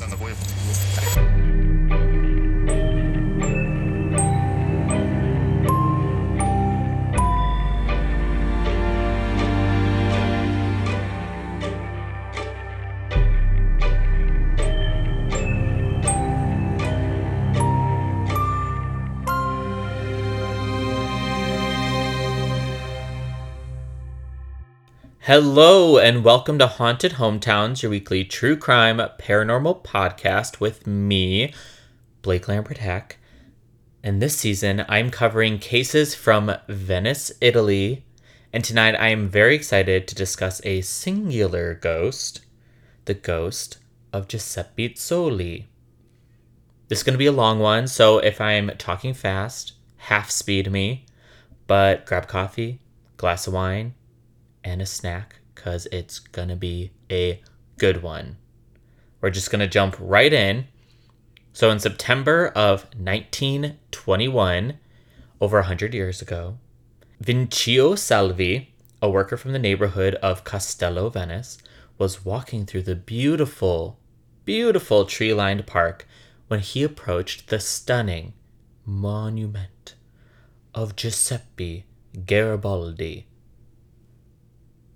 Та 0.00 0.06
нової. 0.06 0.34
Hello, 25.26 25.96
and 25.96 26.22
welcome 26.22 26.58
to 26.58 26.66
Haunted 26.66 27.12
Hometowns, 27.12 27.80
your 27.80 27.88
weekly 27.88 28.26
true 28.26 28.58
crime 28.58 28.98
paranormal 29.18 29.82
podcast 29.82 30.60
with 30.60 30.86
me, 30.86 31.54
Blake 32.20 32.46
Lambert 32.46 32.76
Hack. 32.76 33.16
And 34.02 34.20
this 34.20 34.36
season, 34.36 34.84
I'm 34.86 35.10
covering 35.10 35.58
cases 35.58 36.14
from 36.14 36.54
Venice, 36.68 37.32
Italy. 37.40 38.04
And 38.52 38.62
tonight, 38.62 38.96
I 38.96 39.08
am 39.08 39.30
very 39.30 39.54
excited 39.54 40.06
to 40.08 40.14
discuss 40.14 40.60
a 40.62 40.82
singular 40.82 41.72
ghost 41.72 42.44
the 43.06 43.14
ghost 43.14 43.78
of 44.12 44.28
Giuseppe 44.28 44.90
Zoli. 44.90 45.64
This 46.88 46.98
is 46.98 47.02
going 47.02 47.14
to 47.14 47.18
be 47.18 47.24
a 47.24 47.32
long 47.32 47.60
one, 47.60 47.86
so 47.88 48.18
if 48.18 48.42
I'm 48.42 48.72
talking 48.76 49.14
fast, 49.14 49.72
half 49.96 50.30
speed 50.30 50.70
me, 50.70 51.06
but 51.66 52.04
grab 52.04 52.28
coffee, 52.28 52.80
glass 53.16 53.46
of 53.46 53.54
wine, 53.54 53.94
and 54.64 54.82
a 54.82 54.86
snack 54.86 55.36
because 55.54 55.86
it's 55.92 56.18
gonna 56.18 56.56
be 56.56 56.90
a 57.10 57.40
good 57.78 58.02
one. 58.02 58.36
We're 59.20 59.30
just 59.30 59.50
gonna 59.50 59.68
jump 59.68 59.96
right 60.00 60.32
in. 60.32 60.66
So, 61.52 61.70
in 61.70 61.78
September 61.78 62.48
of 62.48 62.84
1921, 62.96 64.78
over 65.40 65.58
100 65.58 65.94
years 65.94 66.20
ago, 66.20 66.58
Vincio 67.22 67.96
Salvi, 67.96 68.74
a 69.00 69.08
worker 69.08 69.36
from 69.36 69.52
the 69.52 69.58
neighborhood 69.58 70.14
of 70.16 70.44
Castello 70.44 71.10
Venice, 71.10 71.58
was 71.96 72.24
walking 72.24 72.66
through 72.66 72.82
the 72.82 72.96
beautiful, 72.96 74.00
beautiful 74.44 75.04
tree 75.04 75.32
lined 75.32 75.66
park 75.66 76.06
when 76.48 76.60
he 76.60 76.82
approached 76.82 77.48
the 77.48 77.60
stunning 77.60 78.32
monument 78.84 79.94
of 80.74 80.96
Giuseppe 80.96 81.86
Garibaldi, 82.26 83.26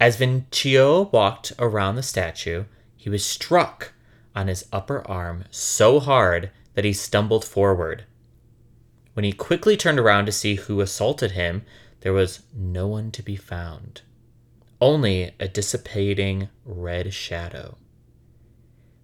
as 0.01 0.17
Vincio 0.17 1.13
walked 1.13 1.53
around 1.59 1.97
the 1.97 2.03
statue, 2.03 2.65
he 2.97 3.11
was 3.11 3.25
struck 3.25 3.93
on 4.35 4.47
his 4.47 4.67
upper 4.73 5.07
arm 5.09 5.45
so 5.51 5.99
hard 5.99 6.51
that 6.75 6.85
he 6.85 6.93
stumbled 6.93 7.45
forward. 7.45 8.05
When 9.15 9.25
he 9.25 9.33
quickly 9.33 9.77
turned 9.77 9.99
around 9.99 10.27
to 10.27 10.33
see 10.33 10.55
who 10.55 10.81
assaulted 10.81 11.33
him, 11.33 11.65
there 12.03 12.13
was 12.13 12.43
no 12.55 12.87
one 12.87 13.11
to 13.11 13.23
be 13.23 13.35
found, 13.35 14.03
only 14.81 15.33
a 15.41 15.49
dissipating 15.49 16.49
red 16.65 17.13
shadow. 17.13 17.77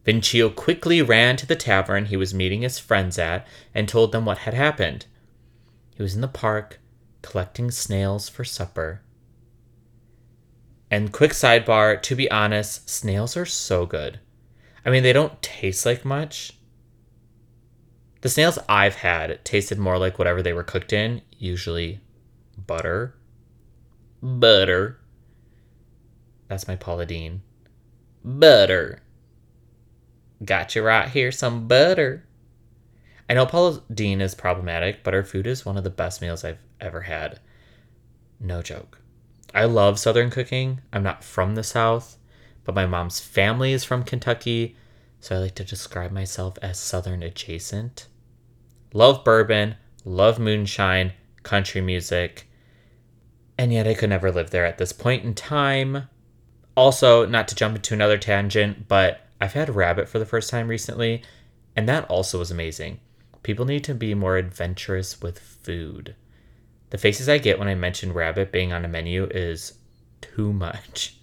Vincio 0.05 0.55
quickly 0.55 1.03
ran 1.03 1.36
to 1.36 1.47
the 1.47 1.56
tavern 1.56 2.05
he 2.05 2.17
was 2.17 2.33
meeting 2.33 2.62
his 2.62 2.79
friends 2.79 3.19
at 3.19 3.45
and 3.75 3.89
told 3.89 4.12
them 4.12 4.25
what 4.25 4.39
had 4.39 4.55
happened. 4.55 5.06
He 5.97 6.03
was 6.03 6.14
in 6.14 6.20
the 6.20 6.29
park 6.29 6.79
collecting 7.23 7.70
snails 7.70 8.29
for 8.29 8.45
supper 8.45 9.01
and 10.95 11.12
quick 11.12 11.33
sidebar, 11.33 12.00
to 12.00 12.14
be 12.14 12.31
honest, 12.31 12.89
snails 12.89 13.37
are 13.37 13.45
so 13.45 13.84
good. 13.84 14.20
I 14.87 14.91
mean, 14.91 15.03
they 15.03 15.12
don't 15.12 15.42
taste 15.42 15.84
like 15.84 16.05
much. 16.05 16.53
The 18.20 18.28
snails 18.28 18.61
I've 18.69 18.95
had 18.95 19.45
tasted 19.45 19.77
more 19.77 19.98
like 19.98 20.20
whatever 20.20 20.41
they 20.41 20.53
were 20.53 20.62
cooked 20.62 20.92
in, 20.92 21.23
usually 21.36 22.01
butter. 22.57 23.17
Butter. 24.23 25.01
That's 26.46 26.69
my 26.69 26.77
Paula 26.77 27.07
Deen. 27.07 27.42
Butter. 28.24 29.01
Got 30.45 30.77
you 30.77 30.85
right 30.85 31.08
here, 31.08 31.33
some 31.33 31.67
butter. 31.67 32.24
I 33.29 33.35
know 33.35 33.46
Paula 33.46 33.83
Deen 33.92 34.20
is 34.20 34.36
problematic, 34.36 35.02
but 35.02 35.13
her 35.13 35.24
food 35.24 35.48
is 35.48 35.67
one 35.67 35.77
of 35.77 35.83
the 35.83 35.90
best 35.90 36.23
meals 36.23 36.45
I've 36.45 36.63
ever 36.80 37.01
had. 37.01 37.40
No 38.39 38.63
joke. 38.63 39.01
I 39.55 39.67
love 39.67 40.01
Southern 40.01 40.31
cooking. 40.31 40.81
I'm 40.92 41.05
not 41.05 41.23
from 41.23 41.55
the 41.55 41.63
South, 41.63 42.19
but 42.65 42.75
my 42.75 42.87
mom's 42.87 43.20
family 43.20 43.73
is 43.73 43.85
from 43.85 44.03
Kentucky, 44.03 44.77
so 45.20 45.37
I 45.37 45.39
like 45.39 45.55
to 45.55 45.65
describe 45.65 46.11
myself 46.11 46.59
as 46.61 46.79
Southern 46.79 47.23
adjacent. 47.23 48.09
Love 48.93 49.25
bourbon, 49.25 49.77
love 50.05 50.41
moonshine, 50.41 51.13
country 51.45 51.81
music, 51.81 52.48
and 53.57 53.73
yet 53.73 53.87
I 53.87 53.95
could 53.95 54.11
never 54.11 54.33
live 54.33 54.51
there 54.51 54.67
at 54.67 54.79
this 54.79 54.93
point 54.93 55.25
in 55.25 55.35
time. 55.35 56.09
Also, 56.77 57.25
not 57.25 57.47
to 57.47 57.55
jump 57.55 57.77
into 57.77 57.95
another 57.95 58.19
tangent, 58.19 58.89
but 58.89 59.20
I've 59.41 59.53
had 59.53 59.77
rabbit 59.77 60.09
for 60.09 60.19
the 60.19 60.27
first 60.27 60.51
time 60.51 60.67
recently, 60.67 61.23
and 61.77 61.89
that 61.89 62.11
also 62.11 62.41
was 62.41 62.51
amazing. 62.51 62.98
People 63.45 63.67
need 63.67 63.85
to 63.85 63.95
be 63.95 64.14
more 64.14 64.37
adventurous 64.37 65.20
with 65.20 65.39
food. 65.39 66.17
The 66.95 66.99
faces 66.99 67.29
I 67.29 67.39
get 67.39 67.59
when 67.59 67.67
I 67.67 67.75
mention 67.75 68.13
rabbit 68.13 68.53
being 68.53 68.73
on 68.73 68.85
a 68.85 68.89
menu 68.89 69.25
is 69.25 69.73
too 70.21 70.53
much. 70.53 71.17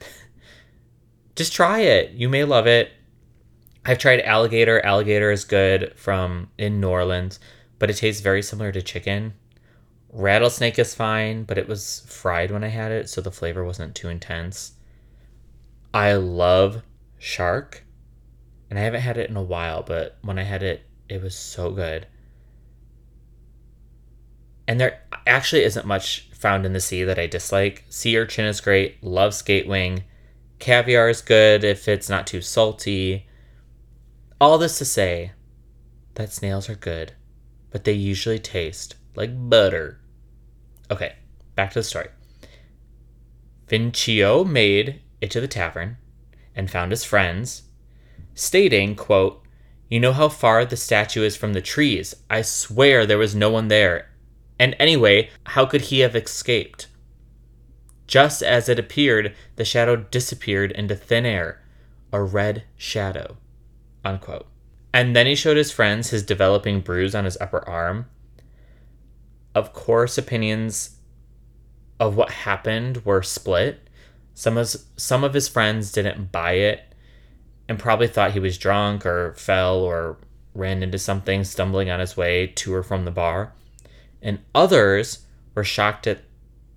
Just 1.36 1.52
try 1.52 1.80
it. 1.80 2.12
You 2.12 2.30
may 2.30 2.44
love 2.44 2.66
it. 2.66 2.90
I've 3.84 3.98
tried 3.98 4.22
alligator. 4.22 4.82
Alligator 4.82 5.30
is 5.30 5.44
good 5.44 5.92
from 5.94 6.48
in 6.56 6.80
New 6.80 6.88
Orleans, 6.88 7.38
but 7.78 7.90
it 7.90 7.98
tastes 7.98 8.22
very 8.22 8.40
similar 8.40 8.72
to 8.72 8.80
chicken. 8.80 9.34
Rattlesnake 10.10 10.78
is 10.78 10.94
fine, 10.94 11.44
but 11.44 11.58
it 11.58 11.68
was 11.68 12.06
fried 12.08 12.50
when 12.50 12.64
I 12.64 12.68
had 12.68 12.90
it, 12.90 13.10
so 13.10 13.20
the 13.20 13.30
flavor 13.30 13.62
wasn't 13.62 13.94
too 13.94 14.08
intense. 14.08 14.72
I 15.92 16.14
love 16.14 16.80
shark, 17.18 17.84
and 18.70 18.78
I 18.78 18.82
haven't 18.82 19.02
had 19.02 19.18
it 19.18 19.28
in 19.28 19.36
a 19.36 19.42
while, 19.42 19.82
but 19.82 20.16
when 20.22 20.38
I 20.38 20.44
had 20.44 20.62
it, 20.62 20.86
it 21.10 21.22
was 21.22 21.36
so 21.36 21.72
good 21.72 22.06
and 24.66 24.80
there 24.80 25.00
actually 25.26 25.64
isn't 25.64 25.86
much 25.86 26.28
found 26.32 26.66
in 26.66 26.72
the 26.72 26.80
sea 26.80 27.04
that 27.04 27.18
I 27.18 27.26
dislike. 27.26 27.84
Sea 27.88 28.18
urchin 28.18 28.44
is 28.44 28.60
great, 28.60 29.02
love 29.02 29.34
skate 29.34 29.66
wing. 29.66 30.04
Caviar 30.58 31.08
is 31.08 31.20
good 31.20 31.64
if 31.64 31.88
it's 31.88 32.08
not 32.08 32.26
too 32.26 32.40
salty. 32.40 33.26
All 34.40 34.58
this 34.58 34.78
to 34.78 34.84
say 34.84 35.32
that 36.14 36.32
snails 36.32 36.68
are 36.68 36.74
good, 36.74 37.12
but 37.70 37.84
they 37.84 37.92
usually 37.92 38.38
taste 38.38 38.96
like 39.16 39.30
butter. 39.48 40.00
Okay, 40.90 41.14
back 41.54 41.70
to 41.70 41.80
the 41.80 41.82
story. 41.82 42.08
Vincio 43.68 44.46
made 44.46 45.00
it 45.20 45.30
to 45.30 45.40
the 45.40 45.48
tavern 45.48 45.96
and 46.54 46.70
found 46.70 46.92
his 46.92 47.04
friends, 47.04 47.62
stating, 48.34 48.94
quote, 48.94 49.42
You 49.88 50.00
know 50.00 50.12
how 50.12 50.28
far 50.28 50.64
the 50.64 50.76
statue 50.76 51.22
is 51.22 51.36
from 51.36 51.52
the 51.52 51.62
trees. 51.62 52.14
I 52.28 52.42
swear 52.42 53.06
there 53.06 53.18
was 53.18 53.34
no 53.34 53.50
one 53.50 53.68
there, 53.68 54.10
and 54.64 54.74
anyway, 54.78 55.28
how 55.44 55.66
could 55.66 55.82
he 55.82 55.98
have 55.98 56.16
escaped? 56.16 56.86
Just 58.06 58.42
as 58.42 58.66
it 58.66 58.78
appeared, 58.78 59.34
the 59.56 59.64
shadow 59.66 59.94
disappeared 59.94 60.72
into 60.72 60.96
thin 60.96 61.26
air, 61.26 61.62
a 62.10 62.22
red 62.22 62.64
shadow. 62.74 63.36
Unquote. 64.06 64.46
And 64.90 65.14
then 65.14 65.26
he 65.26 65.34
showed 65.34 65.58
his 65.58 65.70
friends 65.70 66.08
his 66.08 66.22
developing 66.22 66.80
bruise 66.80 67.14
on 67.14 67.26
his 67.26 67.36
upper 67.42 67.68
arm. 67.68 68.06
Of 69.54 69.74
course, 69.74 70.16
opinions 70.16 70.96
of 72.00 72.16
what 72.16 72.30
happened 72.30 73.04
were 73.04 73.22
split. 73.22 73.90
Some 74.32 74.56
of, 74.56 74.74
some 74.96 75.24
of 75.24 75.34
his 75.34 75.46
friends 75.46 75.92
didn't 75.92 76.32
buy 76.32 76.52
it 76.52 76.94
and 77.68 77.78
probably 77.78 78.08
thought 78.08 78.32
he 78.32 78.40
was 78.40 78.56
drunk 78.56 79.04
or 79.04 79.34
fell 79.34 79.80
or 79.80 80.16
ran 80.54 80.82
into 80.82 80.98
something 80.98 81.44
stumbling 81.44 81.90
on 81.90 82.00
his 82.00 82.16
way 82.16 82.46
to 82.46 82.72
or 82.72 82.82
from 82.82 83.04
the 83.04 83.10
bar 83.10 83.52
and 84.24 84.40
others 84.54 85.26
were 85.54 85.62
shocked 85.62 86.08
at 86.08 86.22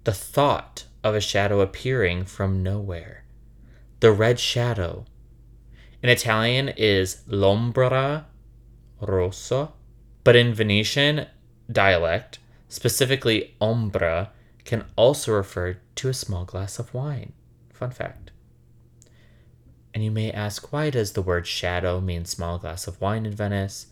the 0.04 0.12
thought 0.12 0.86
of 1.04 1.16
a 1.16 1.22
shadow 1.22 1.62
appearing 1.62 2.26
from 2.26 2.62
nowhere. 2.62 3.24
The 4.02 4.12
red 4.12 4.40
shadow. 4.40 5.06
In 6.04 6.10
Italian 6.10 6.70
is 6.70 7.24
l'ombra 7.26 8.26
rossa, 9.02 9.72
but 10.24 10.36
in 10.36 10.54
Venetian 10.54 11.26
dialect, 11.72 12.40
specifically 12.68 13.56
ombra, 13.62 14.30
can 14.66 14.86
also 14.96 15.32
refer 15.34 15.78
to 15.96 16.10
a 16.10 16.14
small 16.14 16.46
glass 16.46 16.78
of 16.78 16.94
wine. 16.94 17.32
Fun 17.74 17.92
fact. 17.92 18.32
And 19.94 20.04
you 20.04 20.12
may 20.12 20.32
ask, 20.32 20.72
why 20.72 20.90
does 20.90 21.14
the 21.14 21.22
word 21.22 21.48
shadow 21.48 22.02
mean 22.02 22.26
small 22.26 22.60
glass 22.60 22.86
of 22.86 23.00
wine 23.02 23.26
in 23.26 23.34
Venice? 23.34 23.88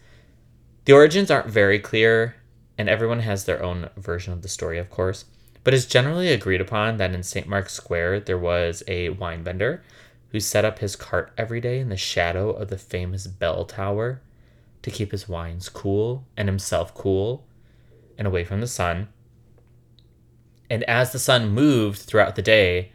The 0.84 0.94
origins 0.94 1.32
aren't 1.32 1.48
very 1.48 1.80
clear, 1.80 2.36
and 2.78 2.90
everyone 2.90 3.20
has 3.20 3.46
their 3.46 3.64
own 3.64 3.90
version 3.98 4.34
of 4.34 4.42
the 4.42 4.50
story, 4.50 4.78
of 4.78 4.90
course. 4.90 5.26
But 5.64 5.74
it's 5.74 5.86
generally 5.86 6.30
agreed 6.30 6.62
upon 6.62 6.98
that 6.98 7.14
in 7.14 7.24
St. 7.24 7.48
Mark's 7.48 7.74
Square 7.74 8.22
there 8.22 8.38
was 8.38 8.84
a 8.88 9.10
wine 9.10 9.44
vendor 9.44 9.84
who 10.30 10.40
set 10.40 10.66
up 10.66 10.80
his 10.80 10.96
cart 10.96 11.32
every 11.38 11.62
day 11.62 11.80
in 11.80 11.90
the 11.90 11.98
shadow 11.98 12.52
of 12.52 12.68
the 12.68 12.78
famous 12.78 13.26
bell 13.26 13.66
tower 13.66 14.22
to 14.84 14.92
keep 14.92 15.12
his 15.12 15.28
wines 15.28 15.70
cool 15.70 16.26
and 16.38 16.48
himself 16.48 16.94
cool 16.94 17.46
and 18.18 18.28
away 18.28 18.44
from 18.44 18.62
the 18.62 18.68
sun. 18.68 19.08
And 20.70 20.84
as 20.84 21.12
the 21.12 21.20
sun 21.20 21.50
moved 21.50 22.00
throughout 22.02 22.36
the 22.36 22.42
day, 22.42 22.92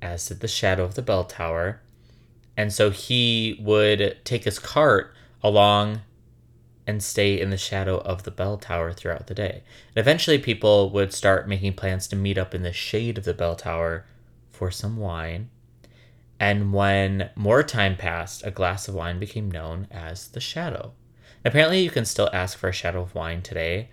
as 0.00 0.26
did 0.26 0.40
the 0.40 0.48
shadow 0.48 0.84
of 0.84 0.94
the 0.94 1.02
bell 1.02 1.24
tower, 1.24 1.80
and 2.56 2.72
so 2.72 2.90
he 2.90 3.58
would 3.60 4.18
take 4.24 4.44
his 4.44 4.58
cart 4.58 5.14
along 5.42 6.00
and 6.86 7.02
stay 7.02 7.40
in 7.40 7.50
the 7.50 7.56
shadow 7.56 7.98
of 7.98 8.24
the 8.24 8.30
bell 8.30 8.58
tower 8.58 8.92
throughout 8.92 9.26
the 9.26 9.34
day. 9.34 9.62
And 9.94 9.96
eventually, 9.96 10.38
people 10.38 10.90
would 10.90 11.12
start 11.12 11.48
making 11.48 11.74
plans 11.74 12.06
to 12.08 12.16
meet 12.16 12.38
up 12.38 12.54
in 12.54 12.62
the 12.62 12.72
shade 12.72 13.18
of 13.18 13.24
the 13.24 13.34
bell 13.34 13.56
tower 13.56 14.04
for 14.50 14.70
some 14.70 14.96
wine. 14.96 15.50
And 16.38 16.72
when 16.72 17.30
more 17.36 17.62
time 17.62 17.96
passed, 17.96 18.44
a 18.44 18.50
glass 18.50 18.88
of 18.88 18.94
wine 18.94 19.18
became 19.18 19.50
known 19.50 19.86
as 19.90 20.28
the 20.28 20.40
shadow. 20.40 20.92
Apparently, 21.44 21.80
you 21.80 21.90
can 21.90 22.04
still 22.04 22.30
ask 22.32 22.58
for 22.58 22.68
a 22.68 22.72
shadow 22.72 23.02
of 23.02 23.14
wine 23.14 23.42
today. 23.42 23.90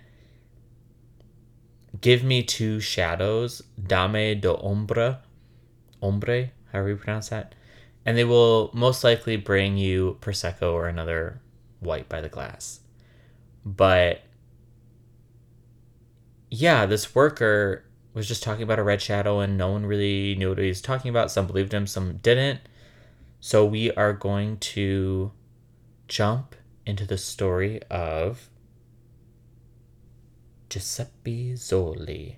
Give 2.00 2.24
me 2.24 2.42
two 2.42 2.80
shadows, 2.80 3.62
dame 3.86 4.40
do 4.40 4.56
ombre, 4.56 5.20
ombre, 6.02 6.50
however 6.72 6.88
you 6.90 6.96
pronounce 6.96 7.28
that, 7.28 7.54
and 8.04 8.16
they 8.16 8.24
will 8.24 8.70
most 8.72 9.04
likely 9.04 9.36
bring 9.36 9.76
you 9.76 10.18
prosecco 10.20 10.72
or 10.72 10.88
another 10.88 11.40
white 11.80 12.08
by 12.08 12.20
the 12.20 12.28
glass. 12.28 12.80
But 13.64 14.22
yeah, 16.50 16.86
this 16.86 17.14
worker 17.14 17.84
was 18.14 18.28
just 18.28 18.42
talking 18.42 18.62
about 18.62 18.78
a 18.78 18.82
red 18.82 19.00
shadow 19.00 19.40
and 19.40 19.56
no 19.56 19.70
one 19.70 19.86
really 19.86 20.34
knew 20.34 20.50
what 20.50 20.58
he 20.58 20.68
was 20.68 20.82
talking 20.82 21.08
about. 21.08 21.30
Some 21.30 21.46
believed 21.46 21.72
him, 21.72 21.86
some 21.86 22.18
didn't. 22.18 22.60
So 23.40 23.64
we 23.64 23.90
are 23.92 24.12
going 24.12 24.58
to 24.58 25.32
jump 26.08 26.54
into 26.84 27.06
the 27.06 27.18
story 27.18 27.80
of 27.90 28.50
Giuseppe 30.68 31.54
Zoli. 31.54 32.36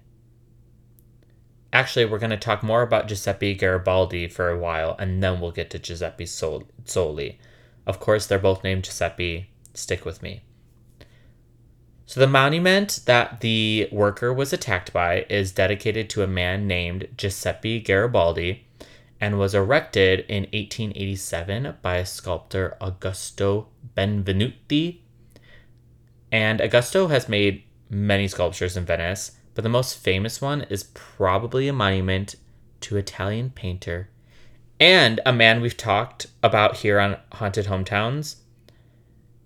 Actually, 1.72 2.04
we're 2.04 2.18
going 2.20 2.30
to 2.30 2.36
talk 2.36 2.62
more 2.62 2.82
about 2.82 3.08
Giuseppe 3.08 3.54
Garibaldi 3.54 4.28
for 4.28 4.48
a 4.48 4.58
while, 4.58 4.94
and 4.98 5.22
then 5.22 5.40
we'll 5.40 5.50
get 5.50 5.70
to 5.70 5.78
Giuseppe 5.78 6.24
Zoli. 6.24 7.36
Of 7.86 7.98
course, 7.98 8.26
they're 8.26 8.38
both 8.38 8.62
named 8.62 8.84
Giuseppe. 8.84 9.50
Stick 9.74 10.04
with 10.04 10.22
me. 10.22 10.44
So, 12.06 12.20
the 12.20 12.26
monument 12.26 13.00
that 13.06 13.40
the 13.40 13.88
worker 13.90 14.32
was 14.32 14.52
attacked 14.52 14.92
by 14.92 15.26
is 15.30 15.52
dedicated 15.52 16.10
to 16.10 16.22
a 16.22 16.26
man 16.26 16.66
named 16.66 17.08
Giuseppe 17.16 17.80
Garibaldi 17.80 18.66
and 19.20 19.38
was 19.38 19.54
erected 19.54 20.20
in 20.28 20.42
1887 20.52 21.76
by 21.80 21.96
a 21.96 22.06
sculptor 22.06 22.76
Augusto 22.80 23.66
Benvenuti. 23.96 24.98
And 26.30 26.60
Augusto 26.60 27.08
has 27.08 27.28
made 27.28 27.64
many 27.88 28.28
sculptures 28.28 28.76
in 28.76 28.84
Venice, 28.84 29.32
but 29.54 29.62
the 29.62 29.70
most 29.70 29.96
famous 29.96 30.42
one 30.42 30.62
is 30.62 30.90
probably 30.92 31.68
a 31.68 31.72
monument 31.72 32.34
to 32.80 32.96
Italian 32.96 33.50
painter 33.50 34.10
and 34.80 35.20
a 35.24 35.32
man 35.32 35.60
we've 35.60 35.76
talked 35.76 36.26
about 36.42 36.78
here 36.78 36.98
on 36.98 37.16
Haunted 37.32 37.66
Hometowns, 37.66 38.36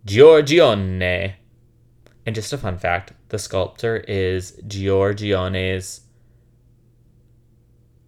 Giorgione. 0.06 1.34
And 2.28 2.34
just 2.34 2.52
a 2.52 2.58
fun 2.58 2.76
fact 2.76 3.14
the 3.30 3.38
sculptor 3.38 3.96
is 4.06 4.60
Giorgione's. 4.66 6.02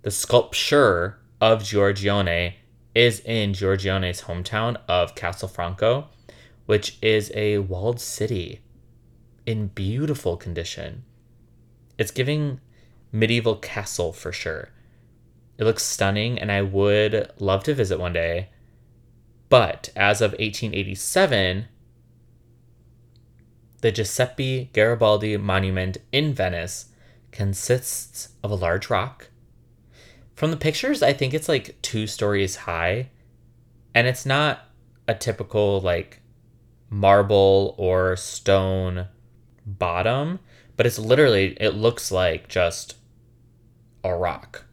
The 0.02 0.11
sculpture 0.11 1.19
of 1.40 1.62
Giorgione 1.62 2.56
is 2.94 3.20
in 3.20 3.55
Giorgione's 3.55 4.20
hometown 4.20 4.76
of 4.87 5.14
Castelfranco, 5.14 6.08
which 6.67 6.99
is 7.00 7.32
a 7.34 7.61
walled 7.61 7.99
city 7.99 8.61
in 9.46 9.69
beautiful 9.69 10.37
condition. 10.37 11.02
It's 11.96 12.11
giving 12.11 12.61
medieval 13.11 13.56
castle 13.56 14.12
for 14.12 14.32
sure. 14.32 14.69
It 15.56 15.64
looks 15.64 15.82
stunning, 15.82 16.38
and 16.38 16.52
I 16.52 16.61
would 16.61 17.32
love 17.38 17.64
to 17.64 17.75
visit 17.75 17.99
one 17.99 18.12
day. 18.12 18.50
But 19.49 19.88
as 19.96 20.20
of 20.20 20.32
1887, 20.32 21.69
the 23.81 23.91
Giuseppe 23.91 24.71
Garibaldi 24.73 25.37
Monument 25.37 25.99
in 26.12 26.35
Venice 26.35 26.87
consists 27.31 28.31
of 28.43 28.50
a 28.50 28.56
large 28.56 28.91
rock. 28.91 29.31
From 30.35 30.50
the 30.50 30.56
pictures, 30.56 31.03
I 31.03 31.12
think 31.12 31.35
it's 31.35 31.49
like 31.49 31.81
two 31.82 32.06
stories 32.06 32.56
high, 32.56 33.11
and 33.94 34.06
it's 34.06 34.27
not 34.27 34.61
a 35.06 35.15
typical 35.15 35.81
like 35.81 36.21
marble 36.88 37.75
or 37.79 38.17
stone 38.17 39.06
bottom, 39.67 40.41
but 40.76 40.87
it's 40.87 40.99
literally, 40.99 41.56
it 41.61 41.75
looks 41.75 42.11
like 42.11 42.49
just 42.49 42.97
a 44.03 44.15
rock 44.15 44.65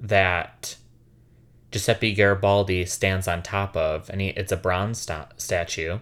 that 0.00 0.76
Giuseppe 1.70 2.14
Garibaldi 2.14 2.84
stands 2.84 3.26
on 3.26 3.42
top 3.42 3.76
of, 3.76 4.10
and 4.10 4.20
he, 4.20 4.28
it's 4.28 4.52
a 4.52 4.56
bronze 4.56 5.00
sta- 5.00 5.28
statue. 5.36 5.98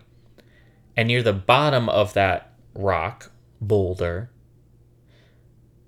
And 0.97 1.09
near 1.09 1.23
the 1.23 1.33
bottom 1.33 1.89
of 1.89 2.15
that 2.15 2.53
rock 2.75 3.31
boulder 3.61 4.31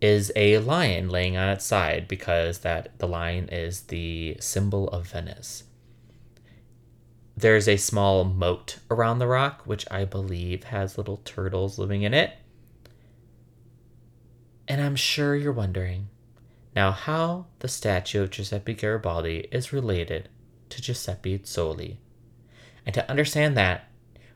is 0.01 0.33
a 0.37 0.59
lion 0.59 1.09
laying 1.09 1.37
on 1.37 1.49
its 1.49 1.65
side 1.65 2.07
because 2.09 2.59
that 2.59 2.99
the 2.99 3.09
lion 3.09 3.49
is 3.49 3.83
the 3.83 4.37
symbol 4.41 4.89
of 4.89 5.09
Venice. 5.09 5.65
There's 7.37 7.67
a 7.69 7.77
small 7.77 8.25
moat 8.25 8.79
around 8.91 9.19
the 9.19 9.27
rock, 9.27 9.63
which 9.65 9.87
I 9.91 10.05
believe 10.05 10.65
has 10.65 10.97
little 10.97 11.21
turtles 11.25 11.79
living 11.79 12.03
in 12.03 12.15
it. 12.15 12.37
And 14.69 14.81
I'm 14.81 14.97
sure 14.97 15.35
you're 15.35 15.53
wondering 15.53 16.09
now 16.77 16.91
how 16.93 17.47
the 17.59 17.69
statue 17.69 18.23
of 18.23 18.31
Giuseppe 18.31 18.75
Garibaldi 18.75 19.49
is 19.51 19.73
related 19.73 20.29
to 20.71 20.83
Giuseppe 20.83 21.39
Zoli. 21.41 21.97
And 22.87 22.95
to 22.95 23.09
understand 23.11 23.57
that, 23.57 23.89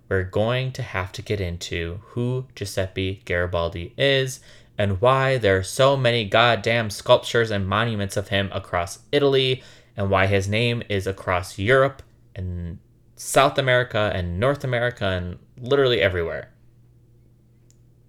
we're 0.08 0.24
going 0.24 0.72
to 0.72 0.82
have 0.82 1.12
to 1.12 1.22
get 1.22 1.40
into 1.40 2.00
who 2.08 2.46
Giuseppe 2.54 3.22
Garibaldi 3.24 3.94
is 3.96 4.40
and 4.76 5.00
why 5.00 5.38
there 5.38 5.56
are 5.58 5.62
so 5.62 5.96
many 5.96 6.24
goddamn 6.24 6.90
sculptures 6.90 7.50
and 7.50 7.66
monuments 7.66 8.16
of 8.16 8.28
him 8.28 8.48
across 8.52 9.00
Italy 9.12 9.62
and 9.96 10.10
why 10.10 10.26
his 10.26 10.48
name 10.48 10.82
is 10.88 11.06
across 11.06 11.58
Europe 11.58 12.02
and 12.34 12.78
South 13.16 13.58
America 13.58 14.12
and 14.14 14.38
North 14.38 14.64
America 14.64 15.06
and 15.06 15.38
literally 15.58 16.00
everywhere. 16.00 16.52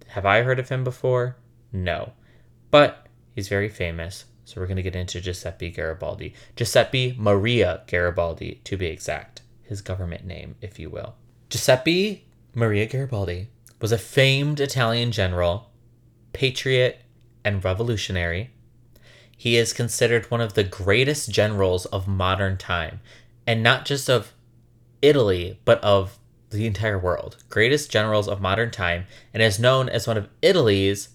Have 0.08 0.24
I 0.24 0.42
heard 0.42 0.58
of 0.58 0.68
him 0.68 0.84
before? 0.84 1.36
No. 1.72 2.12
But 2.70 3.08
He's 3.34 3.48
very 3.48 3.68
famous. 3.68 4.26
So 4.44 4.60
we're 4.60 4.66
going 4.66 4.76
to 4.76 4.82
get 4.82 4.96
into 4.96 5.20
Giuseppe 5.20 5.70
Garibaldi. 5.70 6.34
Giuseppe 6.56 7.14
Maria 7.18 7.82
Garibaldi, 7.86 8.60
to 8.64 8.76
be 8.76 8.86
exact. 8.86 9.42
His 9.62 9.80
government 9.80 10.24
name, 10.24 10.56
if 10.60 10.78
you 10.78 10.90
will. 10.90 11.14
Giuseppe 11.50 12.26
Maria 12.54 12.86
Garibaldi 12.86 13.48
was 13.80 13.90
a 13.90 13.98
famed 13.98 14.60
Italian 14.60 15.10
general, 15.10 15.70
patriot, 16.32 17.02
and 17.44 17.64
revolutionary. 17.64 18.50
He 19.36 19.56
is 19.56 19.72
considered 19.72 20.30
one 20.30 20.40
of 20.40 20.54
the 20.54 20.62
greatest 20.62 21.28
generals 21.30 21.86
of 21.86 22.06
modern 22.06 22.56
time, 22.56 23.00
and 23.48 23.64
not 23.64 23.84
just 23.84 24.08
of 24.08 24.32
Italy, 25.02 25.58
but 25.64 25.82
of 25.82 26.20
the 26.50 26.66
entire 26.66 26.98
world. 26.98 27.38
Greatest 27.48 27.90
generals 27.90 28.28
of 28.28 28.40
modern 28.40 28.70
time, 28.70 29.06
and 29.34 29.42
is 29.42 29.58
known 29.58 29.88
as 29.88 30.06
one 30.06 30.16
of 30.16 30.28
Italy's, 30.42 31.08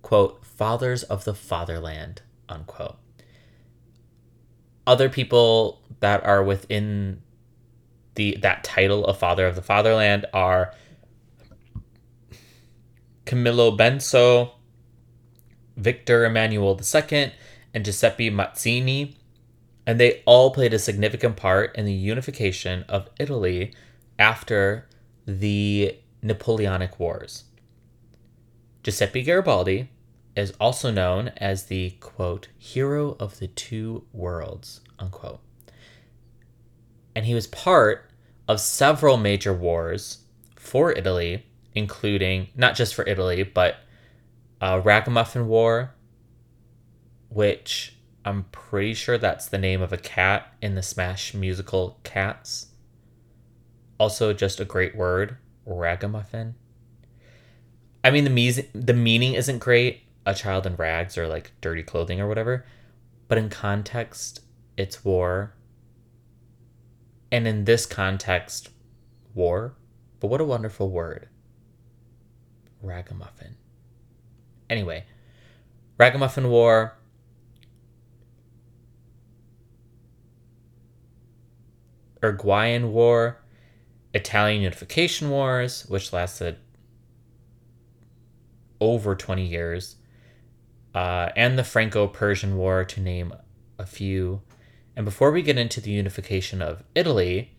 quote, 0.00 0.42
fathers 0.46 1.02
of 1.02 1.24
the 1.24 1.34
fatherland, 1.34 2.22
unquote. 2.48 2.96
Other 4.86 5.10
people 5.10 5.82
that 6.00 6.24
are 6.24 6.42
within 6.42 7.21
the 8.14 8.36
that 8.40 8.64
title 8.64 9.04
of 9.06 9.18
father 9.18 9.46
of 9.46 9.54
the 9.54 9.62
fatherland 9.62 10.26
are 10.32 10.74
Camillo 13.24 13.76
Benso, 13.76 14.52
Victor 15.76 16.24
Emmanuel 16.24 16.78
II, 16.78 17.32
and 17.72 17.84
Giuseppe 17.84 18.30
Mazzini, 18.30 19.16
and 19.86 19.98
they 19.98 20.22
all 20.26 20.50
played 20.50 20.74
a 20.74 20.78
significant 20.78 21.36
part 21.36 21.74
in 21.76 21.84
the 21.86 21.92
unification 21.92 22.84
of 22.88 23.08
Italy 23.18 23.72
after 24.18 24.88
the 25.26 25.96
Napoleonic 26.20 26.98
Wars. 27.00 27.44
Giuseppe 28.82 29.22
Garibaldi 29.22 29.88
is 30.36 30.52
also 30.60 30.90
known 30.90 31.28
as 31.36 31.64
the 31.64 31.90
quote 32.00 32.48
hero 32.58 33.16
of 33.20 33.38
the 33.38 33.48
two 33.48 34.04
worlds 34.12 34.80
unquote 34.98 35.40
and 37.14 37.26
he 37.26 37.34
was 37.34 37.46
part 37.46 38.10
of 38.48 38.60
several 38.60 39.16
major 39.16 39.52
wars 39.52 40.18
for 40.56 40.92
italy 40.92 41.44
including 41.74 42.48
not 42.54 42.74
just 42.74 42.94
for 42.94 43.06
italy 43.08 43.42
but 43.42 43.76
uh, 44.60 44.80
ragamuffin 44.84 45.48
war 45.48 45.94
which 47.28 47.96
I'm 48.24 48.44
pretty 48.52 48.94
sure 48.94 49.18
that's 49.18 49.48
the 49.48 49.58
name 49.58 49.82
of 49.82 49.92
a 49.92 49.96
cat 49.98 50.52
in 50.60 50.74
the 50.74 50.82
Smash 50.82 51.34
musical 51.34 51.98
Cats. 52.04 52.68
Also, 53.98 54.32
just 54.32 54.60
a 54.60 54.64
great 54.64 54.94
word, 54.94 55.38
ragamuffin. 55.64 56.54
I 58.04 58.10
mean, 58.10 58.24
the 58.24 58.30
me- 58.30 58.68
the 58.74 58.94
meaning 58.94 59.34
isn't 59.34 59.58
great. 59.58 60.02
A 60.24 60.34
child 60.34 60.66
in 60.66 60.76
rags 60.76 61.18
or 61.18 61.26
like 61.26 61.50
dirty 61.60 61.82
clothing 61.82 62.20
or 62.20 62.28
whatever, 62.28 62.64
but 63.26 63.38
in 63.38 63.48
context, 63.48 64.40
it's 64.76 65.04
war. 65.04 65.54
And 67.32 67.48
in 67.48 67.64
this 67.64 67.86
context, 67.86 68.68
war. 69.34 69.74
But 70.20 70.28
what 70.28 70.40
a 70.40 70.44
wonderful 70.44 70.88
word. 70.88 71.28
Ragamuffin. 72.80 73.56
Anyway, 74.70 75.04
Ragamuffin 75.98 76.48
War. 76.48 76.96
Uruguayan 82.22 82.92
War, 82.92 83.40
Italian 84.14 84.62
Unification 84.62 85.28
Wars, 85.28 85.84
which 85.88 86.12
lasted 86.12 86.56
over 88.80 89.16
20 89.16 89.44
years, 89.44 89.96
uh, 90.94 91.30
and 91.34 91.58
the 91.58 91.64
Franco 91.64 92.06
Prussian 92.06 92.56
War, 92.56 92.84
to 92.84 93.00
name 93.00 93.34
a 93.76 93.86
few. 93.86 94.42
And 94.94 95.04
before 95.04 95.30
we 95.30 95.42
get 95.42 95.58
into 95.58 95.80
the 95.80 95.90
unification 95.90 96.60
of 96.60 96.82
Italy, 96.94 97.52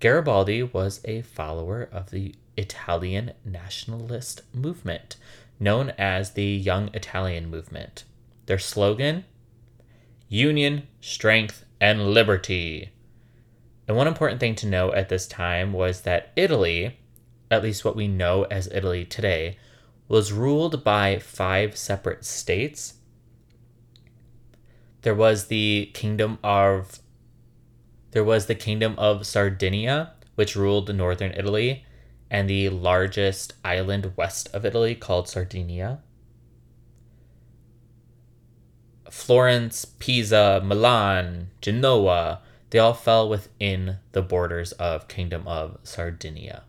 Garibaldi 0.00 0.62
was 0.62 1.00
a 1.04 1.22
follower 1.22 1.88
of 1.90 2.10
the 2.10 2.34
Italian 2.56 3.32
nationalist 3.44 4.42
movement, 4.52 5.16
known 5.58 5.90
as 5.96 6.32
the 6.32 6.44
Young 6.44 6.90
Italian 6.92 7.50
Movement. 7.50 8.04
Their 8.46 8.58
slogan 8.58 9.24
Union, 10.28 10.86
Strength, 11.00 11.64
and 11.80 12.08
Liberty. 12.08 12.90
And 13.86 13.96
one 13.96 14.08
important 14.08 14.40
thing 14.40 14.54
to 14.56 14.66
know 14.66 14.92
at 14.92 15.08
this 15.08 15.26
time 15.26 15.72
was 15.72 16.00
that 16.02 16.32
Italy, 16.34 16.98
at 17.50 17.62
least 17.62 17.84
what 17.84 17.96
we 17.96 18.08
know 18.08 18.44
as 18.44 18.68
Italy 18.72 19.04
today, 19.04 19.58
was 20.08 20.32
ruled 20.32 20.82
by 20.82 21.18
five 21.18 21.76
separate 21.76 22.24
states. 22.24 22.94
There 25.04 25.14
was 25.14 25.48
the 25.48 25.90
kingdom 25.92 26.38
of 26.42 26.98
there 28.12 28.24
was 28.24 28.46
the 28.46 28.54
kingdom 28.54 28.94
of 28.96 29.26
Sardinia, 29.26 30.14
which 30.34 30.56
ruled 30.56 30.94
northern 30.94 31.32
Italy, 31.32 31.84
and 32.30 32.48
the 32.48 32.70
largest 32.70 33.52
island 33.62 34.16
west 34.16 34.48
of 34.54 34.64
Italy 34.64 34.94
called 34.94 35.28
Sardinia. 35.28 36.00
Florence, 39.10 39.84
Pisa, 39.84 40.62
Milan, 40.64 41.50
Genoa, 41.60 42.40
they 42.70 42.78
all 42.78 42.94
fell 42.94 43.28
within 43.28 43.98
the 44.12 44.22
borders 44.22 44.72
of 44.72 45.06
Kingdom 45.06 45.46
of 45.46 45.76
Sardinia. 45.82 46.62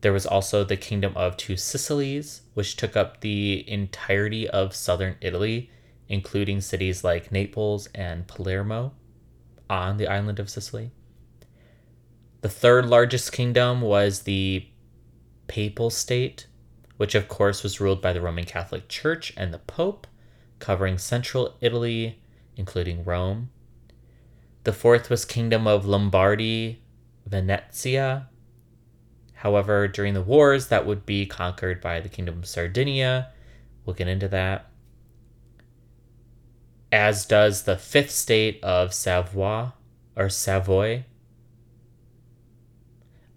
There 0.00 0.12
was 0.12 0.26
also 0.26 0.64
the 0.64 0.76
Kingdom 0.76 1.12
of 1.16 1.36
Two 1.36 1.56
Sicilies, 1.56 2.42
which 2.54 2.74
took 2.74 2.96
up 2.96 3.20
the 3.20 3.64
entirety 3.70 4.48
of 4.48 4.74
southern 4.74 5.14
Italy, 5.20 5.70
including 6.12 6.60
cities 6.60 7.02
like 7.02 7.32
Naples 7.32 7.88
and 7.94 8.28
Palermo 8.28 8.92
on 9.70 9.96
the 9.96 10.06
island 10.06 10.38
of 10.38 10.50
Sicily. 10.50 10.90
The 12.42 12.50
third 12.50 12.84
largest 12.84 13.32
kingdom 13.32 13.80
was 13.80 14.20
the 14.20 14.66
Papal 15.46 15.88
State, 15.88 16.48
which 16.98 17.14
of 17.14 17.28
course 17.28 17.62
was 17.62 17.80
ruled 17.80 18.02
by 18.02 18.12
the 18.12 18.20
Roman 18.20 18.44
Catholic 18.44 18.88
Church 18.88 19.32
and 19.38 19.54
the 19.54 19.58
Pope, 19.58 20.06
covering 20.58 20.98
central 20.98 21.56
Italy, 21.62 22.20
including 22.56 23.04
Rome. 23.04 23.48
The 24.64 24.74
fourth 24.74 25.08
was 25.08 25.24
Kingdom 25.24 25.66
of 25.66 25.86
Lombardy, 25.86 26.82
Venetia. 27.26 28.28
However, 29.36 29.88
during 29.88 30.12
the 30.12 30.20
wars, 30.20 30.68
that 30.68 30.84
would 30.84 31.06
be 31.06 31.24
conquered 31.24 31.80
by 31.80 32.00
the 32.00 32.10
Kingdom 32.10 32.40
of 32.40 32.46
Sardinia. 32.46 33.30
We'll 33.86 33.96
get 33.96 34.08
into 34.08 34.28
that. 34.28 34.71
As 36.92 37.24
does 37.24 37.62
the 37.62 37.78
fifth 37.78 38.10
state 38.10 38.62
of 38.62 38.92
Savoy 38.92 39.72
or 40.14 40.28
Savoy. 40.28 41.06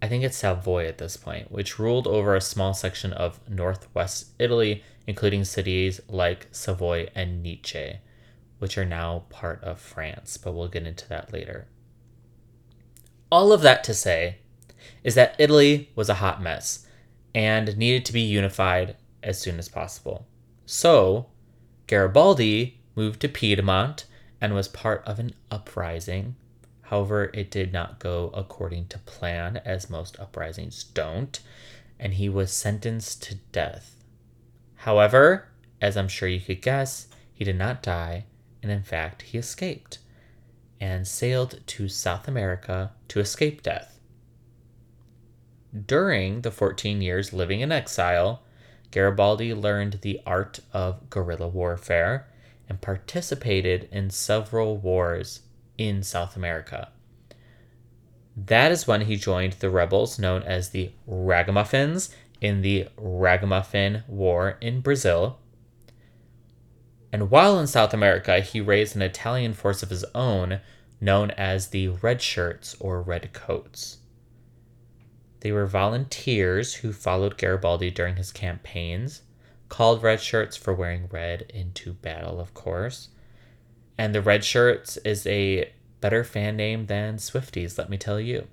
I 0.02 0.08
think 0.08 0.24
it's 0.24 0.38
Savoy 0.38 0.86
at 0.88 0.98
this 0.98 1.16
point, 1.16 1.52
which 1.52 1.80
ruled 1.80 2.06
over 2.06 2.36
a 2.36 2.42
small 2.42 2.74
section 2.74 3.14
of 3.14 3.40
northwest 3.50 4.34
Italy, 4.38 4.84
including 5.08 5.46
cities 5.46 6.02
like 6.10 6.48
Savoy 6.52 7.08
and 7.16 7.42
Nice 7.42 7.98
which 8.60 8.78
are 8.78 8.86
now 8.86 9.24
part 9.30 9.64
of 9.64 9.80
France, 9.80 10.38
but 10.38 10.54
we'll 10.54 10.68
get 10.68 10.88
into 10.88 11.08
that 11.10 11.32
later. 11.34 11.68
All 13.32 13.52
of 13.52 13.62
that 13.62 13.84
to 13.86 13.94
say 13.94 14.38
is 15.04 15.16
that 15.16 15.36
Italy 15.40 15.92
was 15.96 16.10
a 16.10 16.16
hot 16.16 16.42
mess 16.42 16.88
and 17.34 17.78
needed 17.78 18.06
to 18.06 18.14
be 18.14 18.22
unified 18.22 18.96
as 19.24 19.40
soon 19.40 19.60
as 19.60 19.68
possible. 19.68 20.28
So, 20.66 21.28
Garibaldi 21.88 22.80
moved 22.96 23.22
to 23.22 23.30
Piedmont 23.30 24.06
and 24.42 24.54
was 24.54 24.68
part 24.68 25.04
of 25.06 25.20
an 25.20 25.34
uprising. 25.52 26.36
However, 26.84 27.32
it 27.34 27.50
did 27.52 27.74
not 27.74 28.00
go 28.00 28.32
according 28.34 28.88
to 28.88 29.00
plan, 29.00 29.58
as 29.66 29.90
most 29.90 30.20
uprisings 30.20 30.84
don't, 30.84 31.40
and 32.00 32.14
he 32.14 32.30
was 32.30 32.52
sentenced 32.52 33.24
to 33.24 33.36
death. 33.52 33.96
However, 34.76 35.50
as 35.82 35.98
I'm 35.98 36.08
sure 36.08 36.30
you 36.30 36.40
could 36.40 36.62
guess, 36.62 37.08
he 37.34 37.44
did 37.44 37.58
not 37.58 37.82
die 37.82 38.26
and 38.66 38.72
in 38.72 38.82
fact, 38.82 39.22
he 39.22 39.38
escaped 39.38 40.00
and 40.82 41.08
sailed 41.08 41.60
to 41.68 41.88
South 41.88 42.28
America 42.28 42.94
to 43.10 43.20
escape 43.20 43.62
death. 43.62 44.00
During 45.86 46.42
the 46.42 46.50
14 46.50 47.00
years 47.00 47.32
living 47.32 47.62
in 47.62 47.72
exile, 47.72 48.42
Garibaldi 48.90 49.54
learned 49.54 50.00
the 50.02 50.20
art 50.26 50.62
of 50.74 51.12
guerrilla 51.12 51.48
warfare 51.48 52.28
and 52.68 52.82
participated 52.82 53.88
in 53.92 54.10
several 54.10 54.78
wars 54.78 55.42
in 55.78 56.04
South 56.04 56.36
America. 56.36 56.90
That 58.36 58.72
is 58.72 58.88
when 58.88 59.02
he 59.02 59.16
joined 59.16 59.54
the 59.54 59.70
rebels 59.70 60.20
known 60.20 60.44
as 60.44 60.70
the 60.70 60.92
Ragamuffins 61.08 62.14
in 62.42 62.62
the 62.62 62.90
Ragamuffin 62.98 64.04
War 64.08 64.58
in 64.62 64.82
Brazil 64.82 65.40
and 67.16 67.32
while 67.32 67.58
in 67.58 67.66
South 67.66 67.94
America, 67.94 68.42
he 68.42 68.60
raised 68.60 68.94
an 68.94 69.02
Italian 69.02 69.54
force 69.54 69.82
of 69.82 69.90
his 69.90 70.04
own 70.14 70.60
known 71.00 71.32
as 71.32 71.70
the 71.70 71.88
Red 71.88 72.22
Shirts 72.22 72.76
or 72.78 73.02
Red 73.02 73.32
Coats. 73.32 74.00
They 75.40 75.54
were 75.54 75.66
volunteers 75.66 76.74
who 76.74 76.92
followed 76.92 77.38
Garibaldi 77.38 77.90
during 77.90 78.18
his 78.18 78.34
campaigns, 78.34 79.22
called 79.70 80.04
Red 80.04 80.22
Shirts 80.22 80.56
for 80.56 80.74
wearing 80.74 81.08
red 81.12 81.52
into 81.54 81.94
battle, 81.94 82.40
of 82.40 82.54
course. 82.54 83.10
And 83.98 84.14
the 84.14 84.22
Red 84.22 84.44
Shirts 84.44 84.98
is 84.98 85.26
a 85.26 85.72
better 86.02 86.24
fan 86.24 86.56
name 86.56 86.88
than 86.88 87.18
Swifties, 87.18 87.78
let 87.78 87.90
me 87.90 87.98
tell 87.98 88.20
you. 88.20 88.48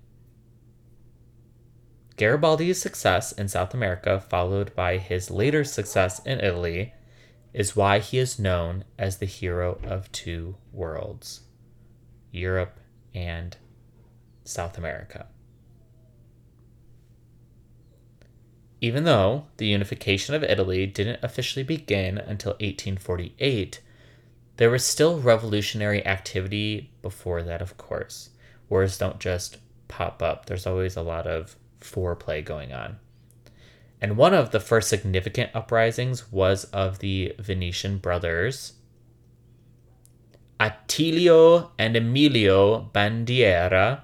Garibaldi's 2.16 2.80
success 2.80 3.32
in 3.32 3.48
South 3.48 3.74
America, 3.74 4.20
followed 4.20 4.74
by 4.74 4.98
his 4.98 5.30
later 5.30 5.64
success 5.64 6.24
in 6.24 6.40
Italy, 6.40 6.94
is 7.52 7.76
why 7.76 7.98
he 7.98 8.18
is 8.18 8.38
known 8.38 8.84
as 8.98 9.18
the 9.18 9.26
hero 9.26 9.78
of 9.84 10.10
two 10.12 10.56
worlds 10.72 11.42
Europe 12.30 12.80
and 13.14 13.56
South 14.44 14.78
America. 14.78 15.26
Even 18.82 19.04
though 19.04 19.46
the 19.58 19.66
unification 19.66 20.34
of 20.34 20.42
Italy 20.42 20.86
didn't 20.86 21.20
officially 21.22 21.62
begin 21.62 22.18
until 22.18 22.54
1848, 22.54 23.80
there 24.56 24.70
was 24.70 24.84
still 24.84 25.20
revolutionary 25.20 26.04
activity 26.04 26.90
before 27.00 27.44
that, 27.44 27.62
of 27.62 27.76
course. 27.76 28.30
Wars 28.68 28.98
don't 28.98 29.20
just 29.20 29.58
pop 29.86 30.20
up, 30.20 30.46
there's 30.46 30.66
always 30.66 30.96
a 30.96 31.02
lot 31.02 31.28
of 31.28 31.54
foreplay 31.80 32.44
going 32.44 32.72
on. 32.72 32.98
And 34.00 34.16
one 34.16 34.34
of 34.34 34.50
the 34.50 34.58
first 34.58 34.88
significant 34.88 35.52
uprisings 35.54 36.32
was 36.32 36.64
of 36.64 36.98
the 36.98 37.36
Venetian 37.38 37.98
brothers, 37.98 38.72
Attilio 40.58 41.70
and 41.78 41.96
Emilio 41.96 42.90
Bandiera. 42.92 44.00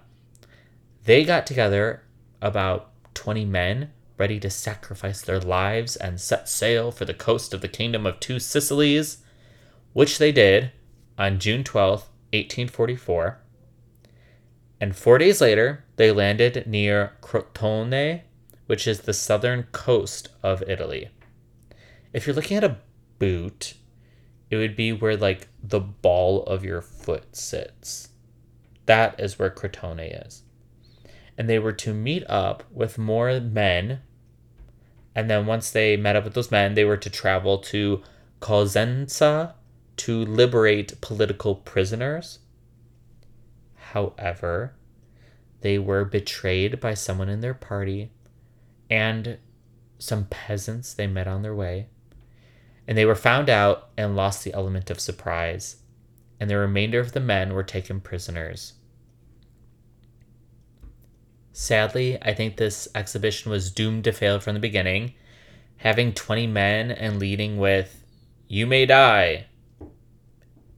They 1.04 1.25
got 1.25 1.49
together, 1.49 2.04
about 2.40 2.92
20 3.14 3.44
men, 3.44 3.90
ready 4.18 4.40
to 4.40 4.50
sacrifice 4.50 5.22
their 5.22 5.40
lives 5.40 5.96
and 5.96 6.20
set 6.20 6.48
sail 6.48 6.90
for 6.90 7.04
the 7.04 7.14
coast 7.14 7.54
of 7.54 7.60
the 7.60 7.68
Kingdom 7.68 8.04
of 8.06 8.20
Two 8.20 8.38
Sicilies, 8.38 9.18
which 9.92 10.18
they 10.18 10.32
did 10.32 10.72
on 11.16 11.38
June 11.38 11.64
12, 11.64 12.00
1844. 12.32 13.38
And 14.80 14.94
four 14.94 15.18
days 15.18 15.40
later, 15.40 15.84
they 15.96 16.12
landed 16.12 16.66
near 16.66 17.12
Crotone 17.20 18.22
which 18.68 18.87
is 18.87 19.00
the 19.00 19.14
southern 19.14 19.62
coast 19.72 20.28
of 20.42 20.62
Italy. 20.68 21.08
If 22.12 22.26
you're 22.26 22.37
looking 22.37 22.58
at 22.58 22.64
a 22.64 22.76
boot, 23.18 23.72
it 24.50 24.56
would 24.56 24.76
be 24.76 24.92
where 24.92 25.16
like 25.16 25.48
the 25.62 25.80
ball 25.80 26.42
of 26.44 26.64
your 26.64 26.82
foot 26.82 27.34
sits. 27.34 28.10
That 28.84 29.18
is 29.18 29.38
where 29.38 29.50
Crotone 29.50 30.26
is. 30.26 30.42
And 31.38 31.48
they 31.48 31.58
were 31.58 31.72
to 31.72 31.94
meet 31.94 32.25
up 32.28 32.62
with 32.70 32.98
more 32.98 33.40
men. 33.40 34.02
And 35.18 35.28
then 35.28 35.46
once 35.46 35.72
they 35.72 35.96
met 35.96 36.14
up 36.14 36.22
with 36.22 36.34
those 36.34 36.52
men, 36.52 36.75
they 36.75 36.84
were 36.84 36.96
to 36.96 37.10
travel 37.10 37.58
to 37.58 38.04
Cosenza 38.38 39.54
to 39.96 40.25
liberate 40.25 41.00
political 41.00 41.56
prisoners. 41.56 42.38
However, 43.75 44.76
they 45.62 45.76
were 45.76 46.04
betrayed 46.04 46.78
by 46.78 46.94
someone 46.94 47.28
in 47.28 47.40
their 47.40 47.52
party 47.52 48.12
and 48.88 49.38
some 49.98 50.26
peasants 50.26 50.94
they 50.94 51.08
met 51.08 51.26
on 51.26 51.42
their 51.42 51.52
way. 51.52 51.88
And 52.87 52.96
they 52.96 53.04
were 53.04 53.16
found 53.16 53.50
out 53.50 53.88
and 53.96 54.14
lost 54.14 54.44
the 54.44 54.54
element 54.54 54.88
of 54.88 55.00
surprise, 55.00 55.78
and 56.38 56.48
the 56.48 56.58
remainder 56.58 57.00
of 57.00 57.10
the 57.10 57.18
men 57.18 57.54
were 57.54 57.64
taken 57.64 58.00
prisoners. 58.00 58.75
Sadly, 61.60 62.16
I 62.22 62.34
think 62.34 62.56
this 62.56 62.86
exhibition 62.94 63.50
was 63.50 63.72
doomed 63.72 64.04
to 64.04 64.12
fail 64.12 64.38
from 64.38 64.54
the 64.54 64.60
beginning. 64.60 65.14
Having 65.78 66.12
20 66.12 66.46
men 66.46 66.92
and 66.92 67.18
leading 67.18 67.58
with, 67.58 68.04
you 68.46 68.64
may 68.64 68.86
die, 68.86 69.46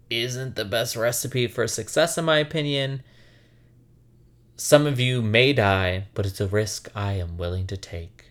isn't 0.08 0.56
the 0.56 0.64
best 0.64 0.96
recipe 0.96 1.46
for 1.48 1.66
success, 1.68 2.16
in 2.16 2.24
my 2.24 2.38
opinion. 2.38 3.02
Some 4.56 4.86
of 4.86 4.98
you 4.98 5.20
may 5.20 5.52
die, 5.52 6.06
but 6.14 6.24
it's 6.24 6.40
a 6.40 6.46
risk 6.46 6.88
I 6.94 7.12
am 7.12 7.36
willing 7.36 7.66
to 7.66 7.76
take. 7.76 8.30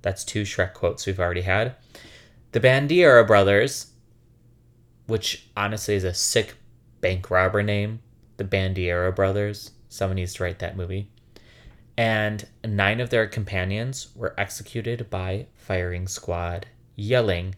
That's 0.00 0.24
two 0.24 0.44
Shrek 0.44 0.72
quotes 0.72 1.04
we've 1.04 1.20
already 1.20 1.42
had. 1.42 1.76
The 2.52 2.60
Bandiera 2.60 3.26
brothers, 3.26 3.92
which 5.06 5.50
honestly 5.54 5.96
is 5.96 6.04
a 6.04 6.14
sick 6.14 6.54
bank 7.02 7.30
robber 7.30 7.62
name, 7.62 8.00
the 8.38 8.44
Bandiera 8.44 9.14
brothers. 9.14 9.72
Someone 9.88 10.16
needs 10.16 10.34
to 10.34 10.42
write 10.42 10.58
that 10.58 10.76
movie. 10.76 11.10
And 11.96 12.46
nine 12.64 13.00
of 13.00 13.10
their 13.10 13.26
companions 13.26 14.08
were 14.14 14.34
executed 14.38 15.10
by 15.10 15.46
firing 15.56 16.06
squad, 16.06 16.66
yelling, 16.94 17.54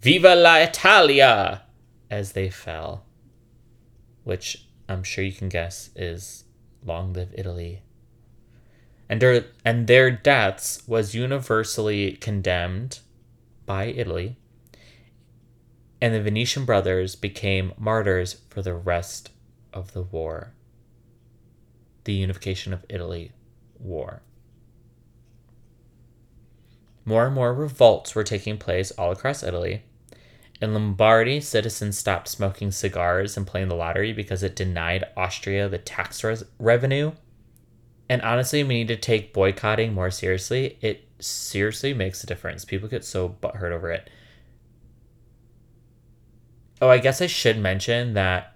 Viva 0.00 0.34
la 0.34 0.56
Italia! 0.56 1.62
as 2.10 2.32
they 2.32 2.48
fell. 2.48 3.04
Which 4.24 4.66
I'm 4.88 5.02
sure 5.02 5.22
you 5.22 5.32
can 5.32 5.48
guess 5.48 5.90
is 5.94 6.44
Long 6.84 7.12
Live 7.12 7.32
Italy. 7.36 7.82
And 9.08 9.20
their, 9.20 9.44
and 9.64 9.86
their 9.86 10.10
deaths 10.10 10.82
was 10.88 11.14
universally 11.14 12.12
condemned 12.12 13.00
by 13.66 13.86
Italy. 13.86 14.36
And 16.00 16.14
the 16.14 16.22
Venetian 16.22 16.64
brothers 16.64 17.14
became 17.14 17.72
martyrs 17.76 18.40
for 18.48 18.62
the 18.62 18.74
rest 18.74 19.30
of 19.72 19.92
the 19.92 20.02
war. 20.02 20.54
The 22.04 22.12
Unification 22.12 22.72
of 22.72 22.84
Italy 22.88 23.32
War. 23.78 24.22
More 27.04 27.26
and 27.26 27.34
more 27.34 27.54
revolts 27.54 28.14
were 28.14 28.24
taking 28.24 28.58
place 28.58 28.90
all 28.92 29.10
across 29.10 29.42
Italy, 29.42 29.82
in 30.60 30.74
Lombardy, 30.74 31.40
citizens 31.40 31.96
stopped 31.96 32.28
smoking 32.28 32.70
cigars 32.70 33.36
and 33.36 33.46
playing 33.46 33.68
the 33.68 33.74
lottery 33.74 34.12
because 34.12 34.42
it 34.42 34.54
denied 34.54 35.04
Austria 35.16 35.68
the 35.68 35.78
tax 35.78 36.22
res- 36.22 36.44
revenue. 36.58 37.12
And 38.10 38.20
honestly, 38.22 38.62
we 38.62 38.74
need 38.74 38.88
to 38.88 38.96
take 38.96 39.32
boycotting 39.32 39.94
more 39.94 40.10
seriously. 40.10 40.78
It 40.82 41.08
seriously 41.18 41.94
makes 41.94 42.22
a 42.22 42.26
difference. 42.26 42.64
People 42.64 42.88
get 42.88 43.04
so 43.04 43.36
butthurt 43.40 43.72
over 43.72 43.90
it. 43.90 44.10
Oh, 46.82 46.88
I 46.88 46.98
guess 46.98 47.22
I 47.22 47.26
should 47.26 47.58
mention 47.58 48.14
that 48.14 48.54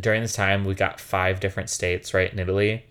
during 0.00 0.22
this 0.22 0.34
time, 0.34 0.64
we 0.64 0.74
got 0.74 1.00
five 1.00 1.40
different 1.40 1.70
states, 1.70 2.14
right, 2.14 2.32
in 2.32 2.38
Italy. 2.38 2.84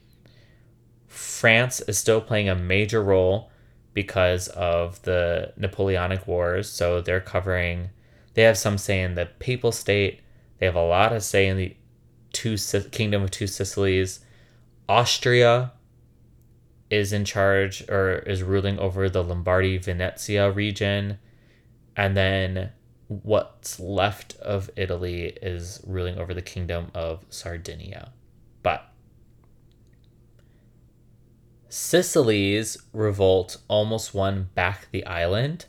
France 1.07 1.81
is 1.81 1.97
still 1.97 2.21
playing 2.21 2.49
a 2.49 2.55
major 2.55 3.03
role 3.03 3.51
because 3.93 4.47
of 4.49 5.01
the 5.01 5.53
Napoleonic 5.57 6.27
Wars. 6.27 6.69
So 6.69 7.01
they're 7.01 7.19
covering 7.19 7.89
they 8.33 8.43
have 8.43 8.57
some 8.57 8.77
say 8.77 9.01
in 9.01 9.15
the 9.15 9.25
papal 9.39 9.71
state. 9.71 10.21
They 10.59 10.65
have 10.65 10.75
a 10.75 10.85
lot 10.85 11.13
of 11.13 11.23
say 11.23 11.47
in 11.47 11.57
the 11.57 11.75
two 12.33 12.57
kingdom 12.91 13.23
of 13.23 13.31
two 13.31 13.47
Sicilies. 13.47 14.21
Austria 14.87 15.73
is 16.89 17.13
in 17.13 17.25
charge 17.25 17.87
or 17.89 18.19
is 18.19 18.43
ruling 18.43 18.79
over 18.79 19.09
the 19.09 19.23
Lombardy 19.23 19.77
Venetia 19.77 20.51
region. 20.51 21.19
And 21.95 22.15
then 22.15 22.71
what's 23.11 23.77
left 23.77 24.37
of 24.37 24.69
Italy 24.77 25.37
is 25.41 25.81
ruling 25.85 26.17
over 26.17 26.33
the 26.33 26.41
kingdom 26.41 26.89
of 26.93 27.25
Sardinia. 27.29 28.13
But 28.63 28.89
Sicily's 31.67 32.77
revolt 32.93 33.57
almost 33.67 34.13
won 34.13 34.49
back 34.55 34.87
the 34.91 35.05
island, 35.05 35.65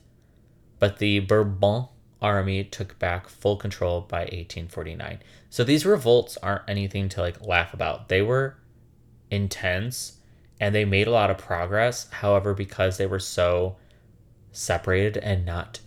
but 0.79 0.99
the 0.99 1.19
Bourbon 1.19 1.89
army 2.21 2.63
took 2.63 2.97
back 3.01 3.29
full 3.29 3.57
control 3.57 4.03
by 4.03 4.21
1849. 4.21 5.19
So 5.51 5.65
these 5.65 5.85
revolts 5.85 6.37
aren't 6.37 6.69
anything 6.69 7.09
to 7.09 7.23
like 7.23 7.45
laugh 7.45 7.75
about. 7.75 8.09
They 8.09 8.23
were 8.23 8.57
intense 9.33 10.19
and 10.61 10.73
they 10.73 10.85
made 10.85 11.09
a 11.09 11.13
lot 11.13 11.31
of 11.31 11.39
progress. 11.39 12.09
However, 12.11 12.55
because 12.55 12.99
they 12.99 13.07
were 13.07 13.19
so 13.19 13.79
separated 14.53 15.17
and 15.17 15.45
not 15.45 15.81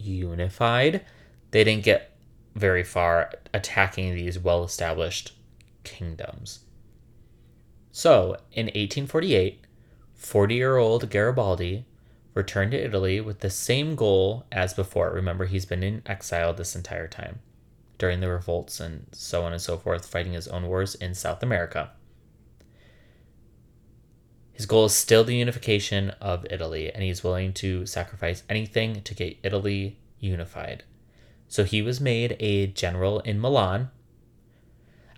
unified, 0.00 1.04
they 1.50 1.64
didn't 1.64 1.84
get 1.84 2.16
very 2.54 2.82
far 2.82 3.30
attacking 3.54 4.14
these 4.14 4.38
well 4.38 4.64
established 4.64 5.32
kingdoms. 5.84 6.60
So, 7.92 8.36
in 8.52 8.66
1848, 8.66 9.64
40 10.14 10.54
year 10.54 10.76
old 10.76 11.10
Garibaldi 11.10 11.86
returned 12.34 12.70
to 12.72 12.84
Italy 12.84 13.20
with 13.20 13.40
the 13.40 13.50
same 13.50 13.94
goal 13.94 14.46
as 14.52 14.74
before. 14.74 15.10
Remember, 15.10 15.46
he's 15.46 15.66
been 15.66 15.82
in 15.82 16.02
exile 16.06 16.52
this 16.52 16.76
entire 16.76 17.08
time 17.08 17.40
during 17.98 18.20
the 18.20 18.28
revolts 18.28 18.80
and 18.80 19.06
so 19.12 19.42
on 19.42 19.52
and 19.52 19.60
so 19.60 19.76
forth, 19.76 20.06
fighting 20.06 20.32
his 20.32 20.48
own 20.48 20.66
wars 20.66 20.94
in 20.94 21.14
South 21.14 21.42
America. 21.42 21.90
His 24.60 24.66
goal 24.66 24.84
is 24.84 24.94
still 24.94 25.24
the 25.24 25.36
unification 25.36 26.10
of 26.20 26.46
Italy, 26.50 26.92
and 26.92 27.02
he's 27.02 27.24
willing 27.24 27.54
to 27.54 27.86
sacrifice 27.86 28.42
anything 28.46 29.00
to 29.00 29.14
get 29.14 29.38
Italy 29.42 29.98
unified. 30.18 30.84
So 31.48 31.64
he 31.64 31.80
was 31.80 31.98
made 31.98 32.36
a 32.38 32.66
general 32.66 33.20
in 33.20 33.40
Milan 33.40 33.88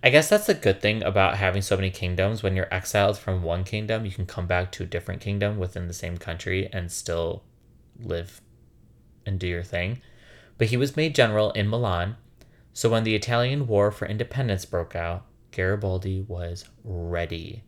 I 0.00 0.10
guess 0.10 0.28
that's 0.28 0.46
the 0.46 0.54
good 0.54 0.80
thing 0.80 1.02
about 1.02 1.38
having 1.38 1.60
so 1.60 1.74
many 1.74 1.90
kingdoms. 1.90 2.40
When 2.40 2.54
you're 2.54 2.72
exiled 2.72 3.18
from 3.18 3.42
one 3.42 3.64
kingdom, 3.64 4.04
you 4.04 4.12
can 4.12 4.26
come 4.26 4.46
back 4.46 4.70
to 4.72 4.84
a 4.84 4.86
different 4.86 5.20
kingdom 5.20 5.58
within 5.58 5.88
the 5.88 5.92
same 5.92 6.18
country 6.18 6.68
and 6.72 6.92
still 6.92 7.42
live 7.98 8.40
and 9.26 9.40
do 9.40 9.48
your 9.48 9.64
thing. 9.64 10.00
But 10.56 10.68
he 10.68 10.76
was 10.76 10.96
made 10.96 11.16
general 11.16 11.50
in 11.52 11.68
Milan. 11.68 12.16
So 12.72 12.90
when 12.90 13.02
the 13.02 13.16
Italian 13.16 13.66
War 13.66 13.90
for 13.90 14.06
Independence 14.06 14.64
broke 14.64 14.94
out, 14.94 15.24
Garibaldi 15.50 16.20
was 16.22 16.64
ready. 16.84 17.64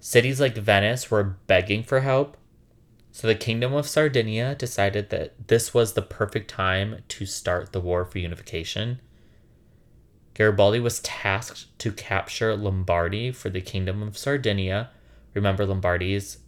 Cities 0.00 0.40
like 0.40 0.56
Venice 0.56 1.10
were 1.10 1.36
begging 1.46 1.82
for 1.82 2.00
help. 2.00 2.36
So 3.10 3.26
the 3.26 3.34
Kingdom 3.34 3.74
of 3.74 3.88
Sardinia 3.88 4.54
decided 4.54 5.10
that 5.10 5.48
this 5.48 5.74
was 5.74 5.94
the 5.94 6.02
perfect 6.02 6.48
time 6.50 7.02
to 7.08 7.26
start 7.26 7.72
the 7.72 7.80
war 7.80 8.04
for 8.04 8.18
unification 8.18 9.00
Garibaldi 10.38 10.78
was 10.78 11.00
tasked 11.00 11.76
to 11.80 11.90
capture 11.90 12.54
Lombardy 12.54 13.32
for 13.32 13.50
the 13.50 13.60
Kingdom 13.60 14.04
of 14.04 14.16
Sardinia. 14.16 14.90
Remember, 15.34 15.66
Lombardy 15.66 16.14
is 16.14 16.38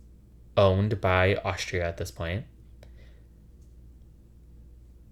owned 0.56 1.00
by 1.00 1.34
Austria 1.44 1.88
at 1.88 1.96
this 1.96 2.12
point. 2.12 2.44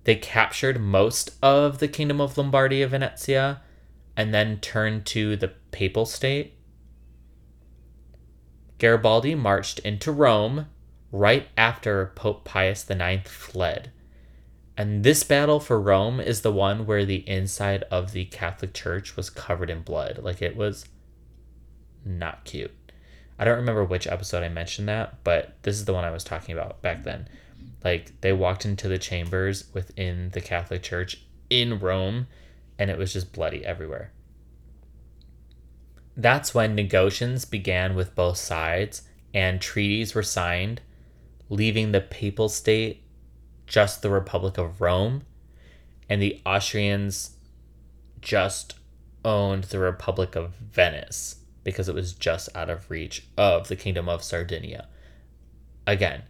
They 0.04 0.14
captured 0.14 0.80
most 0.80 1.32
of 1.42 1.80
the 1.80 1.88
Kingdom 1.88 2.20
of 2.20 2.38
Lombardy 2.38 2.80
of 2.82 2.92
Venetia 2.92 3.62
and 4.16 4.32
then 4.32 4.60
turned 4.60 5.06
to 5.06 5.34
the 5.34 5.48
Papal 5.72 6.06
State. 6.06 6.54
Garibaldi 8.78 9.34
marched 9.34 9.78
into 9.80 10.12
Rome 10.12 10.66
right 11.10 11.48
after 11.56 12.12
Pope 12.14 12.44
Pius 12.44 12.88
IX 12.88 13.28
fled. 13.28 13.90
And 14.76 15.02
this 15.02 15.24
battle 15.24 15.58
for 15.58 15.80
Rome 15.80 16.20
is 16.20 16.42
the 16.42 16.52
one 16.52 16.86
where 16.86 17.04
the 17.04 17.28
inside 17.28 17.82
of 17.90 18.12
the 18.12 18.26
Catholic 18.26 18.72
Church 18.72 19.16
was 19.16 19.30
covered 19.30 19.70
in 19.70 19.82
blood. 19.82 20.20
Like 20.22 20.40
it 20.40 20.56
was 20.56 20.86
not 22.04 22.44
cute. 22.44 22.70
I 23.38 23.44
don't 23.44 23.56
remember 23.56 23.84
which 23.84 24.06
episode 24.06 24.44
I 24.44 24.48
mentioned 24.48 24.88
that, 24.88 25.22
but 25.24 25.56
this 25.62 25.76
is 25.76 25.84
the 25.84 25.94
one 25.94 26.04
I 26.04 26.10
was 26.10 26.24
talking 26.24 26.56
about 26.56 26.80
back 26.82 27.04
then. 27.04 27.28
Like 27.84 28.20
they 28.20 28.32
walked 28.32 28.64
into 28.64 28.88
the 28.88 28.98
chambers 28.98 29.64
within 29.72 30.30
the 30.30 30.40
Catholic 30.40 30.82
Church 30.82 31.24
in 31.50 31.78
Rome 31.78 32.26
and 32.78 32.90
it 32.90 32.98
was 32.98 33.12
just 33.12 33.32
bloody 33.32 33.64
everywhere. 33.64 34.12
That's 36.18 36.52
when 36.52 36.74
negotiations 36.74 37.44
began 37.44 37.94
with 37.94 38.16
both 38.16 38.38
sides 38.38 39.02
and 39.32 39.60
treaties 39.60 40.16
were 40.16 40.24
signed, 40.24 40.80
leaving 41.48 41.92
the 41.92 42.00
papal 42.00 42.48
state 42.48 43.04
just 43.68 44.02
the 44.02 44.10
Republic 44.10 44.58
of 44.58 44.80
Rome, 44.80 45.22
and 46.08 46.20
the 46.20 46.40
Austrians 46.44 47.36
just 48.20 48.74
owned 49.24 49.64
the 49.64 49.78
Republic 49.78 50.34
of 50.34 50.54
Venice 50.54 51.36
because 51.62 51.88
it 51.88 51.94
was 51.94 52.14
just 52.14 52.48
out 52.56 52.70
of 52.70 52.90
reach 52.90 53.26
of 53.36 53.68
the 53.68 53.76
Kingdom 53.76 54.08
of 54.08 54.24
Sardinia. 54.24 54.88
Again, 55.86 56.22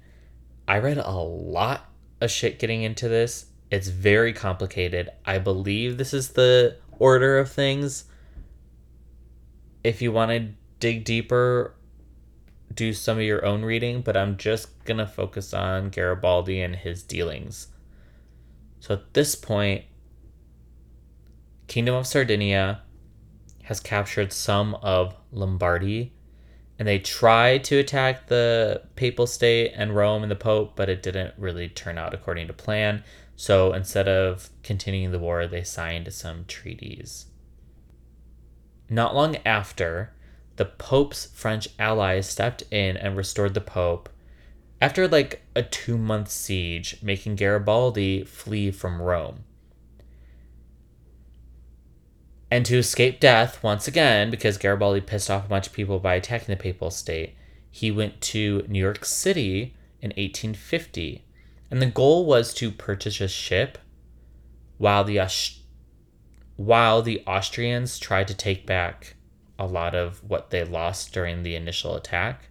I 0.67 0.79
read 0.81 0.99
a 0.99 1.11
lot 1.13 1.89
of 2.21 2.31
shit 2.31 2.59
getting 2.59 2.83
into 2.83 3.09
this. 3.09 3.47
It's 3.71 3.89
very 3.89 4.33
complicated. 4.33 5.09
I 5.25 5.39
believe 5.39 5.97
this 5.97 6.13
is 6.13 6.31
the 6.31 6.77
order 6.99 7.39
of 7.39 7.51
things. 7.51 8.05
If 9.85 10.03
you 10.03 10.13
want 10.13 10.31
to 10.31 10.49
dig 10.81 11.05
deeper, 11.05 11.75
do 12.75 12.93
some 12.93 13.19
of 13.19 13.25
your 13.25 13.45
own 13.45 13.65
reading, 13.65 14.03
but 14.03 14.17
I'm 14.17 14.37
just 14.37 14.85
going 14.85 14.99
to 14.99 15.07
focus 15.07 15.55
on 15.55 15.91
Garibaldi 15.91 16.61
and 16.61 16.77
his 16.77 17.03
dealings. 17.03 17.69
So 18.81 18.95
at 18.95 19.15
this 19.15 19.35
point, 19.35 19.85
Kingdom 21.67 21.97
of 21.97 22.07
Sardinia 22.07 22.83
has 23.65 23.81
captured 23.81 24.33
some 24.33 24.75
of 24.77 25.15
Lombardy, 25.33 26.15
and 26.79 26.87
they 26.87 26.99
tried 26.99 27.65
to 27.65 27.79
attack 27.79 28.29
the 28.29 28.83
Papal 28.97 29.27
State 29.27 29.73
and 29.75 29.95
Rome 29.95 30.23
and 30.23 30.31
the 30.31 30.37
Pope, 30.37 30.75
but 30.77 30.89
it 30.89 31.03
didn't 31.03 31.35
really 31.37 31.69
turn 31.69 31.99
out 31.99 32.15
according 32.15 32.47
to 32.47 32.53
plan. 32.53 33.03
So 33.37 33.73
instead 33.73 34.09
of 34.09 34.51
continuing 34.63 35.13
the 35.13 35.19
war, 35.19 35.47
they 35.47 35.65
signed 35.65 36.13
some 36.13 36.45
treaties. 36.47 37.27
Not 38.91 39.15
long 39.15 39.37
after, 39.45 40.13
the 40.57 40.65
Pope's 40.65 41.27
French 41.27 41.69
allies 41.79 42.29
stepped 42.29 42.63
in 42.71 42.97
and 42.97 43.17
restored 43.17 43.55
the 43.55 43.61
Pope 43.61 44.09
after 44.81 45.09
like 45.09 45.43
a 45.55 45.63
two 45.63 45.99
month 45.99 46.31
siege, 46.31 46.99
making 47.03 47.37
Garibaldi 47.37 48.25
flee 48.25 48.71
from 48.71 49.03
Rome. 49.03 49.45
And 52.51 52.65
to 52.67 52.79
escape 52.79 53.21
death 53.21 53.63
once 53.63 53.87
again, 53.87 54.31
because 54.31 54.57
Garibaldi 54.57 55.03
pissed 55.03 55.31
off 55.31 55.45
a 55.45 55.49
bunch 55.49 55.67
of 55.67 55.73
people 55.73 55.99
by 55.99 56.15
attacking 56.15 56.55
the 56.55 56.61
Papal 56.61 56.91
State, 56.91 57.37
he 57.71 57.91
went 57.91 58.21
to 58.23 58.65
New 58.69 58.79
York 58.79 59.05
City 59.05 59.75
in 60.01 60.11
1850. 60.11 61.25
And 61.71 61.83
the 61.83 61.87
goal 61.87 62.25
was 62.25 62.55
to 62.55 62.71
purchase 62.71 63.21
a 63.21 63.29
ship 63.29 63.77
while 64.79 65.05
the 65.05 65.19
while 66.59 67.03
the 67.03 67.23
Austrians 67.25 68.01
tried 68.01 68.27
to 68.27 68.35
take 68.35 68.67
back 68.67 69.15
a 69.61 69.65
lot 69.65 69.95
of 69.95 70.29
what 70.29 70.51
they 70.51 70.65
lost 70.65 71.13
during 71.13 71.45
the 71.45 71.55
initial 71.55 71.95
attack. 71.95 72.49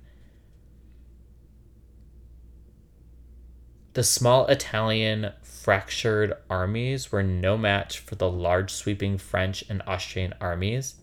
The 3.95 4.05
small 4.05 4.47
Italian 4.47 5.33
fractured 5.41 6.33
armies 6.49 7.11
were 7.11 7.21
no 7.21 7.57
match 7.57 7.99
for 7.99 8.15
the 8.15 8.31
large 8.31 8.71
sweeping 8.71 9.17
French 9.17 9.65
and 9.67 9.83
Austrian 9.85 10.33
armies, 10.39 10.95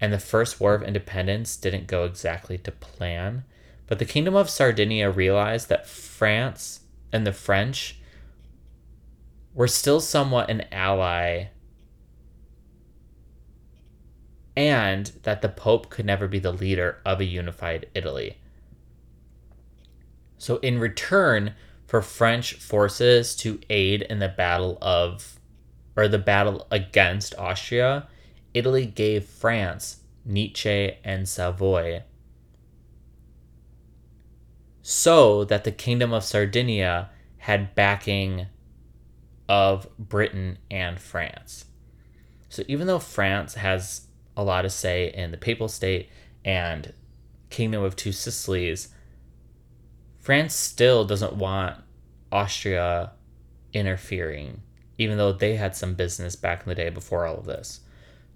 and 0.00 0.12
the 0.12 0.20
First 0.20 0.60
War 0.60 0.74
of 0.74 0.84
Independence 0.84 1.56
didn't 1.56 1.88
go 1.88 2.04
exactly 2.04 2.58
to 2.58 2.70
plan. 2.70 3.42
But 3.88 3.98
the 3.98 4.04
Kingdom 4.04 4.36
of 4.36 4.48
Sardinia 4.48 5.10
realized 5.10 5.68
that 5.68 5.88
France 5.88 6.82
and 7.12 7.26
the 7.26 7.32
French 7.32 7.98
were 9.52 9.66
still 9.66 10.00
somewhat 10.00 10.48
an 10.48 10.66
ally, 10.70 11.46
and 14.56 15.12
that 15.22 15.42
the 15.42 15.48
Pope 15.48 15.90
could 15.90 16.06
never 16.06 16.28
be 16.28 16.38
the 16.38 16.52
leader 16.52 17.00
of 17.04 17.20
a 17.20 17.24
unified 17.24 17.86
Italy. 17.94 18.38
So, 20.38 20.56
in 20.58 20.78
return, 20.78 21.54
for 21.86 22.02
French 22.02 22.54
forces 22.54 23.36
to 23.36 23.60
aid 23.70 24.02
in 24.02 24.18
the 24.18 24.28
battle 24.28 24.78
of 24.80 25.38
or 25.96 26.08
the 26.08 26.18
battle 26.18 26.66
against 26.70 27.34
Austria, 27.36 28.08
Italy 28.52 28.86
gave 28.86 29.24
France 29.24 29.98
Nice 30.24 30.66
and 31.04 31.28
Savoy 31.28 32.02
so 34.86 35.44
that 35.44 35.64
the 35.64 35.72
Kingdom 35.72 36.12
of 36.12 36.22
Sardinia 36.22 37.08
had 37.38 37.74
backing 37.74 38.46
of 39.48 39.88
Britain 39.98 40.58
and 40.70 41.00
France. 41.00 41.64
So 42.50 42.64
even 42.68 42.86
though 42.86 42.98
France 42.98 43.54
has 43.54 44.08
a 44.36 44.44
lot 44.44 44.62
to 44.62 44.70
say 44.70 45.12
in 45.14 45.30
the 45.30 45.36
Papal 45.36 45.68
State 45.68 46.10
and 46.44 46.92
Kingdom 47.50 47.82
of 47.82 47.96
Two 47.96 48.12
Sicilies, 48.12 48.88
France 50.20 50.54
still 50.54 51.04
doesn't 51.04 51.34
want 51.34 51.76
Austria 52.32 53.12
interfering, 53.72 54.62
even 54.98 55.18
though 55.18 55.32
they 55.32 55.56
had 55.56 55.76
some 55.76 55.94
business 55.94 56.36
back 56.36 56.62
in 56.62 56.68
the 56.68 56.74
day 56.74 56.90
before 56.90 57.26
all 57.26 57.38
of 57.38 57.46
this. 57.46 57.80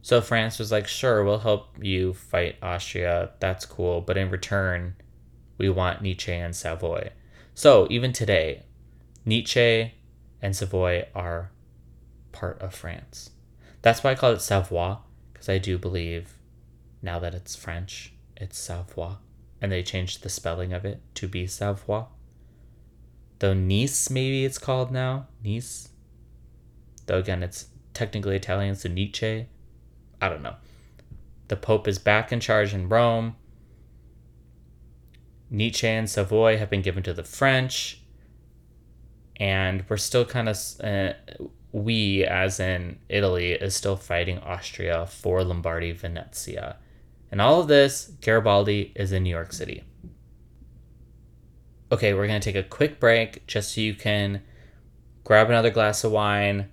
So 0.02 0.20
France 0.20 0.58
was 0.58 0.70
like, 0.70 0.86
sure, 0.86 1.24
we'll 1.24 1.38
help 1.38 1.76
you 1.82 2.14
fight 2.14 2.56
Austria. 2.62 3.30
That's 3.40 3.66
cool. 3.66 4.00
But 4.00 4.16
in 4.16 4.30
return, 4.30 4.96
we 5.58 5.68
want 5.68 6.02
Nice 6.02 6.28
and 6.28 6.54
Savoy. 6.54 7.10
So 7.54 7.86
even 7.90 8.12
today, 8.12 8.62
Nice 9.24 9.56
and 10.40 10.54
Savoy 10.54 11.06
are 11.14 11.50
part 12.32 12.60
of 12.62 12.74
France. 12.74 13.30
That's 13.82 14.04
why 14.04 14.12
I 14.12 14.14
call 14.14 14.32
it 14.32 14.40
Savoy, 14.40 14.96
because 15.48 15.54
I 15.54 15.64
do 15.64 15.78
believe 15.78 16.34
now 17.00 17.18
that 17.20 17.34
it's 17.34 17.56
French, 17.56 18.12
it's 18.36 18.58
Savoy 18.58 19.14
and 19.62 19.72
they 19.72 19.82
changed 19.82 20.22
the 20.22 20.28
spelling 20.28 20.74
of 20.74 20.84
it 20.84 21.00
to 21.14 21.26
be 21.26 21.46
Savoie. 21.46 22.06
Though 23.38 23.54
Nice, 23.54 24.10
maybe 24.10 24.44
it's 24.44 24.58
called 24.58 24.90
now. 24.92 25.28
Nice. 25.42 25.88
Though 27.06 27.18
again, 27.18 27.42
it's 27.42 27.68
technically 27.94 28.36
Italian, 28.36 28.74
so 28.74 28.88
Nizza. 28.88 29.46
I 30.20 30.28
don't 30.28 30.42
know. 30.42 30.56
The 31.48 31.56
Pope 31.56 31.88
is 31.88 31.98
back 31.98 32.30
in 32.30 32.40
charge 32.40 32.74
in 32.74 32.88
Rome. 32.88 33.36
Nizza 35.50 35.88
and 35.88 36.10
Savoy 36.10 36.58
have 36.58 36.68
been 36.68 36.82
given 36.82 37.02
to 37.04 37.14
the 37.14 37.24
French. 37.24 38.02
And 39.36 39.84
we're 39.88 39.96
still 39.96 40.24
kind 40.26 40.48
of, 40.48 40.58
uh, 40.82 41.12
we, 41.72 42.24
as 42.24 42.60
in 42.60 42.98
Italy, 43.08 43.52
is 43.52 43.74
still 43.74 43.96
fighting 43.96 44.38
Austria 44.38 45.06
for 45.06 45.44
Lombardy 45.44 45.92
Venetia. 45.92 46.76
And 47.30 47.40
all 47.40 47.60
of 47.60 47.68
this, 47.68 48.12
Garibaldi 48.20 48.92
is 48.96 49.12
in 49.12 49.22
New 49.22 49.30
York 49.30 49.52
City. 49.52 49.84
Okay, 51.92 52.14
we're 52.14 52.26
going 52.26 52.40
to 52.40 52.52
take 52.52 52.62
a 52.62 52.68
quick 52.68 53.00
break 53.00 53.46
just 53.46 53.74
so 53.74 53.80
you 53.80 53.94
can 53.94 54.42
grab 55.24 55.48
another 55.48 55.70
glass 55.70 56.04
of 56.04 56.12
wine, 56.12 56.70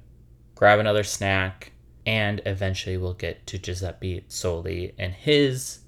grab 0.55 0.79
another 0.79 1.03
snack, 1.03 1.71
and 2.05 2.41
eventually 2.45 2.97
we'll 2.97 3.13
get 3.13 3.45
to 3.47 3.57
Giuseppe 3.57 4.25
Zoli 4.29 4.93
and 4.97 5.13
his 5.13 5.79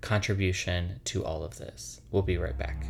contribution 0.00 1.00
to 1.04 1.24
all 1.24 1.44
of 1.44 1.58
this. 1.58 2.00
We'll 2.10 2.22
be 2.22 2.36
right 2.36 2.56
back. 2.56 2.86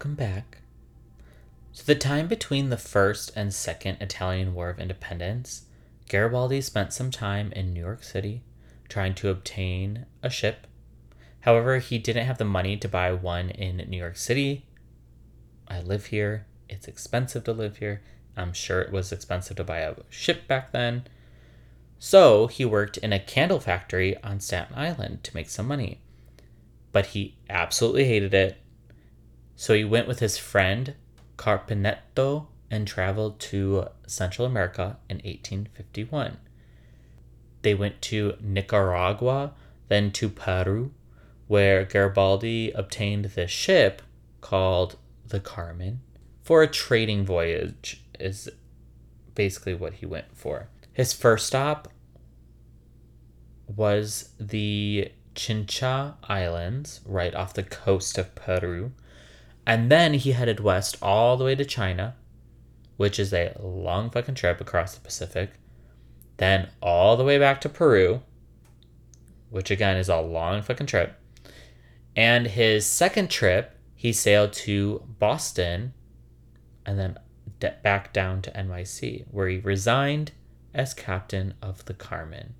Welcome 0.00 0.14
back. 0.14 0.56
So, 1.72 1.82
the 1.84 1.94
time 1.94 2.26
between 2.26 2.70
the 2.70 2.78
First 2.78 3.32
and 3.36 3.52
Second 3.52 3.98
Italian 4.00 4.54
War 4.54 4.70
of 4.70 4.80
Independence, 4.80 5.66
Garibaldi 6.08 6.62
spent 6.62 6.94
some 6.94 7.10
time 7.10 7.52
in 7.52 7.74
New 7.74 7.80
York 7.80 8.02
City 8.02 8.42
trying 8.88 9.14
to 9.16 9.28
obtain 9.28 10.06
a 10.22 10.30
ship. 10.30 10.66
However, 11.40 11.80
he 11.80 11.98
didn't 11.98 12.24
have 12.24 12.38
the 12.38 12.46
money 12.46 12.78
to 12.78 12.88
buy 12.88 13.12
one 13.12 13.50
in 13.50 13.76
New 13.90 13.98
York 13.98 14.16
City. 14.16 14.64
I 15.68 15.82
live 15.82 16.06
here. 16.06 16.46
It's 16.66 16.88
expensive 16.88 17.44
to 17.44 17.52
live 17.52 17.76
here. 17.76 18.00
I'm 18.38 18.54
sure 18.54 18.80
it 18.80 18.92
was 18.92 19.12
expensive 19.12 19.58
to 19.58 19.64
buy 19.64 19.80
a 19.80 19.96
ship 20.08 20.48
back 20.48 20.72
then. 20.72 21.04
So, 21.98 22.46
he 22.46 22.64
worked 22.64 22.96
in 22.96 23.12
a 23.12 23.20
candle 23.20 23.60
factory 23.60 24.16
on 24.22 24.40
Staten 24.40 24.76
Island 24.78 25.24
to 25.24 25.36
make 25.36 25.50
some 25.50 25.68
money. 25.68 26.00
But 26.90 27.08
he 27.08 27.36
absolutely 27.50 28.06
hated 28.06 28.32
it 28.32 28.56
so 29.60 29.74
he 29.74 29.84
went 29.84 30.08
with 30.08 30.20
his 30.20 30.38
friend 30.38 30.94
Carpaneto 31.36 32.46
and 32.70 32.88
traveled 32.88 33.38
to 33.40 33.88
Central 34.06 34.46
America 34.46 34.96
in 35.06 35.18
1851. 35.18 36.38
They 37.60 37.74
went 37.74 38.00
to 38.00 38.36
Nicaragua, 38.40 39.52
then 39.88 40.12
to 40.12 40.30
Peru, 40.30 40.94
where 41.46 41.84
Garibaldi 41.84 42.70
obtained 42.70 43.26
the 43.26 43.46
ship 43.46 44.00
called 44.40 44.96
the 45.28 45.40
Carmen 45.40 46.00
for 46.42 46.62
a 46.62 46.66
trading 46.66 47.26
voyage, 47.26 48.02
is 48.18 48.48
basically 49.34 49.74
what 49.74 49.92
he 49.92 50.06
went 50.06 50.34
for. 50.34 50.68
His 50.94 51.12
first 51.12 51.46
stop 51.46 51.86
was 53.66 54.30
the 54.40 55.12
Chincha 55.34 56.14
Islands, 56.22 57.02
right 57.04 57.34
off 57.34 57.52
the 57.52 57.62
coast 57.62 58.16
of 58.16 58.34
Peru. 58.34 58.92
And 59.70 59.88
then 59.88 60.14
he 60.14 60.32
headed 60.32 60.58
west 60.58 60.96
all 61.00 61.36
the 61.36 61.44
way 61.44 61.54
to 61.54 61.64
China, 61.64 62.16
which 62.96 63.20
is 63.20 63.32
a 63.32 63.54
long 63.62 64.10
fucking 64.10 64.34
trip 64.34 64.60
across 64.60 64.96
the 64.96 65.00
Pacific. 65.00 65.52
Then 66.38 66.70
all 66.82 67.16
the 67.16 67.22
way 67.22 67.38
back 67.38 67.60
to 67.60 67.68
Peru, 67.68 68.22
which 69.48 69.70
again 69.70 69.96
is 69.96 70.08
a 70.08 70.18
long 70.18 70.62
fucking 70.62 70.88
trip. 70.88 71.16
And 72.16 72.48
his 72.48 72.84
second 72.84 73.30
trip, 73.30 73.78
he 73.94 74.12
sailed 74.12 74.52
to 74.54 75.04
Boston 75.20 75.94
and 76.84 76.98
then 76.98 77.16
back 77.60 78.12
down 78.12 78.42
to 78.42 78.50
NYC, 78.50 79.26
where 79.30 79.46
he 79.46 79.58
resigned 79.58 80.32
as 80.74 80.94
captain 80.94 81.54
of 81.62 81.84
the 81.84 81.94
Carmen 81.94 82.54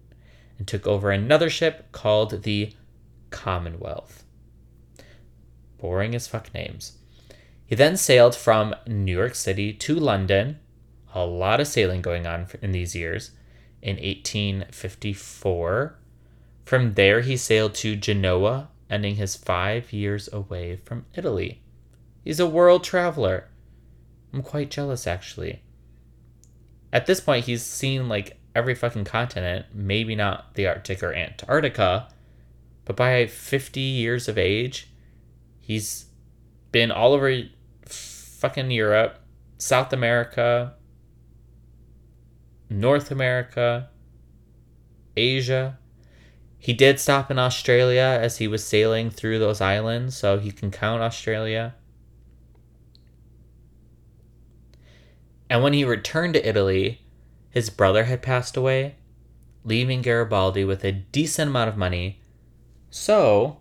and 0.58 0.68
took 0.68 0.86
over 0.86 1.10
another 1.10 1.50
ship 1.50 1.90
called 1.90 2.44
the 2.44 2.72
Commonwealth. 3.30 4.22
Boring 5.76 6.14
as 6.14 6.28
fuck 6.28 6.54
names. 6.54 6.98
He 7.70 7.76
then 7.76 7.96
sailed 7.96 8.34
from 8.34 8.74
New 8.84 9.16
York 9.16 9.36
City 9.36 9.72
to 9.72 9.94
London. 9.94 10.58
A 11.14 11.24
lot 11.24 11.60
of 11.60 11.68
sailing 11.68 12.02
going 12.02 12.26
on 12.26 12.48
in 12.60 12.72
these 12.72 12.96
years. 12.96 13.30
In 13.80 13.94
1854. 13.94 15.96
From 16.64 16.94
there, 16.94 17.20
he 17.20 17.36
sailed 17.36 17.76
to 17.76 17.94
Genoa, 17.94 18.70
ending 18.90 19.14
his 19.14 19.36
five 19.36 19.92
years 19.92 20.28
away 20.32 20.80
from 20.84 21.06
Italy. 21.14 21.62
He's 22.24 22.40
a 22.40 22.46
world 22.46 22.82
traveler. 22.82 23.46
I'm 24.32 24.42
quite 24.42 24.72
jealous, 24.72 25.06
actually. 25.06 25.62
At 26.92 27.06
this 27.06 27.20
point, 27.20 27.44
he's 27.44 27.62
seen 27.62 28.08
like 28.08 28.40
every 28.52 28.74
fucking 28.74 29.04
continent, 29.04 29.66
maybe 29.72 30.16
not 30.16 30.56
the 30.56 30.66
Arctic 30.66 31.04
or 31.04 31.14
Antarctica, 31.14 32.08
but 32.84 32.96
by 32.96 33.28
50 33.28 33.78
years 33.78 34.26
of 34.26 34.36
age, 34.36 34.88
he's 35.60 36.06
been 36.72 36.90
all 36.90 37.12
over 37.12 37.44
fucking 38.40 38.70
Europe, 38.70 39.18
South 39.58 39.92
America, 39.92 40.74
North 42.70 43.10
America, 43.10 43.90
Asia. 45.16 45.78
He 46.58 46.72
did 46.72 46.98
stop 46.98 47.30
in 47.30 47.38
Australia 47.38 48.18
as 48.20 48.38
he 48.38 48.48
was 48.48 48.64
sailing 48.64 49.10
through 49.10 49.38
those 49.38 49.60
islands, 49.60 50.16
so 50.16 50.38
he 50.38 50.50
can 50.50 50.70
count 50.70 51.02
Australia. 51.02 51.74
And 55.50 55.62
when 55.62 55.72
he 55.72 55.84
returned 55.84 56.34
to 56.34 56.48
Italy, 56.48 57.02
his 57.50 57.68
brother 57.68 58.04
had 58.04 58.22
passed 58.22 58.56
away, 58.56 58.94
leaving 59.64 60.00
Garibaldi 60.00 60.64
with 60.64 60.84
a 60.84 60.92
decent 60.92 61.50
amount 61.50 61.68
of 61.68 61.76
money. 61.76 62.20
So 62.88 63.58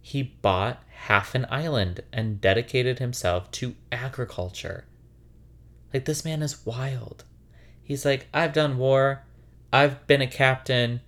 he 0.00 0.22
bought 0.22 0.82
half 0.96 1.34
an 1.34 1.46
island 1.50 2.00
and 2.12 2.40
dedicated 2.40 2.98
himself 2.98 3.50
to 3.52 3.74
agriculture. 3.92 4.84
Like, 5.92 6.04
this 6.04 6.24
man 6.24 6.42
is 6.42 6.66
wild. 6.66 7.24
He's 7.82 8.04
like, 8.04 8.26
I've 8.34 8.52
done 8.52 8.78
war, 8.78 9.24
I've 9.72 10.06
been 10.06 10.22
a 10.22 10.26
captain, 10.26 11.00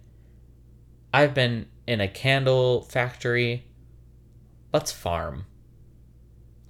I've 1.13 1.35
been 1.35 1.67
in 1.87 2.01
a 2.01 2.09
candle 2.09 2.83
factory. 2.83 3.65
Let's 4.73 4.93
farm. 4.93 5.47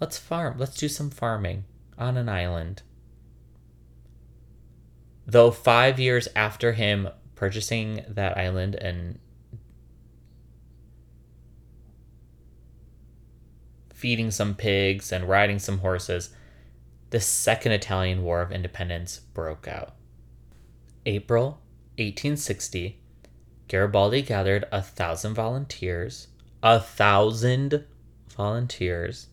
Let's 0.00 0.16
farm. 0.16 0.57
Let's 0.59 0.76
do 0.76 0.88
some 0.88 1.11
farming 1.11 1.64
on 1.98 2.16
an 2.16 2.28
island. 2.28 2.83
Though 5.26 5.50
five 5.50 5.98
years 5.98 6.28
after 6.37 6.72
him 6.72 7.09
purchasing 7.35 8.04
that 8.09 8.38
island 8.38 8.76
and 8.76 9.18
feeding 13.98 14.30
some 14.30 14.54
pigs 14.54 15.11
and 15.11 15.28
riding 15.28 15.58
some 15.58 15.78
horses, 15.78 16.30
the 17.11 17.18
Second 17.18 17.72
Italian 17.72 18.22
War 18.22 18.40
of 18.40 18.52
Independence 18.52 19.18
broke 19.34 19.66
out. 19.66 19.96
April 21.04 21.58
1860, 21.96 23.00
Garibaldi 23.66 24.22
gathered 24.22 24.66
a 24.70 24.80
thousand 24.80 25.34
volunteers, 25.34 26.28
a 26.62 26.78
thousand 26.78 27.84
volunteers. 28.37 29.26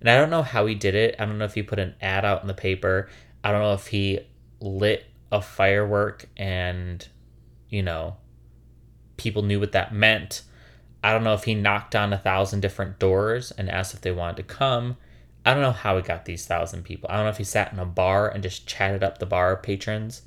And 0.00 0.10
I 0.10 0.16
don't 0.16 0.30
know 0.30 0.42
how 0.42 0.66
he 0.66 0.74
did 0.74 0.96
it. 0.96 1.14
I 1.20 1.24
don't 1.24 1.38
know 1.38 1.44
if 1.44 1.54
he 1.54 1.62
put 1.62 1.78
an 1.78 1.94
ad 2.00 2.24
out 2.24 2.42
in 2.42 2.48
the 2.48 2.54
paper. 2.54 3.08
I 3.44 3.52
don't 3.52 3.62
know 3.62 3.74
if 3.74 3.86
he 3.86 4.18
lit 4.60 5.04
a 5.30 5.40
firework 5.40 6.28
and, 6.36 7.06
you 7.68 7.84
know, 7.84 8.16
people 9.16 9.42
knew 9.42 9.60
what 9.60 9.72
that 9.72 9.94
meant. 9.94 10.42
I 11.02 11.12
don't 11.12 11.24
know 11.24 11.34
if 11.34 11.44
he 11.44 11.54
knocked 11.54 11.94
on 11.96 12.12
a 12.12 12.18
thousand 12.18 12.60
different 12.60 12.98
doors 12.98 13.50
and 13.52 13.70
asked 13.70 13.94
if 13.94 14.00
they 14.00 14.12
wanted 14.12 14.36
to 14.36 14.54
come. 14.54 14.96
I 15.44 15.54
don't 15.54 15.62
know 15.62 15.72
how 15.72 15.96
he 15.96 16.02
got 16.02 16.26
these 16.26 16.46
thousand 16.46 16.84
people. 16.84 17.08
I 17.10 17.16
don't 17.16 17.24
know 17.24 17.30
if 17.30 17.38
he 17.38 17.44
sat 17.44 17.72
in 17.72 17.78
a 17.78 17.86
bar 17.86 18.28
and 18.28 18.42
just 18.42 18.66
chatted 18.66 19.02
up 19.02 19.18
the 19.18 19.26
bar 19.26 19.56
patrons, 19.56 20.22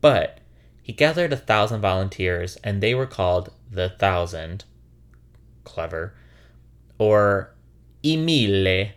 but 0.00 0.38
he 0.82 0.92
gathered 0.92 1.32
a 1.32 1.36
thousand 1.36 1.80
volunteers 1.80 2.56
and 2.56 2.82
they 2.82 2.94
were 2.94 3.06
called 3.06 3.52
the 3.70 3.90
Thousand. 3.90 4.64
Clever. 5.64 6.14
Or 6.98 7.54
I 8.04 8.16
Mille. 8.16 8.88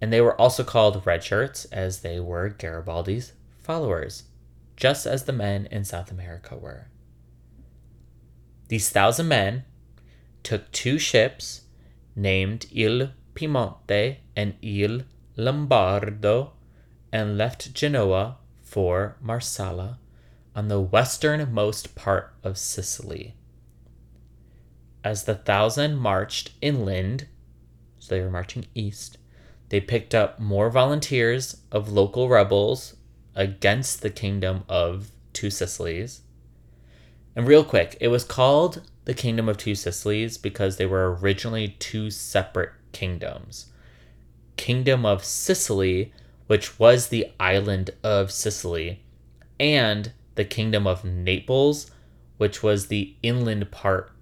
And 0.00 0.12
they 0.12 0.20
were 0.20 0.38
also 0.40 0.64
called 0.64 1.06
red 1.06 1.22
shirts 1.22 1.64
as 1.66 2.00
they 2.00 2.18
were 2.18 2.48
Garibaldi's 2.48 3.32
followers 3.62 4.24
just 4.76 5.06
as 5.06 5.24
the 5.24 5.32
men 5.32 5.66
in 5.70 5.84
South 5.84 6.10
America 6.10 6.56
were. 6.56 6.88
These 8.68 8.90
thousand 8.90 9.28
men 9.28 9.64
took 10.44 10.70
two 10.70 10.98
ships 10.98 11.62
named 12.14 12.66
Il 12.70 13.10
Piemonte 13.34 14.18
and 14.36 14.54
Il 14.62 15.02
Lombardo 15.36 16.52
and 17.12 17.36
left 17.36 17.74
Genoa 17.74 18.36
for 18.62 19.16
Marsala 19.20 19.98
on 20.54 20.68
the 20.68 20.80
westernmost 20.80 21.94
part 21.94 22.34
of 22.44 22.56
Sicily. 22.56 23.34
As 25.02 25.24
the 25.24 25.34
thousand 25.34 25.96
marched 25.96 26.52
inland, 26.60 27.26
so 27.98 28.14
they 28.14 28.20
were 28.20 28.30
marching 28.30 28.66
east, 28.74 29.18
they 29.70 29.80
picked 29.80 30.14
up 30.14 30.38
more 30.38 30.70
volunteers 30.70 31.62
of 31.72 31.92
local 31.92 32.28
rebels 32.28 32.94
against 33.34 34.02
the 34.02 34.10
kingdom 34.10 34.64
of 34.68 35.10
Two 35.32 35.50
Sicilies. 35.50 36.22
And 37.36 37.46
real 37.46 37.64
quick, 37.64 37.96
it 38.00 38.08
was 38.08 38.24
called 38.24 38.82
the 39.04 39.14
Kingdom 39.14 39.48
of 39.48 39.56
Two 39.56 39.74
Sicilies 39.74 40.38
because 40.38 40.76
they 40.76 40.86
were 40.86 41.14
originally 41.16 41.76
two 41.78 42.10
separate 42.10 42.72
kingdoms. 42.92 43.66
Kingdom 44.56 45.04
of 45.04 45.24
Sicily, 45.24 46.12
which 46.46 46.78
was 46.78 47.08
the 47.08 47.26
island 47.40 47.90
of 48.02 48.30
Sicily, 48.30 49.02
and 49.58 50.12
the 50.36 50.44
Kingdom 50.44 50.86
of 50.86 51.04
Naples, 51.04 51.90
which 52.36 52.62
was 52.62 52.86
the 52.86 53.14
inland 53.22 53.70
part 53.70 54.12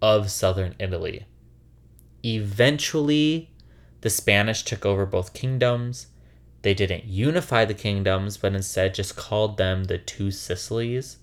of 0.00 0.30
southern 0.30 0.74
Italy. 0.78 1.26
Eventually, 2.24 3.50
the 4.00 4.10
Spanish 4.10 4.64
took 4.64 4.84
over 4.84 5.06
both 5.06 5.32
kingdoms 5.32 6.08
they 6.62 6.74
didn't 6.74 7.04
unify 7.04 7.64
the 7.64 7.74
kingdoms, 7.74 8.36
but 8.36 8.54
instead 8.54 8.94
just 8.94 9.16
called 9.16 9.56
them 9.56 9.84
the 9.84 9.98
Two 9.98 10.30
Sicilies. 10.30 11.18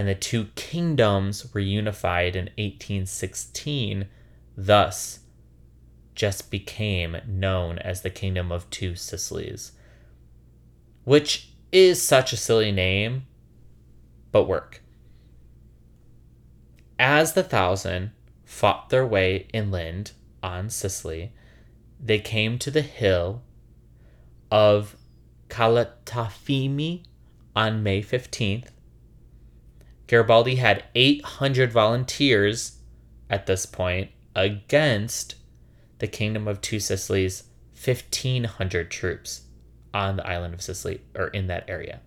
And 0.00 0.08
the 0.08 0.14
two 0.14 0.46
kingdoms 0.54 1.52
were 1.52 1.60
unified 1.60 2.34
in 2.34 2.46
1816, 2.56 4.08
thus, 4.56 5.18
just 6.14 6.50
became 6.50 7.18
known 7.26 7.78
as 7.78 8.00
the 8.00 8.08
Kingdom 8.08 8.50
of 8.50 8.70
Two 8.70 8.96
Sicilies, 8.96 9.72
which 11.04 11.50
is 11.70 12.00
such 12.00 12.32
a 12.32 12.38
silly 12.38 12.72
name, 12.72 13.26
but 14.32 14.44
work. 14.44 14.82
As 16.98 17.34
the 17.34 17.42
Thousand 17.42 18.12
fought 18.42 18.88
their 18.88 19.06
way 19.06 19.48
inland 19.52 20.12
on 20.42 20.70
Sicily, 20.70 21.34
they 22.02 22.20
came 22.20 22.58
to 22.60 22.70
the 22.70 22.80
hill 22.80 23.42
of 24.50 24.96
Calatafimi 25.50 27.04
on 27.54 27.82
May 27.82 28.02
15th. 28.02 28.68
Garibaldi 30.10 30.56
had 30.56 30.82
800 30.96 31.70
volunteers 31.70 32.80
at 33.30 33.46
this 33.46 33.64
point 33.64 34.10
against 34.34 35.36
the 36.00 36.08
Kingdom 36.08 36.48
of 36.48 36.60
Two 36.60 36.80
Sicilies' 36.80 37.44
1,500 37.84 38.90
troops 38.90 39.42
on 39.94 40.16
the 40.16 40.26
island 40.26 40.52
of 40.52 40.62
Sicily 40.62 41.02
or 41.14 41.28
in 41.28 41.46
that 41.46 41.62
area. 41.68 42.00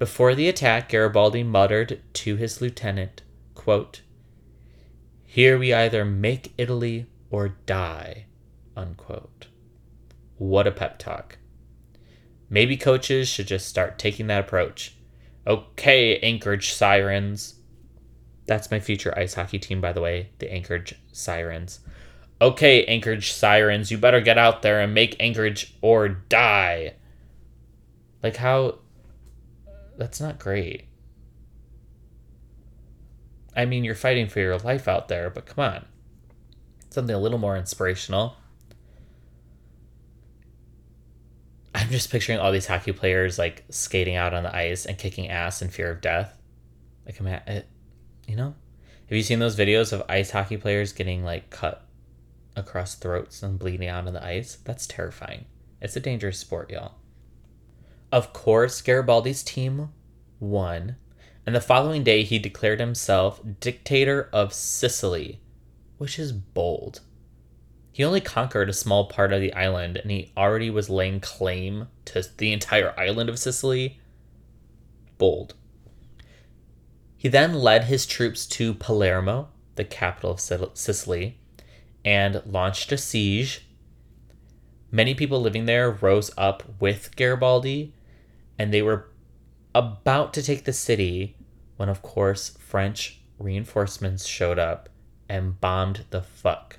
Before 0.00 0.34
the 0.34 0.48
attack, 0.48 0.88
Garibaldi 0.88 1.44
muttered 1.44 2.00
to 2.14 2.34
his 2.34 2.60
lieutenant, 2.60 3.22
quote, 3.54 4.00
Here 5.24 5.56
we 5.56 5.72
either 5.72 6.04
make 6.04 6.52
Italy 6.58 7.06
or 7.30 7.50
die. 7.66 8.26
Unquote. 8.76 9.46
What 10.36 10.66
a 10.66 10.72
pep 10.72 10.98
talk. 10.98 11.38
Maybe 12.48 12.76
coaches 12.76 13.28
should 13.28 13.46
just 13.46 13.68
start 13.68 14.00
taking 14.00 14.26
that 14.26 14.40
approach. 14.40 14.96
Okay, 15.46 16.18
Anchorage 16.18 16.72
Sirens. 16.72 17.54
That's 18.46 18.70
my 18.70 18.80
future 18.80 19.16
ice 19.16 19.34
hockey 19.34 19.58
team, 19.58 19.80
by 19.80 19.92
the 19.92 20.00
way, 20.00 20.30
the 20.38 20.52
Anchorage 20.52 20.94
Sirens. 21.12 21.80
Okay, 22.40 22.84
Anchorage 22.86 23.32
Sirens, 23.32 23.90
you 23.90 23.98
better 23.98 24.20
get 24.20 24.38
out 24.38 24.62
there 24.62 24.80
and 24.80 24.94
make 24.94 25.16
Anchorage 25.20 25.74
or 25.80 26.08
die. 26.08 26.94
Like, 28.22 28.36
how. 28.36 28.78
That's 29.98 30.20
not 30.20 30.38
great. 30.38 30.86
I 33.54 33.66
mean, 33.66 33.84
you're 33.84 33.94
fighting 33.94 34.28
for 34.28 34.40
your 34.40 34.56
life 34.58 34.88
out 34.88 35.08
there, 35.08 35.28
but 35.28 35.46
come 35.46 35.64
on. 35.64 35.84
Something 36.88 37.14
a 37.14 37.20
little 37.20 37.38
more 37.38 37.56
inspirational. 37.56 38.36
I'm 41.74 41.88
just 41.90 42.10
picturing 42.10 42.38
all 42.38 42.52
these 42.52 42.66
hockey 42.66 42.92
players 42.92 43.38
like 43.38 43.64
skating 43.70 44.16
out 44.16 44.34
on 44.34 44.42
the 44.42 44.54
ice 44.54 44.86
and 44.86 44.98
kicking 44.98 45.28
ass 45.28 45.62
in 45.62 45.68
fear 45.68 45.90
of 45.90 46.00
death. 46.00 46.36
Like, 47.06 47.20
I'm 47.20 47.26
at 47.26 47.48
uh, 47.48 47.52
it, 47.52 47.68
you 48.26 48.36
know? 48.36 48.54
Have 49.08 49.16
you 49.16 49.22
seen 49.22 49.38
those 49.38 49.56
videos 49.56 49.92
of 49.92 50.02
ice 50.08 50.30
hockey 50.30 50.56
players 50.56 50.92
getting 50.92 51.24
like 51.24 51.50
cut 51.50 51.84
across 52.56 52.94
throats 52.94 53.42
and 53.42 53.58
bleeding 53.58 53.88
out 53.88 54.06
on 54.06 54.14
the 54.14 54.24
ice? 54.24 54.58
That's 54.64 54.86
terrifying. 54.86 55.46
It's 55.80 55.96
a 55.96 56.00
dangerous 56.00 56.38
sport, 56.38 56.70
y'all. 56.70 56.94
Of 58.12 58.32
course, 58.32 58.82
Garibaldi's 58.82 59.42
team 59.42 59.90
won, 60.40 60.96
and 61.46 61.54
the 61.54 61.60
following 61.60 62.04
day 62.04 62.22
he 62.22 62.38
declared 62.38 62.80
himself 62.80 63.40
dictator 63.60 64.28
of 64.32 64.52
Sicily, 64.52 65.40
which 65.98 66.18
is 66.18 66.32
bold. 66.32 67.00
He 67.92 68.04
only 68.04 68.20
conquered 68.20 68.68
a 68.68 68.74
small 68.74 69.06
part 69.06 69.32
of 69.32 69.40
the 69.40 69.52
island 69.52 69.96
and 69.96 70.10
he 70.10 70.32
already 70.36 70.70
was 70.70 70.88
laying 70.88 71.20
claim 71.20 71.88
to 72.06 72.22
the 72.36 72.52
entire 72.52 72.98
island 72.98 73.28
of 73.28 73.38
Sicily. 73.38 74.00
Bold. 75.18 75.54
He 77.16 77.28
then 77.28 77.54
led 77.54 77.84
his 77.84 78.06
troops 78.06 78.46
to 78.46 78.72
Palermo, 78.72 79.48
the 79.74 79.84
capital 79.84 80.30
of 80.30 80.40
Sicily, 80.40 81.38
and 82.04 82.42
launched 82.46 82.92
a 82.92 82.96
siege. 82.96 83.66
Many 84.90 85.14
people 85.14 85.40
living 85.40 85.66
there 85.66 85.90
rose 85.90 86.30
up 86.38 86.62
with 86.80 87.14
Garibaldi, 87.16 87.92
and 88.58 88.72
they 88.72 88.82
were 88.82 89.08
about 89.74 90.32
to 90.34 90.42
take 90.42 90.64
the 90.64 90.72
city 90.72 91.36
when, 91.76 91.88
of 91.88 92.02
course, 92.02 92.56
French 92.58 93.20
reinforcements 93.38 94.26
showed 94.26 94.58
up 94.58 94.88
and 95.28 95.60
bombed 95.60 96.04
the 96.10 96.22
fuck 96.22 96.78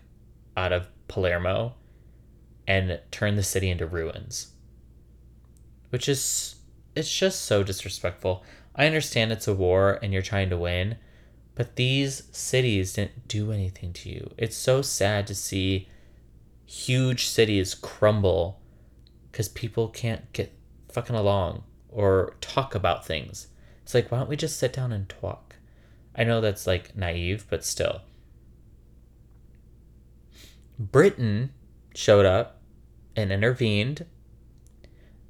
out 0.58 0.74
of 0.74 0.88
Palermo 1.12 1.76
and 2.65 3.00
turn 3.12 3.36
the 3.36 3.43
city 3.43 3.69
into 3.69 3.86
ruins. 3.86 4.54
Which 5.89 6.08
is, 6.08 6.56
it's 6.95 7.13
just 7.13 7.41
so 7.41 7.63
disrespectful. 7.63 8.43
I 8.76 8.86
understand 8.86 9.32
it's 9.32 9.47
a 9.47 9.54
war 9.54 10.00
and 10.02 10.13
you're 10.13 10.21
trying 10.21 10.50
to 10.50 10.58
win, 10.58 10.95
but 11.54 11.76
these 11.76 12.24
cities 12.32 12.93
didn't 12.93 13.28
do 13.28 13.52
anything 13.52 13.91
to 13.93 14.10
you. 14.10 14.32
It's 14.38 14.56
so 14.56 14.82
sad 14.82 15.28
to 15.28 15.36
see 15.36 15.89
huge 16.65 17.28
cities 17.28 17.76
crumble 17.76 18.62
because 19.30 19.50
people 19.50 19.89
can't 19.89 20.32
get 20.32 20.54
fucking 20.93 21.15
along 21.15 21.63
or 21.89 22.36
talk 22.39 22.74
about 22.74 23.06
things. 23.06 23.47
It's 23.84 23.93
like, 23.93 24.10
why 24.10 24.19
don't 24.19 24.30
we 24.30 24.38
just 24.38 24.58
sit 24.58 24.71
down 24.71 24.93
and 24.93 25.10
talk? 25.10 25.58
I 26.15 26.24
know 26.24 26.39
that's 26.39 26.65
like 26.65 26.95
naive, 26.95 27.45
but 27.50 27.65
still. 27.65 28.02
Britain 30.82 31.52
showed 31.94 32.26
up 32.26 32.60
and 33.15 33.32
intervened. 33.32 34.06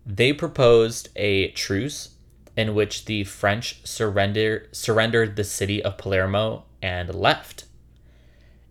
They 0.05 0.31
proposed 0.31 1.09
a 1.17 1.49
truce 1.49 2.15
in 2.55 2.73
which 2.73 3.05
the 3.05 3.25
French 3.25 3.85
surrender, 3.85 4.69
surrendered 4.71 5.35
the 5.35 5.43
city 5.43 5.83
of 5.83 5.97
Palermo 5.97 6.65
and 6.81 7.13
left. 7.13 7.65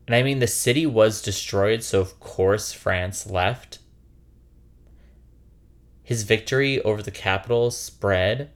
And 0.07 0.15
I 0.15 0.23
mean, 0.23 0.39
the 0.39 0.47
city 0.47 0.87
was 0.87 1.23
destroyed, 1.23 1.83
so 1.83 2.01
of 2.01 2.19
course 2.19 2.73
France 2.73 3.29
left. 3.29 3.79
His 6.03 6.23
victory 6.23 6.81
over 6.83 7.03
the 7.03 7.11
capital 7.11 7.71
spread. 7.71 8.51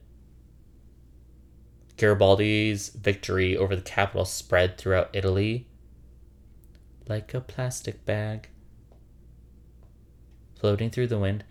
Garibaldi's 1.95 2.89
victory 2.89 3.55
over 3.55 3.75
the 3.75 3.81
capital 3.81 4.25
spread 4.25 4.77
throughout 4.77 5.11
Italy 5.13 5.67
like 7.07 7.33
a 7.33 7.41
plastic 7.41 8.05
bag 8.05 8.49
floating 10.59 10.89
through 10.89 11.07
the 11.07 11.19
wind. 11.19 11.43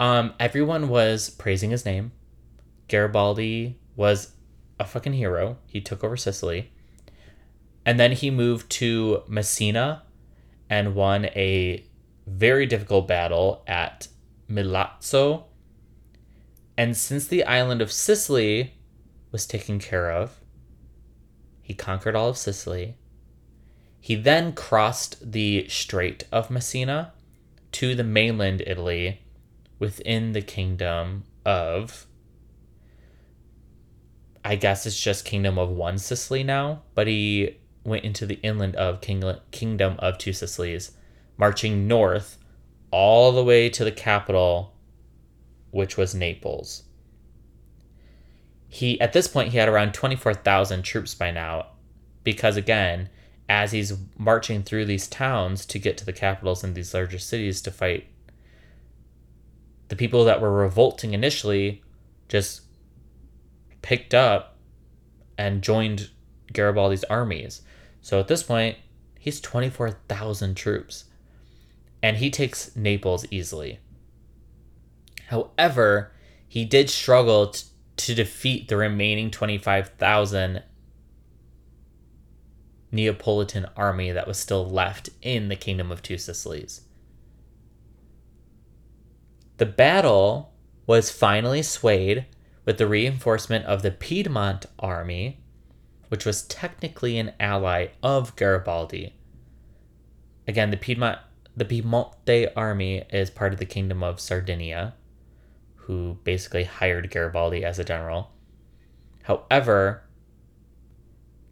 Um, 0.00 0.34
everyone 0.38 0.88
was 0.88 1.30
praising 1.30 1.70
his 1.70 1.84
name. 1.84 2.12
Garibaldi 2.88 3.78
was 3.96 4.32
a 4.78 4.84
fucking 4.84 5.12
hero. 5.14 5.58
He 5.66 5.80
took 5.80 6.04
over 6.04 6.16
Sicily. 6.16 6.72
And 7.84 7.98
then 7.98 8.12
he 8.12 8.30
moved 8.30 8.70
to 8.72 9.22
Messina 9.28 10.02
and 10.68 10.94
won 10.94 11.26
a 11.26 11.84
very 12.26 12.66
difficult 12.66 13.08
battle 13.08 13.64
at 13.66 14.08
Milazzo. 14.48 15.44
And 16.76 16.96
since 16.96 17.26
the 17.26 17.44
island 17.44 17.80
of 17.82 17.90
Sicily 17.90 18.74
was 19.32 19.46
taken 19.46 19.78
care 19.78 20.10
of, 20.10 20.40
he 21.62 21.74
conquered 21.74 22.14
all 22.14 22.28
of 22.28 22.38
Sicily 22.38 22.97
he 24.00 24.14
then 24.14 24.52
crossed 24.52 25.32
the 25.32 25.66
Strait 25.68 26.24
of 26.30 26.50
Messina 26.50 27.12
to 27.72 27.94
the 27.94 28.04
mainland 28.04 28.62
Italy 28.66 29.20
within 29.78 30.32
the 30.32 30.42
kingdom 30.42 31.24
of. 31.44 32.06
I 34.44 34.56
guess 34.56 34.86
it's 34.86 35.00
just 35.00 35.24
kingdom 35.24 35.58
of 35.58 35.68
one 35.68 35.98
Sicily 35.98 36.42
now, 36.42 36.82
but 36.94 37.06
he 37.06 37.58
went 37.84 38.04
into 38.04 38.24
the 38.24 38.40
inland 38.42 38.76
of 38.76 39.00
king, 39.00 39.22
kingdom 39.50 39.96
of 39.98 40.16
two 40.16 40.32
Sicilies, 40.32 40.92
marching 41.36 41.86
north 41.86 42.38
all 42.90 43.32
the 43.32 43.44
way 43.44 43.68
to 43.68 43.84
the 43.84 43.92
capital, 43.92 44.74
which 45.70 45.96
was 45.96 46.14
Naples. 46.14 46.84
He 48.68 49.00
at 49.00 49.12
this 49.12 49.28
point 49.28 49.50
he 49.50 49.58
had 49.58 49.68
around 49.68 49.94
24,000 49.94 50.82
troops 50.82 51.14
by 51.14 51.30
now 51.30 51.66
because 52.24 52.56
again, 52.56 53.08
as 53.48 53.72
he's 53.72 53.94
marching 54.16 54.62
through 54.62 54.84
these 54.84 55.08
towns 55.08 55.64
to 55.66 55.78
get 55.78 55.96
to 55.98 56.04
the 56.04 56.12
capitals 56.12 56.62
and 56.62 56.74
these 56.74 56.92
larger 56.92 57.18
cities 57.18 57.62
to 57.62 57.70
fight 57.70 58.06
the 59.88 59.96
people 59.96 60.24
that 60.24 60.40
were 60.40 60.52
revolting 60.52 61.14
initially 61.14 61.82
just 62.28 62.62
picked 63.82 64.14
up 64.14 64.56
and 65.36 65.62
joined 65.62 66.10
Garibaldi's 66.52 67.04
armies. 67.04 67.62
So 68.02 68.20
at 68.20 68.28
this 68.28 68.42
point, 68.42 68.76
he's 69.18 69.40
24,000 69.40 70.54
troops. 70.54 71.04
And 72.02 72.18
he 72.18 72.30
takes 72.30 72.76
Naples 72.76 73.26
easily. 73.30 73.80
However, 75.28 76.12
he 76.46 76.64
did 76.64 76.88
struggle 76.90 77.48
t- 77.48 77.66
to 77.96 78.14
defeat 78.14 78.68
the 78.68 78.76
remaining 78.76 79.30
25,000 79.30 80.62
Neapolitan 82.90 83.66
army 83.76 84.10
that 84.12 84.26
was 84.26 84.38
still 84.38 84.68
left 84.68 85.10
in 85.22 85.48
the 85.48 85.56
Kingdom 85.56 85.90
of 85.90 86.02
Two 86.02 86.18
Sicilies. 86.18 86.82
The 89.58 89.66
battle 89.66 90.52
was 90.86 91.10
finally 91.10 91.62
swayed 91.62 92.26
with 92.64 92.78
the 92.78 92.86
reinforcement 92.86 93.64
of 93.66 93.82
the 93.82 93.90
Piedmont 93.90 94.66
army, 94.78 95.40
which 96.08 96.24
was 96.24 96.42
technically 96.42 97.18
an 97.18 97.32
ally 97.40 97.88
of 98.02 98.36
Garibaldi. 98.36 99.14
Again, 100.46 100.70
the 100.70 100.76
Piedmont 100.76 101.18
the 101.56 101.64
Piemonte 101.64 102.52
army 102.56 103.04
is 103.10 103.30
part 103.30 103.52
of 103.52 103.58
the 103.58 103.66
Kingdom 103.66 104.04
of 104.04 104.20
Sardinia, 104.20 104.94
who 105.74 106.18
basically 106.22 106.62
hired 106.62 107.10
Garibaldi 107.10 107.64
as 107.64 107.80
a 107.80 107.84
general. 107.84 108.30
However, 109.24 110.04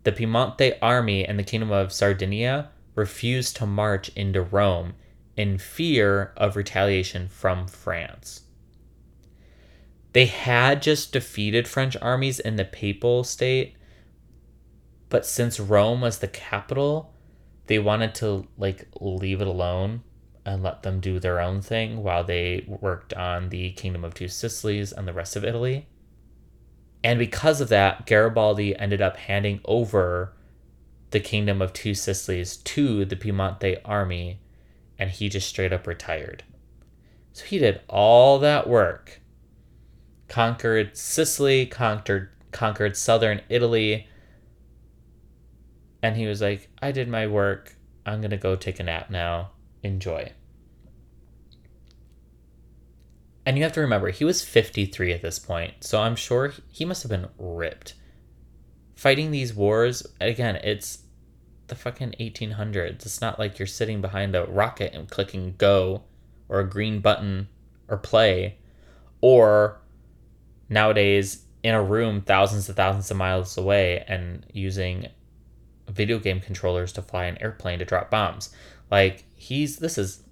the 0.07 0.13
Piemonte 0.13 0.79
army 0.81 1.25
and 1.25 1.37
the 1.37 1.43
Kingdom 1.43 1.73
of 1.73 1.93
Sardinia 1.93 2.71
refused 2.95 3.57
to 3.57 3.67
march 3.67 4.09
into 4.11 4.41
Rome 4.41 4.95
in 5.37 5.59
fear 5.59 6.33
of 6.37 6.55
retaliation 6.55 7.27
from 7.27 7.67
France. 7.67 8.43
They 10.13 10.27
had 10.27 10.81
just 10.81 11.13
defeated 11.13 11.67
French 11.67 11.97
armies 12.01 12.39
in 12.39 12.55
the 12.55 12.65
Papal 12.65 13.25
state, 13.25 13.75
but 15.09 15.27
since 15.27 15.59
Rome 15.59 16.03
was 16.03 16.21
the 16.21 16.29
capital, 16.29 17.13
they 17.67 17.81
wanted 17.81 18.15
to 18.15 18.47
like 18.57 18.87
leave 19.01 19.41
it 19.41 19.49
alone 19.49 20.05
and 20.45 20.63
let 20.63 20.85
them 20.85 21.01
do 21.01 21.19
their 21.19 21.41
own 21.41 21.63
thing 21.63 22.05
while 22.05 22.23
they 22.23 22.65
worked 22.69 23.13
on 23.15 23.49
the 23.49 23.73
Kingdom 23.73 24.05
of 24.05 24.15
Two 24.15 24.29
Sicilies 24.29 24.93
and 24.93 25.09
the 25.09 25.13
rest 25.13 25.35
of 25.35 25.45
Italy. 25.45 25.89
And 27.07 27.21
because 27.21 27.61
of 27.61 27.69
that, 27.69 28.05
Garibaldi 28.05 28.77
ended 28.77 29.01
up 29.01 29.17
handing 29.17 29.61
over 29.65 30.33
the 31.13 31.21
kingdom 31.21 31.63
of 31.63 31.73
two 31.73 31.95
Sicilies 31.95 32.57
to 32.57 33.05
the 33.05 33.15
Piemonte 33.15 33.81
army, 33.85 34.41
and 34.99 35.09
he 35.09 35.29
just 35.29 35.49
straight 35.49 35.73
up 35.73 35.87
retired. 35.87 36.43
So 37.33 37.45
he 37.45 37.59
did 37.59 37.81
all 37.89 38.41
that 38.41 38.69
work 38.69 39.21
conquered 40.27 40.97
Sicily, 40.97 41.65
conquered 41.67 42.31
conquered 42.51 42.97
southern 42.97 43.41
Italy. 43.49 44.09
And 46.03 46.17
he 46.17 46.27
was 46.27 46.41
like, 46.41 46.69
I 46.83 46.91
did 46.91 47.07
my 47.07 47.29
work. 47.29 47.77
I'm 48.05 48.21
to 48.31 48.37
go 48.37 48.57
take 48.57 48.81
a 48.81 48.83
nap 48.83 49.11
now. 49.11 49.53
Enjoy. 49.85 50.33
And 53.47 53.57
you 53.57 53.63
have 53.63 53.73
to 53.75 53.81
remember, 53.81 54.11
he 54.11 54.25
was 54.25 54.45
53 54.45 55.13
at 55.13 55.23
this 55.23 55.39
point, 55.39 55.85
so 55.85 56.01
I'm 56.01 56.17
sure 56.17 56.53
he 56.69 56.85
must 56.85 57.05
have 57.05 57.11
been 57.11 57.29
ripped. 57.39 57.95
Fighting 58.97 59.31
these 59.31 59.55
wars, 59.55 60.05
again, 60.21 60.57
it's 60.57 61.05
the 61.69 61.77
fucking 61.77 62.17
1800s. 62.19 63.07
It's 63.07 63.21
not 63.21 63.39
like 63.39 63.61
you're 63.61 63.67
sitting 63.67 64.01
behind 64.01 64.35
a 64.35 64.47
rocket 64.47 64.95
and 64.95 65.09
clicking 65.09 65.55
go 65.59 66.03
or 66.49 66.59
a 66.59 66.69
green 66.69 66.99
button 66.99 67.47
or 67.89 67.97
play, 67.97 68.59
or 69.21 69.81
nowadays 70.69 71.45
in 71.63 71.73
a 71.73 71.83
room 71.83 72.23
thousands 72.23 72.69
and 72.69 72.77
thousands 72.77 73.13
of 73.13 73.17
miles 73.17 73.57
away 73.57 74.05
and 74.09 74.45
using 74.53 75.07
video 75.89 76.19
game 76.19 76.41
controllers 76.41 76.93
to 76.93 77.03
fly 77.03 77.27
an 77.27 77.41
airplane 77.41 77.79
to 77.79 77.85
drop 77.85 78.11
bombs. 78.11 78.53
Like, 78.91 79.25
he's, 79.37 79.77
this 79.77 79.99
is 79.99 80.25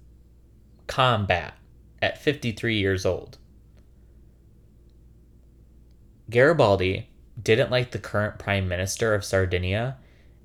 combat 0.87 1.57
at 2.05 2.21
53 2.21 2.77
years 2.77 3.05
old. 3.05 3.37
Garibaldi 6.29 7.09
didn't 7.41 7.71
like 7.71 7.91
the 7.91 7.99
current 7.99 8.37
prime 8.39 8.67
minister 8.67 9.13
of 9.13 9.25
Sardinia 9.25 9.97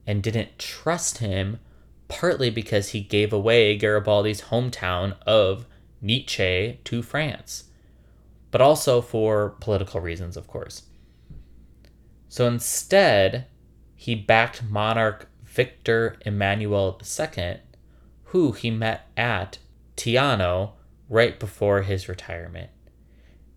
and 0.06 0.22
didn't 0.22 0.58
trust 0.58 1.18
him, 1.18 1.60
partly 2.08 2.50
because 2.50 2.88
he 2.88 3.00
gave 3.00 3.32
away 3.32 3.76
Garibaldi's 3.76 4.42
hometown 4.42 5.16
of 5.26 5.66
Nizza 6.02 6.78
to 6.84 7.02
France, 7.02 7.64
but 8.50 8.60
also 8.60 9.00
for 9.00 9.50
political 9.60 10.00
reasons, 10.00 10.36
of 10.36 10.48
course. 10.48 10.84
So 12.28 12.46
instead, 12.46 13.46
he 13.94 14.14
backed 14.14 14.62
monarch 14.62 15.28
Victor 15.44 16.16
Emmanuel 16.24 16.98
II, 17.02 17.56
who 18.24 18.52
he 18.52 18.70
met 18.70 19.08
at 19.16 19.58
Teano 19.96 20.72
right 21.10 21.38
before 21.38 21.82
his 21.82 22.08
retirement. 22.08 22.70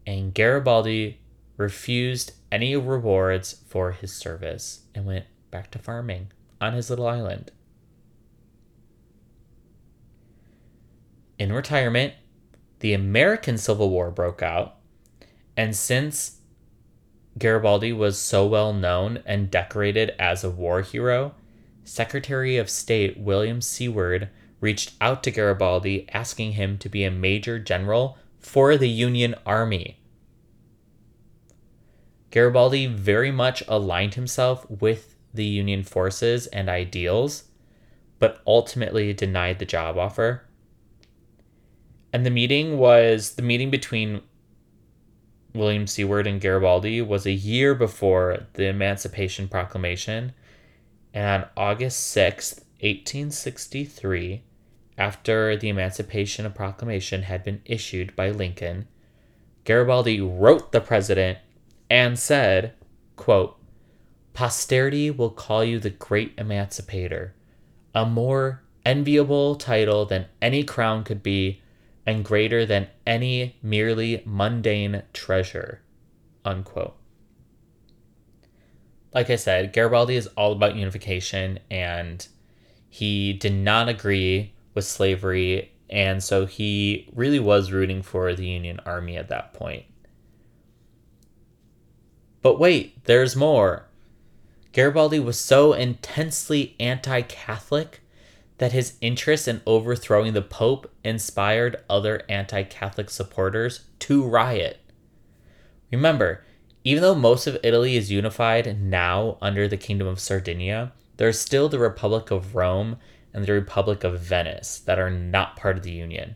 And 0.05 0.33
Garibaldi 0.33 1.21
refused 1.55 2.33
any 2.51 2.75
rewards 2.75 3.63
for 3.67 3.91
his 3.91 4.11
service 4.11 4.81
and 4.93 5.05
went 5.05 5.25
back 5.51 5.71
to 5.71 5.79
farming 5.79 6.31
on 6.59 6.73
his 6.73 6.89
little 6.89 7.07
island. 7.07 7.51
In 11.39 11.53
retirement, 11.53 12.13
the 12.79 12.93
American 12.93 13.57
Civil 13.57 13.89
War 13.89 14.11
broke 14.11 14.41
out, 14.41 14.77
and 15.55 15.75
since 15.75 16.39
Garibaldi 17.37 17.93
was 17.93 18.19
so 18.19 18.45
well 18.45 18.73
known 18.73 19.21
and 19.25 19.51
decorated 19.51 20.13
as 20.19 20.43
a 20.43 20.49
war 20.49 20.81
hero, 20.81 21.35
Secretary 21.83 22.57
of 22.57 22.69
State 22.69 23.17
William 23.17 23.61
Seward 23.61 24.29
reached 24.63 24.93
out 25.01 25.21
to 25.21 25.29
Garibaldi 25.29 26.07
asking 26.13 26.53
him 26.53 26.77
to 26.77 26.87
be 26.87 27.03
a 27.03 27.11
major 27.11 27.59
general 27.59 28.17
for 28.39 28.77
the 28.77 28.87
Union 28.87 29.35
Army. 29.45 29.99
Garibaldi 32.31 32.85
very 32.85 33.29
much 33.29 33.61
aligned 33.67 34.13
himself 34.13 34.65
with 34.69 35.15
the 35.33 35.43
Union 35.43 35.83
forces 35.83 36.47
and 36.47 36.69
ideals, 36.69 37.43
but 38.19 38.41
ultimately 38.47 39.11
denied 39.11 39.59
the 39.59 39.65
job 39.65 39.97
offer. 39.97 40.45
And 42.13 42.25
the 42.25 42.29
meeting 42.29 42.77
was 42.77 43.35
the 43.35 43.41
meeting 43.41 43.69
between 43.69 44.21
William 45.53 45.87
Seward 45.87 46.25
and 46.25 46.39
Garibaldi 46.39 47.01
was 47.01 47.25
a 47.25 47.31
year 47.31 47.75
before 47.75 48.47
the 48.53 48.67
Emancipation 48.67 49.49
Proclamation. 49.49 50.31
And 51.13 51.43
on 51.43 51.49
August 51.57 52.15
6th, 52.15 52.59
1863, 52.79 54.43
after 54.97 55.57
the 55.57 55.69
Emancipation 55.69 56.51
Proclamation 56.51 57.23
had 57.23 57.43
been 57.43 57.61
issued 57.65 58.15
by 58.15 58.29
Lincoln, 58.29 58.87
Garibaldi 59.63 60.19
wrote 60.21 60.71
the 60.71 60.81
president 60.81 61.39
and 61.89 62.17
said, 62.19 62.73
quote, 63.15 63.57
Posterity 64.33 65.11
will 65.11 65.29
call 65.29 65.63
you 65.63 65.79
the 65.79 65.89
great 65.89 66.33
emancipator, 66.37 67.35
a 67.93 68.05
more 68.05 68.63
enviable 68.85 69.55
title 69.55 70.05
than 70.05 70.25
any 70.41 70.63
crown 70.63 71.03
could 71.03 71.21
be, 71.21 71.61
and 72.05 72.25
greater 72.25 72.65
than 72.65 72.87
any 73.07 73.55
merely 73.61 74.23
mundane 74.25 75.03
treasure. 75.13 75.81
Unquote. 76.43 76.97
Like 79.13 79.29
I 79.29 79.35
said, 79.35 79.71
Garibaldi 79.71 80.15
is 80.15 80.27
all 80.35 80.51
about 80.51 80.75
unification, 80.75 81.59
and 81.69 82.27
he 82.89 83.33
did 83.33 83.53
not 83.53 83.87
agree 83.87 84.52
with 84.73 84.85
slavery, 84.85 85.71
and 85.89 86.23
so 86.23 86.45
he 86.45 87.09
really 87.13 87.39
was 87.39 87.71
rooting 87.71 88.01
for 88.01 88.33
the 88.33 88.47
Union 88.47 88.79
Army 88.85 89.17
at 89.17 89.29
that 89.29 89.53
point. 89.53 89.85
But 92.41 92.59
wait, 92.59 93.03
there's 93.05 93.35
more. 93.35 93.87
Garibaldi 94.73 95.19
was 95.19 95.39
so 95.39 95.73
intensely 95.73 96.75
anti 96.79 97.21
Catholic 97.21 98.01
that 98.57 98.71
his 98.71 98.97
interest 99.01 99.47
in 99.47 99.61
overthrowing 99.65 100.33
the 100.33 100.41
Pope 100.41 100.91
inspired 101.03 101.77
other 101.89 102.23
anti 102.27 102.63
Catholic 102.63 103.09
supporters 103.09 103.81
to 103.99 104.23
riot. 104.23 104.79
Remember, 105.91 106.43
even 106.83 107.01
though 107.01 107.15
most 107.15 107.47
of 107.47 107.57
Italy 107.63 107.95
is 107.95 108.11
unified 108.11 108.81
now 108.81 109.37
under 109.41 109.67
the 109.67 109.77
Kingdom 109.77 110.07
of 110.07 110.19
Sardinia, 110.19 110.91
there's 111.17 111.39
still 111.39 111.69
the 111.69 111.79
Republic 111.79 112.31
of 112.31 112.55
Rome 112.55 112.97
and 113.33 113.45
the 113.45 113.53
Republic 113.53 114.03
of 114.03 114.19
Venice 114.19 114.79
that 114.79 114.99
are 114.99 115.09
not 115.09 115.55
part 115.55 115.77
of 115.77 115.83
the 115.83 115.91
Union. 115.91 116.35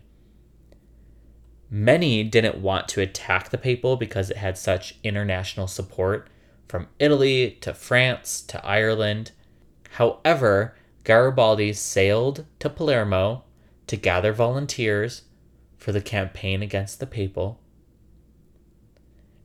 Many 1.70 2.24
didn't 2.24 2.62
want 2.62 2.88
to 2.90 3.02
attack 3.02 3.50
the 3.50 3.58
papal 3.58 3.98
because 3.98 4.30
it 4.30 4.38
had 4.38 4.58
such 4.58 4.96
international 5.04 5.68
support 5.68 6.30
from 6.68 6.88
Italy 6.98 7.58
to 7.62 7.74
France 7.74 8.42
to 8.44 8.66
Ireland. 8.66 9.32
However, 9.92 10.76
Garibaldi 11.04 11.74
sailed 11.74 12.46
to 12.60 12.70
Palermo 12.70 13.44
to 13.88 13.98
gather 13.98 14.34
volunteers 14.34 15.24
for 15.78 15.92
the 15.92 16.02
campaign 16.02 16.62
against 16.62 17.00
the 17.00 17.06
papal. 17.06 17.60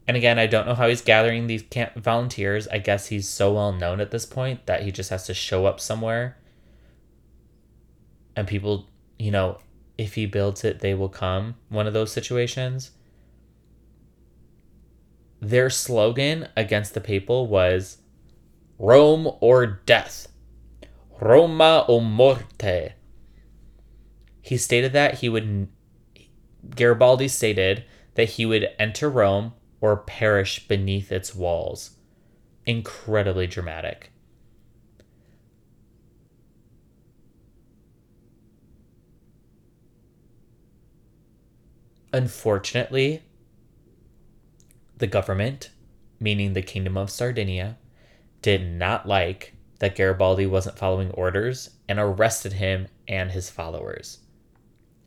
And 0.07 0.17
again, 0.17 0.39
I 0.39 0.47
don't 0.47 0.67
know 0.67 0.75
how 0.75 0.89
he's 0.89 1.03
gathering 1.03 1.47
these 1.47 1.65
volunteers. 1.97 2.67
I 2.69 2.79
guess 2.79 3.09
he's 3.09 3.29
so 3.29 3.53
well 3.53 3.73
known 3.73 4.01
at 4.01 4.11
this 4.11 4.27
point 4.27 4.67
that 4.67 4.83
he 4.83 4.91
just 4.91 5.11
has 5.11 5.27
to 5.27 5.35
show 5.35 5.67
up 5.67 5.79
somewhere 5.79 6.37
and 8.37 8.47
people, 8.47 8.89
you 9.19 9.31
know, 9.31 9.59
if 9.99 10.15
he 10.15 10.27
builds 10.27 10.65
it, 10.65 10.81
they 10.81 10.95
will 10.95 11.09
come. 11.09 11.57
One 11.69 11.87
of 11.87 11.93
those 11.93 12.13
situations. 12.13 12.93
Their 15.41 15.71
slogan 15.71 16.49
against 16.57 16.95
the 16.95 17.01
papal 17.01 17.47
was 17.47 17.99
Rome 18.79 19.29
or 19.41 19.67
death. 19.67 20.29
Roma 21.21 21.85
o 21.89 22.01
morte. 22.01 22.93
He 24.41 24.57
stated 24.57 24.93
that 24.93 25.19
he 25.19 25.29
would, 25.29 25.69
Garibaldi 26.75 27.29
stated 27.29 27.85
that 28.15 28.31
he 28.31 28.47
would 28.47 28.69
enter 28.79 29.09
Rome 29.09 29.55
or 29.81 29.97
perish 29.97 30.67
beneath 30.67 31.11
its 31.11 31.35
walls. 31.35 31.97
Incredibly 32.67 33.47
dramatic. 33.47 34.12
Unfortunately, 42.13 43.23
the 44.99 45.07
government, 45.07 45.71
meaning 46.21 46.53
the 46.53 46.63
Kingdom 46.63 46.97
of 46.97 47.11
Sardinia, 47.11 47.79
did 48.43 48.65
not 48.65 49.07
like 49.09 49.55
that 49.79 49.97
Garibaldi 49.97 50.47
wasn't 50.47 50.79
following 50.79 51.11
orders 51.13 51.71
and 51.89 51.99
arrested 51.99 52.55
him 52.55 52.89
and 53.09 53.31
his 53.31 53.51
followers. 53.51 54.19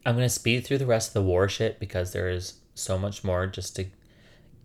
I'm 0.06 0.16
going 0.16 0.26
to 0.26 0.30
speed 0.30 0.66
through 0.66 0.80
the 0.80 0.86
rest 0.86 1.10
of 1.10 1.14
the 1.14 1.22
war 1.22 1.47
shit 1.47 1.80
because 1.80 2.12
there 2.12 2.30
is 2.30 2.56
so 2.74 2.97
much 2.97 3.24
more 3.24 3.47
just 3.47 3.76
to 3.78 3.86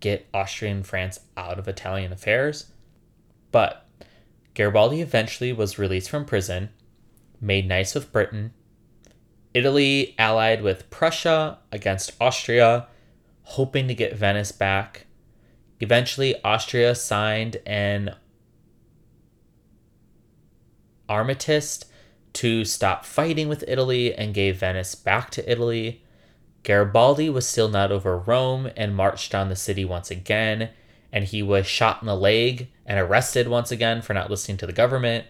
get 0.01 0.27
Austria 0.35 0.73
and 0.73 0.87
France 0.87 1.21
out 1.37 1.59
of 1.59 1.69
Italian 1.69 2.13
affairs. 2.13 2.73
But 3.53 3.87
Garibaldi 4.55 5.01
eventually 5.01 5.53
was 5.53 5.79
released 5.79 6.11
from 6.11 6.25
prison, 6.25 6.71
made 7.41 7.69
nice 7.69 7.95
with 7.95 8.13
Britain, 8.13 8.53
Italy 9.53 10.15
allied 10.19 10.63
with 10.63 10.91
Prussia 10.91 11.59
against 11.73 12.13
Austria, 12.21 12.87
hoping 13.43 13.89
to 13.89 13.95
get 13.95 14.17
Venice 14.17 14.53
back. 14.53 15.07
Eventually, 15.81 16.41
Austria 16.45 16.95
signed 16.95 17.57
an 17.67 18.15
armistice 21.09 21.85
to 22.33 22.65
stop 22.65 23.05
fighting 23.05 23.49
with 23.49 23.65
Italy 23.67 24.15
and 24.15 24.33
gave 24.35 24.59
Venice 24.59 24.95
back 24.95 25.31
to 25.31 25.51
Italy. 25.51 26.05
Garibaldi 26.63 27.29
was 27.29 27.47
still 27.47 27.69
not 27.69 27.91
over 27.91 28.19
Rome 28.19 28.71
and 28.77 28.95
marched 28.95 29.35
on 29.35 29.49
the 29.49 29.57
city 29.57 29.85
once 29.85 30.11
again, 30.11 30.71
and 31.13 31.25
he 31.25 31.43
was 31.43 31.67
shot 31.67 32.03
in 32.03 32.07
the 32.07 32.15
leg 32.15 32.69
and 32.87 33.01
arrested 33.01 33.49
once 33.49 33.73
again 33.73 34.01
for 34.03 34.15
not 34.15 34.31
listening 34.31 34.59
to 34.59 34.67
the 34.67 34.73
government. 34.73 35.27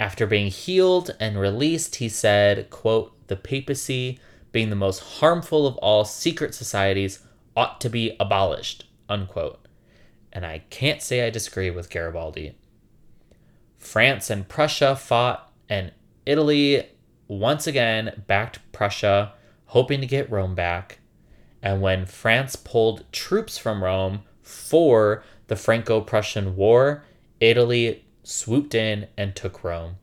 After 0.00 0.26
being 0.26 0.46
healed 0.46 1.14
and 1.20 1.38
released, 1.38 1.96
he 1.96 2.08
said, 2.08 2.70
quote, 2.70 3.12
the 3.28 3.36
papacy, 3.36 4.18
being 4.50 4.70
the 4.70 4.76
most 4.76 5.00
harmful 5.00 5.66
of 5.66 5.76
all 5.76 6.06
secret 6.06 6.54
societies, 6.54 7.20
ought 7.54 7.82
to 7.82 7.90
be 7.90 8.16
abolished, 8.18 8.86
unquote. 9.10 9.68
And 10.32 10.46
I 10.46 10.62
can't 10.70 11.02
say 11.02 11.26
I 11.26 11.28
disagree 11.28 11.70
with 11.70 11.90
Garibaldi. 11.90 12.56
France 13.76 14.30
and 14.30 14.48
Prussia 14.48 14.96
fought, 14.96 15.52
and 15.68 15.92
Italy 16.24 16.88
once 17.28 17.66
again 17.66 18.22
backed 18.26 18.60
Prussia, 18.72 19.34
hoping 19.66 20.00
to 20.00 20.06
get 20.06 20.30
Rome 20.30 20.54
back. 20.54 21.00
And 21.62 21.82
when 21.82 22.06
France 22.06 22.56
pulled 22.56 23.04
troops 23.12 23.58
from 23.58 23.84
Rome 23.84 24.22
for 24.42 25.22
the 25.48 25.56
Franco 25.56 26.00
Prussian 26.00 26.56
War, 26.56 27.04
Italy 27.38 28.04
swooped 28.30 28.74
in 28.74 29.08
and 29.16 29.34
took 29.34 29.64
Rome. 29.64 29.96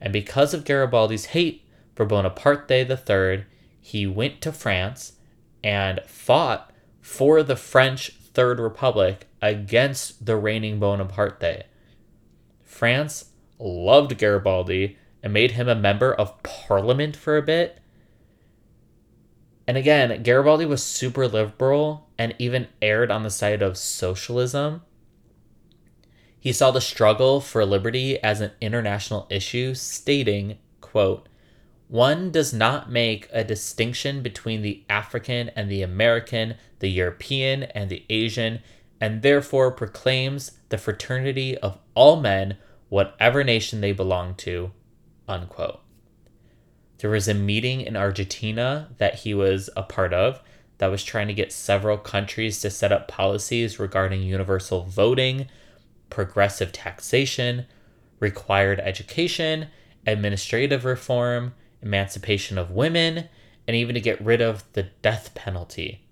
And 0.00 0.12
because 0.12 0.54
of 0.54 0.64
Garibaldi's 0.64 1.26
hate 1.26 1.64
for 1.94 2.06
Bonaparte 2.06 2.70
III, 2.70 3.44
he 3.80 4.06
went 4.06 4.40
to 4.40 4.52
France 4.52 5.14
and 5.62 6.00
fought 6.06 6.72
for 7.00 7.42
the 7.42 7.56
French 7.56 8.12
Third 8.32 8.60
Republic 8.60 9.26
against 9.42 10.24
the 10.24 10.36
reigning 10.36 10.78
Bonaparte. 10.78 11.66
France 12.62 13.32
loved 13.58 14.16
Garibaldi 14.16 14.96
and 15.22 15.32
made 15.32 15.52
him 15.52 15.68
a 15.68 15.74
member 15.74 16.14
of 16.14 16.42
parliament 16.42 17.16
for 17.16 17.36
a 17.36 17.42
bit. 17.42 17.78
And 19.66 19.76
again, 19.76 20.22
Garibaldi 20.22 20.66
was 20.66 20.82
super 20.82 21.28
liberal 21.28 22.08
and 22.16 22.34
even 22.38 22.68
erred 22.80 23.10
on 23.10 23.22
the 23.22 23.30
side 23.30 23.60
of 23.60 23.76
socialism. 23.76 24.82
He 26.40 26.52
saw 26.52 26.70
the 26.70 26.80
struggle 26.80 27.40
for 27.40 27.64
liberty 27.66 28.18
as 28.22 28.40
an 28.40 28.52
international 28.60 29.26
issue, 29.30 29.74
stating, 29.74 30.58
quote, 30.80 31.28
one 31.88 32.30
does 32.30 32.52
not 32.54 32.90
make 32.90 33.28
a 33.32 33.42
distinction 33.42 34.22
between 34.22 34.62
the 34.62 34.84
African 34.88 35.50
and 35.50 35.68
the 35.68 35.82
American, 35.82 36.54
the 36.78 36.88
European 36.88 37.64
and 37.64 37.90
the 37.90 38.06
Asian, 38.08 38.60
and 39.00 39.22
therefore 39.22 39.72
proclaims 39.72 40.52
the 40.68 40.78
fraternity 40.78 41.58
of 41.58 41.78
all 41.94 42.20
men, 42.20 42.56
whatever 42.88 43.42
nation 43.42 43.80
they 43.80 43.90
belong 43.90 44.36
to, 44.36 44.70
unquote. 45.26 45.80
There 46.98 47.10
was 47.10 47.26
a 47.28 47.34
meeting 47.34 47.80
in 47.80 47.96
Argentina 47.96 48.90
that 48.98 49.16
he 49.16 49.34
was 49.34 49.68
a 49.76 49.82
part 49.82 50.14
of 50.14 50.40
that 50.78 50.92
was 50.92 51.02
trying 51.02 51.26
to 51.26 51.34
get 51.34 51.52
several 51.52 51.98
countries 51.98 52.60
to 52.60 52.70
set 52.70 52.92
up 52.92 53.08
policies 53.08 53.80
regarding 53.80 54.22
universal 54.22 54.84
voting, 54.84 55.48
progressive 56.10 56.72
taxation, 56.72 57.66
required 58.18 58.80
education, 58.80 59.68
administrative 60.06 60.84
reform, 60.84 61.54
emancipation 61.80 62.58
of 62.58 62.70
women, 62.70 63.28
and 63.66 63.76
even 63.76 63.94
to 63.94 64.00
get 64.00 64.20
rid 64.20 64.40
of 64.40 64.64
the 64.72 64.82
death 65.02 65.34
penalty. 65.34 66.04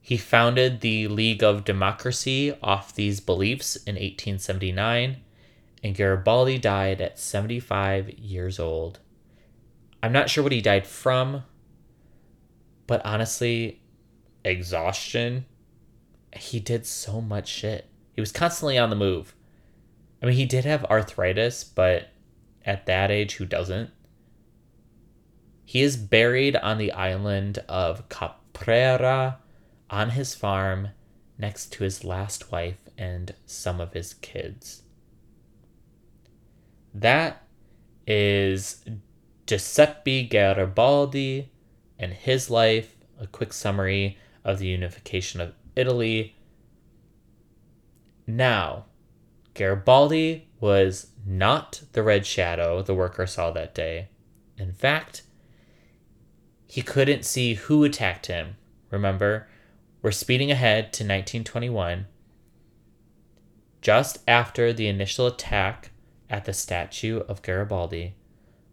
He 0.00 0.16
founded 0.16 0.80
the 0.80 1.08
League 1.08 1.42
of 1.42 1.64
Democracy 1.64 2.54
off 2.62 2.94
these 2.94 3.20
beliefs 3.20 3.76
in 3.76 3.94
1879 3.94 5.22
and 5.84 5.94
Garibaldi 5.94 6.56
died 6.56 7.02
at 7.02 7.18
75 7.18 8.08
years 8.18 8.58
old. 8.58 9.00
I'm 10.02 10.12
not 10.12 10.30
sure 10.30 10.42
what 10.42 10.52
he 10.52 10.62
died 10.62 10.86
from, 10.86 11.44
but 12.86 13.04
honestly, 13.04 13.82
exhaustion. 14.44 15.44
He 16.34 16.58
did 16.58 16.86
so 16.86 17.20
much 17.20 17.48
shit. 17.48 17.86
He 18.14 18.20
was 18.20 18.32
constantly 18.32 18.78
on 18.78 18.90
the 18.90 18.96
move. 18.96 19.34
I 20.22 20.26
mean, 20.26 20.36
he 20.36 20.46
did 20.46 20.64
have 20.64 20.84
arthritis, 20.86 21.64
but 21.64 22.10
at 22.64 22.86
that 22.86 23.10
age, 23.10 23.34
who 23.34 23.44
doesn't? 23.44 23.90
He 25.64 25.82
is 25.82 25.96
buried 25.96 26.56
on 26.56 26.78
the 26.78 26.92
island 26.92 27.58
of 27.68 28.08
Caprera 28.08 29.38
on 29.90 30.10
his 30.10 30.34
farm 30.34 30.88
next 31.38 31.72
to 31.72 31.84
his 31.84 32.04
last 32.04 32.52
wife 32.52 32.78
and 32.96 33.34
some 33.46 33.80
of 33.80 33.92
his 33.92 34.14
kids. 34.14 34.82
That 36.94 37.42
is 38.06 38.84
Giuseppe 39.46 40.24
Garibaldi 40.24 41.50
and 41.98 42.12
his 42.12 42.50
life, 42.50 42.96
a 43.18 43.26
quick 43.26 43.52
summary 43.52 44.18
of 44.44 44.58
the 44.58 44.66
unification 44.66 45.40
of 45.40 45.54
Italy. 45.74 46.33
Now, 48.26 48.86
Garibaldi 49.54 50.48
was 50.60 51.08
not 51.26 51.82
the 51.92 52.02
red 52.02 52.26
shadow 52.26 52.82
the 52.82 52.94
worker 52.94 53.26
saw 53.26 53.50
that 53.50 53.74
day. 53.74 54.08
In 54.56 54.72
fact, 54.72 55.22
he 56.66 56.82
couldn't 56.82 57.24
see 57.24 57.54
who 57.54 57.84
attacked 57.84 58.26
him. 58.26 58.56
Remember, 58.90 59.48
we're 60.02 60.10
speeding 60.10 60.50
ahead 60.50 60.92
to 60.94 61.04
1921. 61.04 62.06
Just 63.80 64.18
after 64.26 64.72
the 64.72 64.88
initial 64.88 65.26
attack 65.26 65.90
at 66.30 66.44
the 66.44 66.52
statue 66.52 67.20
of 67.20 67.42
Garibaldi. 67.42 68.14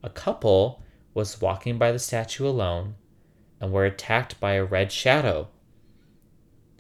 A 0.03 0.09
couple 0.09 0.81
was 1.13 1.41
walking 1.41 1.77
by 1.77 1.91
the 1.91 1.99
statue 1.99 2.47
alone 2.47 2.95
and 3.59 3.71
were 3.71 3.85
attacked 3.85 4.39
by 4.39 4.53
a 4.53 4.63
red 4.63 4.91
shadow. 4.91 5.49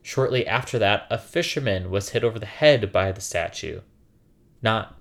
Shortly 0.03 0.47
after 0.47 0.79
that, 0.79 1.05
a 1.09 1.17
fisherman 1.17 1.91
was 1.91 2.09
hit 2.09 2.23
over 2.23 2.39
the 2.39 2.45
head 2.45 2.91
by 2.91 3.11
the 3.11 3.21
statue. 3.21 3.81
Not 4.61 4.97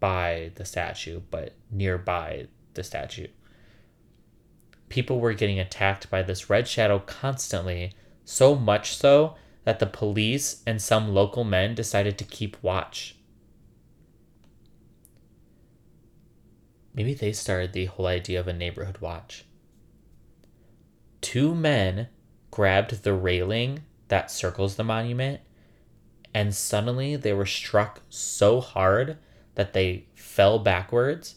by 0.00 0.52
the 0.56 0.64
statue, 0.64 1.20
but 1.30 1.54
nearby 1.70 2.48
the 2.74 2.82
statue. 2.82 3.28
People 4.88 5.20
were 5.20 5.34
getting 5.34 5.60
attacked 5.60 6.10
by 6.10 6.22
this 6.22 6.50
red 6.50 6.66
shadow 6.66 6.98
constantly, 6.98 7.92
so 8.24 8.56
much 8.56 8.96
so 8.96 9.36
that 9.64 9.78
the 9.78 9.86
police 9.86 10.62
and 10.66 10.82
some 10.82 11.14
local 11.14 11.44
men 11.44 11.74
decided 11.74 12.18
to 12.18 12.24
keep 12.24 12.60
watch. 12.62 13.16
Maybe 16.92 17.14
they 17.14 17.32
started 17.32 17.72
the 17.72 17.86
whole 17.86 18.06
idea 18.06 18.40
of 18.40 18.48
a 18.48 18.52
neighborhood 18.52 18.98
watch. 18.98 19.44
Two 21.20 21.54
men 21.54 22.08
grabbed 22.50 23.04
the 23.04 23.14
railing 23.14 23.84
that 24.10 24.30
circles 24.30 24.76
the 24.76 24.84
monument, 24.84 25.40
and 26.34 26.54
suddenly 26.54 27.16
they 27.16 27.32
were 27.32 27.46
struck 27.46 28.02
so 28.08 28.60
hard 28.60 29.16
that 29.54 29.72
they 29.72 30.06
fell 30.14 30.58
backwards. 30.58 31.36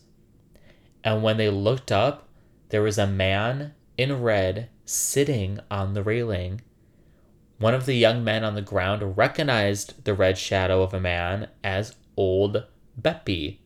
And 1.03 1.24
when 1.24 1.38
they 1.38 1.49
looked 1.49 1.91
up, 1.91 2.28
there 2.69 2.82
was 2.82 2.97
a 2.97 3.07
man 3.07 3.74
in 3.97 4.21
red 4.21 4.69
sitting 4.86 5.59
on 5.69 5.93
the 5.93 6.03
railing. 6.03 6.61
One 7.59 7.74
of 7.74 7.86
the 7.86 7.95
young 7.95 8.24
men 8.24 8.43
on 8.43 8.55
the 8.55 8.61
ground 8.61 9.17
recognized 9.17 10.03
the 10.03 10.13
red 10.13 10.38
shadow 10.38 10.82
of 10.82 10.93
a 10.93 10.99
man 10.99 11.49
as 11.63 11.95
Old 12.17 12.65
Bepi. 12.99 13.59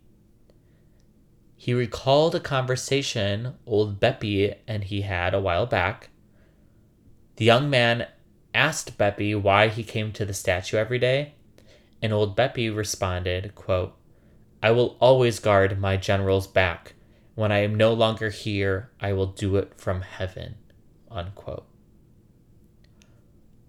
He 1.55 1.73
recalled 1.73 2.35
a 2.35 2.39
conversation 2.39 3.55
old 3.65 3.99
Bepi 3.99 4.53
and 4.67 4.83
he 4.83 5.01
had 5.01 5.33
a 5.33 5.39
while 5.41 5.65
back. 5.65 6.09
The 7.37 7.45
young 7.45 7.69
man 7.69 8.07
asked 8.57 8.97
Bepi 8.97 9.35
why 9.35 9.69
he 9.69 9.83
came 9.83 10.11
to 10.11 10.25
the 10.25 10.33
statue 10.33 10.77
every 10.77 10.99
day, 10.99 11.35
and 12.01 12.11
old 12.11 12.35
Bepi 12.35 12.69
responded, 12.69 13.55
quote, 13.55 13.95
I 14.61 14.71
will 14.71 14.97
always 14.99 15.39
guard 15.39 15.79
my 15.79 15.95
general's 15.97 16.47
back. 16.47 16.95
When 17.35 17.51
I 17.51 17.59
am 17.59 17.75
no 17.75 17.93
longer 17.93 18.31
here, 18.31 18.89
I 18.99 19.13
will 19.13 19.27
do 19.27 19.55
it 19.57 19.79
from 19.79 20.01
heaven. 20.01 20.55
Unquote. 21.11 21.67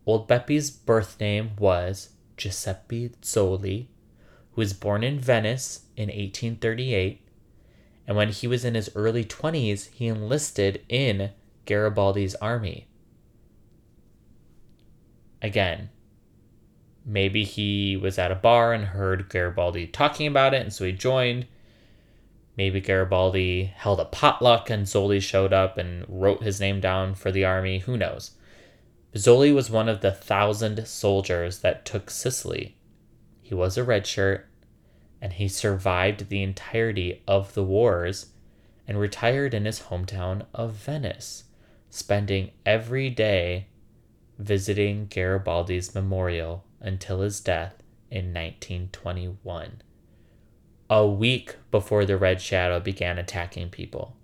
Old 0.06 0.26
Bepi's 0.26 0.70
birth 0.70 1.20
name 1.20 1.50
was 1.58 2.10
Giuseppe 2.36 3.10
Zoli, 3.22 3.88
who 4.52 4.60
was 4.62 4.72
born 4.72 5.04
in 5.04 5.20
Venice 5.20 5.82
in 5.96 6.08
1838 6.08 7.28
and 8.08 8.16
when 8.16 8.30
he 8.30 8.46
was 8.46 8.64
in 8.64 8.74
his 8.74 8.90
early 8.96 9.22
20s, 9.22 9.90
he 9.92 10.06
enlisted 10.06 10.82
in 10.88 11.30
Garibaldi's 11.66 12.34
army. 12.36 12.88
Again, 15.42 15.90
maybe 17.04 17.44
he 17.44 17.96
was 17.96 18.18
at 18.18 18.32
a 18.32 18.36
bar 18.36 18.72
and 18.72 18.84
heard 18.84 19.28
Garibaldi 19.28 19.86
talking 19.86 20.26
about 20.26 20.54
it, 20.54 20.62
and 20.62 20.72
so 20.72 20.84
he 20.84 20.92
joined. 20.92 21.46
Maybe 22.56 22.80
Garibaldi 22.80 23.64
held 23.64 24.00
a 24.00 24.04
potluck 24.04 24.68
and 24.68 24.84
Zoli 24.84 25.22
showed 25.22 25.52
up 25.52 25.78
and 25.78 26.04
wrote 26.08 26.42
his 26.42 26.58
name 26.58 26.80
down 26.80 27.14
for 27.14 27.30
the 27.30 27.44
army. 27.44 27.78
Who 27.78 27.96
knows? 27.96 28.32
Zoli 29.14 29.54
was 29.54 29.70
one 29.70 29.88
of 29.88 30.00
the 30.00 30.10
thousand 30.10 30.86
soldiers 30.86 31.60
that 31.60 31.84
took 31.84 32.10
Sicily. 32.10 32.76
He 33.40 33.54
was 33.54 33.78
a 33.78 33.84
red 33.84 34.06
shirt 34.06 34.48
and 35.20 35.34
he 35.34 35.48
survived 35.48 36.28
the 36.28 36.42
entirety 36.42 37.22
of 37.26 37.54
the 37.54 37.64
wars 37.64 38.26
and 38.86 38.98
retired 38.98 39.54
in 39.54 39.64
his 39.64 39.82
hometown 39.82 40.46
of 40.54 40.72
Venice, 40.72 41.44
spending 41.90 42.50
every 42.64 43.10
day 43.10 43.66
visiting 44.38 45.08
Garibaldi's 45.08 45.94
memorial 45.94 46.64
until 46.80 47.20
his 47.20 47.40
death 47.40 47.82
in 48.10 48.32
1921, 48.32 49.82
a 50.88 51.06
week 51.06 51.56
before 51.70 52.04
the 52.04 52.16
Red 52.16 52.40
Shadow 52.40 52.80
began 52.80 53.18
attacking 53.18 53.70
people. 53.70 54.16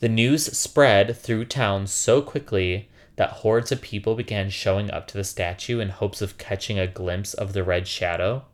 The 0.00 0.08
news 0.08 0.44
spread 0.56 1.16
through 1.16 1.46
town 1.46 1.86
so 1.86 2.20
quickly 2.20 2.90
that 3.16 3.30
hordes 3.30 3.70
of 3.70 3.80
people 3.80 4.16
began 4.16 4.50
showing 4.50 4.90
up 4.90 5.06
to 5.06 5.16
the 5.16 5.24
statue 5.24 5.78
in 5.78 5.88
hopes 5.88 6.20
of 6.20 6.36
catching 6.36 6.78
a 6.78 6.86
glimpse 6.86 7.32
of 7.32 7.52
the 7.52 7.62
Red 7.62 7.86
Shadow. 7.86 8.44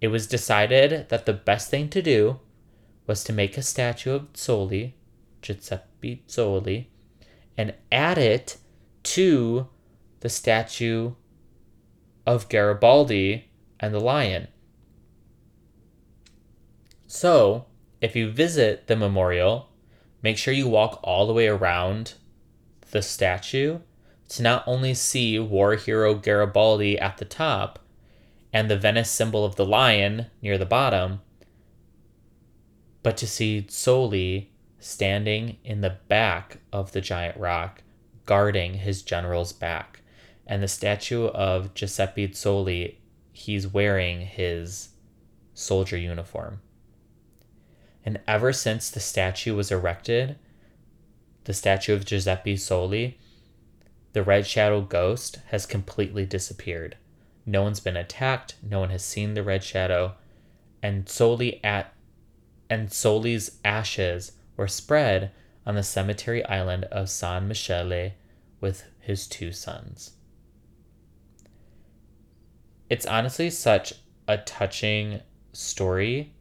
It 0.00 0.08
was 0.08 0.26
decided 0.26 1.08
that 1.08 1.24
the 1.24 1.32
best 1.32 1.70
thing 1.70 1.88
to 1.88 2.02
do 2.02 2.38
was 3.06 3.24
to 3.24 3.32
make 3.32 3.56
a 3.56 3.62
statue 3.62 4.12
of 4.12 4.32
Zoli, 4.34 4.92
Giuseppe 5.40 6.22
Zoli, 6.28 6.86
and 7.56 7.74
add 7.92 8.18
it 8.18 8.56
to 9.02 9.68
the 10.20 10.28
statue 10.28 11.12
of 12.26 12.48
Garibaldi 12.48 13.50
and 13.78 13.94
the 13.94 14.00
lion. 14.00 14.48
So, 17.06 17.66
if 18.00 18.16
you 18.16 18.30
visit 18.30 18.86
the 18.86 18.96
memorial, 18.96 19.68
make 20.22 20.36
sure 20.36 20.54
you 20.54 20.68
walk 20.68 21.00
all 21.02 21.26
the 21.26 21.32
way 21.32 21.46
around 21.46 22.14
the 22.90 23.02
statue 23.02 23.80
to 24.30 24.42
not 24.42 24.64
only 24.66 24.94
see 24.94 25.38
war 25.38 25.76
hero 25.76 26.14
Garibaldi 26.14 26.98
at 26.98 27.18
the 27.18 27.24
top 27.24 27.78
and 28.52 28.70
the 28.70 28.76
Venice 28.76 29.10
symbol 29.10 29.44
of 29.44 29.56
the 29.56 29.66
lion 29.66 30.26
near 30.40 30.56
the 30.56 30.66
bottom, 30.66 31.20
but 33.02 33.16
to 33.18 33.26
see 33.26 33.66
Zoli 33.68 34.48
standing 34.84 35.56
in 35.64 35.80
the 35.80 35.96
back 36.08 36.58
of 36.70 36.92
the 36.92 37.00
giant 37.00 37.34
rock, 37.38 37.82
guarding 38.26 38.74
his 38.74 39.02
general's 39.02 39.50
back. 39.50 40.02
And 40.46 40.62
the 40.62 40.68
statue 40.68 41.28
of 41.28 41.72
Giuseppe 41.72 42.28
Zoli, 42.28 42.96
he's 43.32 43.66
wearing 43.66 44.20
his 44.20 44.90
soldier 45.54 45.96
uniform. 45.96 46.60
And 48.04 48.20
ever 48.28 48.52
since 48.52 48.90
the 48.90 49.00
statue 49.00 49.56
was 49.56 49.72
erected, 49.72 50.36
the 51.44 51.54
statue 51.54 51.94
of 51.94 52.04
Giuseppe 52.04 52.56
Zoli, 52.56 53.14
the 54.12 54.22
Red 54.22 54.46
Shadow 54.46 54.82
ghost 54.82 55.38
has 55.46 55.64
completely 55.64 56.26
disappeared. 56.26 56.98
No 57.46 57.62
one's 57.62 57.80
been 57.80 57.96
attacked, 57.96 58.56
no 58.62 58.80
one 58.80 58.90
has 58.90 59.02
seen 59.02 59.32
the 59.32 59.42
Red 59.42 59.64
Shadow, 59.64 60.16
and 60.82 61.06
Zoli 61.06 61.60
at 61.64 61.94
and 62.68 62.90
Zoli's 62.90 63.58
ashes 63.64 64.32
were 64.56 64.68
spread 64.68 65.32
on 65.66 65.74
the 65.74 65.82
cemetery 65.82 66.44
island 66.44 66.84
of 66.84 67.08
San 67.08 67.48
Michele 67.48 68.12
with 68.60 68.84
his 69.00 69.26
two 69.26 69.52
sons. 69.52 70.12
It's 72.88 73.06
honestly 73.06 73.50
such 73.50 73.94
a 74.28 74.38
touching 74.38 75.20
story, 75.52 76.34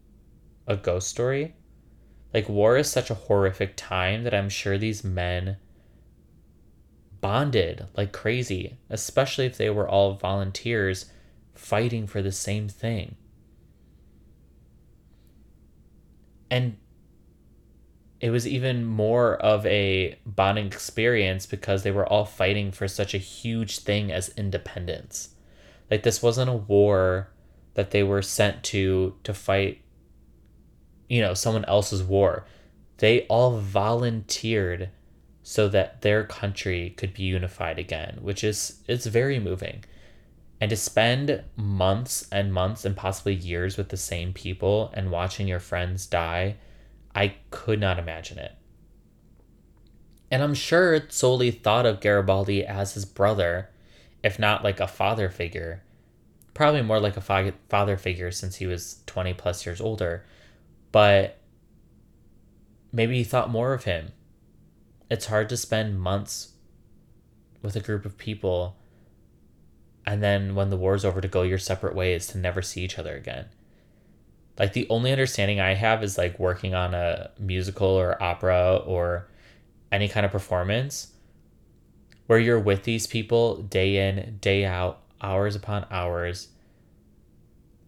a 0.68 0.76
ghost 0.76 1.10
story. 1.10 1.56
Like, 2.34 2.50
war 2.50 2.78
is 2.78 2.90
such 2.90 3.10
a 3.10 3.16
horrific 3.16 3.74
time 3.76 4.24
that 4.24 4.34
I'm 4.34 4.50
sure 4.50 4.78
these 4.78 5.04
men 5.04 5.58
bonded 7.22 7.88
like 7.96 8.12
crazy, 8.12 8.78
especially 8.90 9.46
if 9.46 9.58
they 9.58 9.70
were 9.70 9.88
all 9.88 10.16
volunteers 10.16 11.06
fighting 11.54 12.06
for 12.06 12.22
the 12.22 12.32
same 12.32 12.68
thing. 12.68 13.16
And 16.52 16.78
it 18.24 18.30
was 18.30 18.48
even 18.48 18.86
more 18.86 19.36
of 19.36 19.66
a 19.66 20.18
bonding 20.26 20.68
experience 20.68 21.46
because 21.46 21.84
they 21.84 21.92
were 21.92 22.08
all 22.08 22.24
fighting 22.24 22.72
for 22.72 22.88
such 22.88 23.14
a 23.14 23.18
huge 23.18 23.80
thing 23.80 24.14
as 24.14 24.34
independence. 24.38 25.36
Like 25.92 26.04
this 26.04 26.24
wasn't 26.24 26.50
a 26.50 26.54
war 26.54 27.28
that 27.74 27.92
they 27.92 28.02
were 28.02 28.22
sent 28.22 28.64
to 28.64 29.16
to 29.26 29.34
fight 29.34 29.82
you 31.10 31.20
know, 31.20 31.34
someone 31.34 31.66
else's 31.66 32.02
war. 32.02 32.46
They 33.00 33.28
all 33.28 33.58
volunteered 33.60 34.90
so 35.42 35.68
that 35.68 36.02
their 36.02 36.24
country 36.24 36.92
could 36.92 37.14
be 37.14 37.24
unified 37.24 37.78
again, 37.78 38.20
which 38.22 38.42
is 38.42 38.80
it's 38.88 39.06
very 39.06 39.38
moving. 39.38 39.84
And 40.62 40.70
to 40.70 40.78
spend 40.78 41.44
months 41.58 42.26
and 42.32 42.54
months 42.54 42.86
and 42.86 42.96
possibly 42.96 43.34
years 43.34 43.76
with 43.76 43.90
the 43.90 43.98
same 43.98 44.32
people 44.32 44.94
and 44.94 45.12
watching 45.12 45.46
your 45.46 45.60
friends 45.60 46.06
die 46.06 46.56
I 47.16 47.36
could 47.52 47.80
not 47.80 48.00
imagine 48.00 48.40
it. 48.40 48.54
And 50.32 50.42
I'm 50.42 50.56
sure 50.56 51.00
Zoli 51.00 51.62
thought 51.62 51.86
of 51.86 52.02
Garibaldi 52.02 52.66
as 52.66 52.94
his 52.96 53.06
brother, 53.06 53.70
if 54.24 54.40
not 54.40 54.64
like 54.64 54.80
a 54.80 54.88
father 54.88 55.30
figure. 55.30 55.84
Probably 56.54 56.82
more 56.82 57.00
like 57.00 57.18
a 57.18 57.22
fa- 57.22 57.54
father 57.70 57.98
figure 57.98 58.32
since 58.32 58.56
he 58.56 58.66
was 58.66 59.02
20 59.06 59.34
plus 59.36 59.66
years 59.66 59.80
older. 59.80 60.26
But 60.92 61.40
maybe 62.92 63.18
he 63.18 63.24
thought 63.24 63.50
more 63.50 63.74
of 63.74 63.84
him. 63.84 64.12
It's 65.10 65.28
hard 65.28 65.50
to 65.50 65.58
spend 65.58 66.00
months 66.00 66.54
with 67.62 67.76
a 67.76 67.80
group 67.80 68.06
of 68.06 68.18
people 68.18 68.76
and 70.06 70.22
then 70.22 70.54
when 70.54 70.70
the 70.70 70.78
war's 70.78 71.06
over 71.06 71.22
to 71.22 71.28
go 71.28 71.44
your 71.44 71.58
separate 71.58 71.96
ways 71.96 72.28
to 72.28 72.38
never 72.38 72.62
see 72.62 72.82
each 72.82 73.00
other 73.00 73.16
again 73.16 73.46
like 74.58 74.74
the 74.74 74.88
only 74.90 75.12
understanding 75.12 75.60
I 75.60 75.74
have 75.74 76.04
is 76.04 76.18
like 76.18 76.40
working 76.40 76.76
on 76.76 76.94
a 76.94 77.32
musical 77.40 77.88
or 77.88 78.22
opera 78.22 78.82
or 78.86 79.28
any 79.92 80.08
kind 80.08 80.26
of 80.26 80.32
performance 80.32 81.14
where 82.28 82.40
you're 82.40 82.60
with 82.60 82.84
these 82.84 83.08
people 83.08 83.58
day 83.58 84.10
in, 84.10 84.38
day 84.40 84.66
out, 84.66 85.02
hours 85.22 85.56
upon 85.56 85.86
hours 85.90 86.50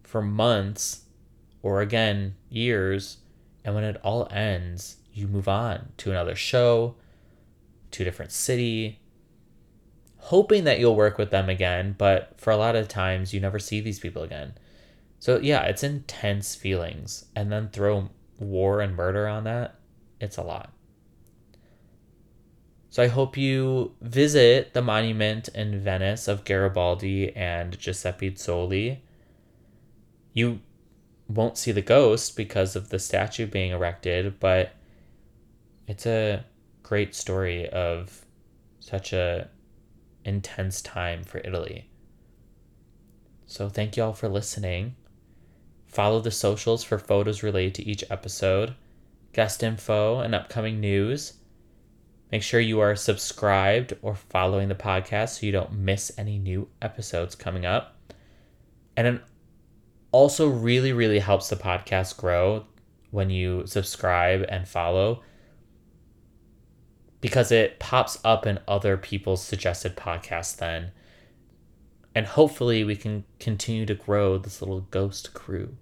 for 0.02 0.22
months 0.22 1.04
or 1.62 1.80
again, 1.80 2.34
years. 2.48 3.18
And 3.64 3.74
when 3.74 3.84
it 3.84 4.00
all 4.04 4.28
ends, 4.30 4.96
you 5.12 5.26
move 5.26 5.48
on 5.48 5.88
to 5.98 6.10
another 6.10 6.36
show, 6.36 6.94
to 7.90 8.02
a 8.02 8.04
different 8.04 8.32
city, 8.32 9.00
hoping 10.18 10.64
that 10.64 10.78
you'll 10.78 10.94
work 10.94 11.18
with 11.18 11.30
them 11.30 11.48
again. 11.48 11.94
But 11.96 12.34
for 12.36 12.52
a 12.52 12.56
lot 12.56 12.76
of 12.76 12.88
times, 12.88 13.32
you 13.32 13.40
never 13.40 13.58
see 13.58 13.80
these 13.80 13.98
people 13.98 14.22
again. 14.22 14.54
So 15.18 15.38
yeah, 15.38 15.62
it's 15.62 15.82
intense 15.82 16.54
feelings. 16.54 17.26
And 17.34 17.50
then 17.50 17.68
throw 17.68 18.10
war 18.38 18.80
and 18.80 18.94
murder 18.94 19.26
on 19.26 19.44
that, 19.44 19.76
it's 20.20 20.36
a 20.36 20.42
lot. 20.42 20.72
So 22.90 23.02
I 23.02 23.08
hope 23.08 23.36
you 23.36 23.92
visit 24.00 24.72
the 24.72 24.80
monument 24.80 25.48
in 25.48 25.80
Venice 25.80 26.28
of 26.28 26.44
Garibaldi 26.44 27.34
and 27.36 27.78
Giuseppe 27.78 28.30
Zoli. 28.30 29.00
You 30.32 30.60
won't 31.28 31.58
see 31.58 31.72
the 31.72 31.82
ghost 31.82 32.36
because 32.36 32.76
of 32.76 32.88
the 32.88 32.98
statue 32.98 33.46
being 33.46 33.72
erected, 33.72 34.40
but 34.40 34.72
it's 35.86 36.06
a 36.06 36.44
great 36.82 37.14
story 37.14 37.68
of 37.68 38.24
such 38.80 39.12
a 39.12 39.48
intense 40.24 40.80
time 40.80 41.22
for 41.22 41.38
Italy. 41.38 41.90
So 43.46 43.68
thank 43.68 43.96
you 43.96 44.04
all 44.04 44.12
for 44.12 44.28
listening. 44.28 44.96
Follow 45.96 46.20
the 46.20 46.30
socials 46.30 46.84
for 46.84 46.98
photos 46.98 47.42
related 47.42 47.74
to 47.76 47.88
each 47.88 48.04
episode, 48.10 48.74
guest 49.32 49.62
info, 49.62 50.20
and 50.20 50.34
upcoming 50.34 50.78
news. 50.78 51.38
Make 52.30 52.42
sure 52.42 52.60
you 52.60 52.80
are 52.80 52.94
subscribed 52.94 53.94
or 54.02 54.14
following 54.14 54.68
the 54.68 54.74
podcast 54.74 55.38
so 55.40 55.46
you 55.46 55.52
don't 55.52 55.72
miss 55.72 56.12
any 56.18 56.38
new 56.38 56.68
episodes 56.82 57.34
coming 57.34 57.64
up. 57.64 57.96
And 58.94 59.06
it 59.06 59.22
also 60.12 60.46
really, 60.50 60.92
really 60.92 61.18
helps 61.18 61.48
the 61.48 61.56
podcast 61.56 62.18
grow 62.18 62.66
when 63.10 63.30
you 63.30 63.66
subscribe 63.66 64.44
and 64.50 64.68
follow 64.68 65.22
because 67.22 67.50
it 67.50 67.78
pops 67.78 68.18
up 68.22 68.46
in 68.46 68.58
other 68.68 68.98
people's 68.98 69.42
suggested 69.42 69.96
podcasts 69.96 70.58
then. 70.58 70.92
And 72.14 72.26
hopefully, 72.26 72.84
we 72.84 72.96
can 72.96 73.24
continue 73.40 73.86
to 73.86 73.94
grow 73.94 74.36
this 74.36 74.60
little 74.60 74.82
ghost 74.82 75.32
crew. 75.32 75.78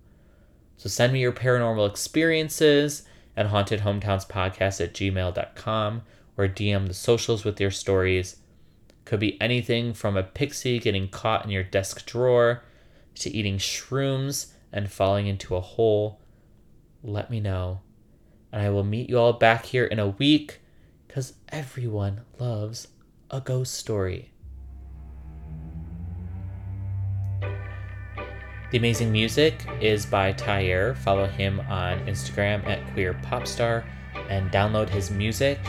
So 0.76 0.88
send 0.88 1.12
me 1.12 1.20
your 1.20 1.32
paranormal 1.32 1.88
experiences 1.88 3.04
at 3.36 3.48
hauntedhometowns.podcast 3.48 4.80
at 4.80 4.94
gmail.com 4.94 6.02
or 6.36 6.48
DM 6.48 6.86
the 6.86 6.94
socials 6.94 7.44
with 7.44 7.60
your 7.60 7.70
stories. 7.70 8.36
Could 9.04 9.20
be 9.20 9.40
anything 9.40 9.92
from 9.92 10.16
a 10.16 10.22
pixie 10.22 10.78
getting 10.78 11.08
caught 11.08 11.44
in 11.44 11.50
your 11.50 11.62
desk 11.62 12.06
drawer 12.06 12.62
to 13.16 13.30
eating 13.30 13.58
shrooms 13.58 14.52
and 14.72 14.90
falling 14.90 15.26
into 15.26 15.56
a 15.56 15.60
hole. 15.60 16.20
Let 17.02 17.30
me 17.30 17.40
know. 17.40 17.80
And 18.52 18.62
I 18.62 18.70
will 18.70 18.84
meet 18.84 19.08
you 19.08 19.18
all 19.18 19.34
back 19.34 19.66
here 19.66 19.84
in 19.84 19.98
a 19.98 20.08
week 20.08 20.60
because 21.06 21.34
everyone 21.50 22.22
loves 22.38 22.88
a 23.30 23.40
ghost 23.40 23.74
story. 23.74 24.33
The 28.74 28.78
amazing 28.78 29.12
music 29.12 29.64
is 29.80 30.04
by 30.04 30.32
Thair. 30.32 30.96
Follow 30.96 31.26
him 31.28 31.60
on 31.70 32.04
Instagram 32.06 32.66
at 32.66 32.84
Queer 32.92 33.14
Popstar 33.22 33.84
and 34.28 34.50
download 34.50 34.88
his 34.88 35.12
music 35.12 35.60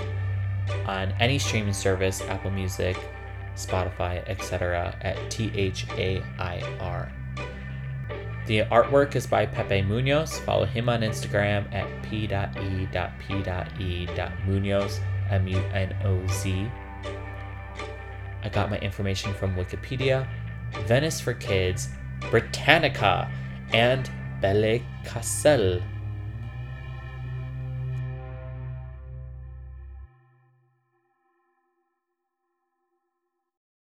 on 0.88 1.14
any 1.20 1.38
streaming 1.38 1.74
service 1.74 2.22
Apple 2.22 2.50
Music, 2.50 2.98
Spotify, 3.56 4.28
etc. 4.28 4.98
at 5.02 5.30
T 5.30 5.52
H 5.54 5.86
A 5.92 6.24
I 6.40 6.64
R. 6.80 7.12
The 8.48 8.62
artwork 8.72 9.16
is 9.16 9.28
by 9.28 9.46
Pepe 9.46 9.84
Munoz. 9.84 10.40
Follow 10.40 10.66
him 10.66 10.90
on 10.90 11.02
Instagram 11.02 11.72
at 11.72 11.86
p.e.p.e.munoz, 12.02 12.50
M 15.30 15.48
U 15.48 15.60
N 15.60 15.96
O 16.04 16.26
Z. 16.26 16.72
I 18.42 18.50
got 18.50 18.72
my 18.72 18.80
information 18.80 19.32
from 19.36 19.56
Wikipedia, 19.56 20.28
Venice 20.88 21.20
for 21.22 21.36
Kids, 21.36 21.90
Britannica, 22.32 23.30
and 23.74 24.10
Belle 24.42 24.80
Castle 25.04 25.82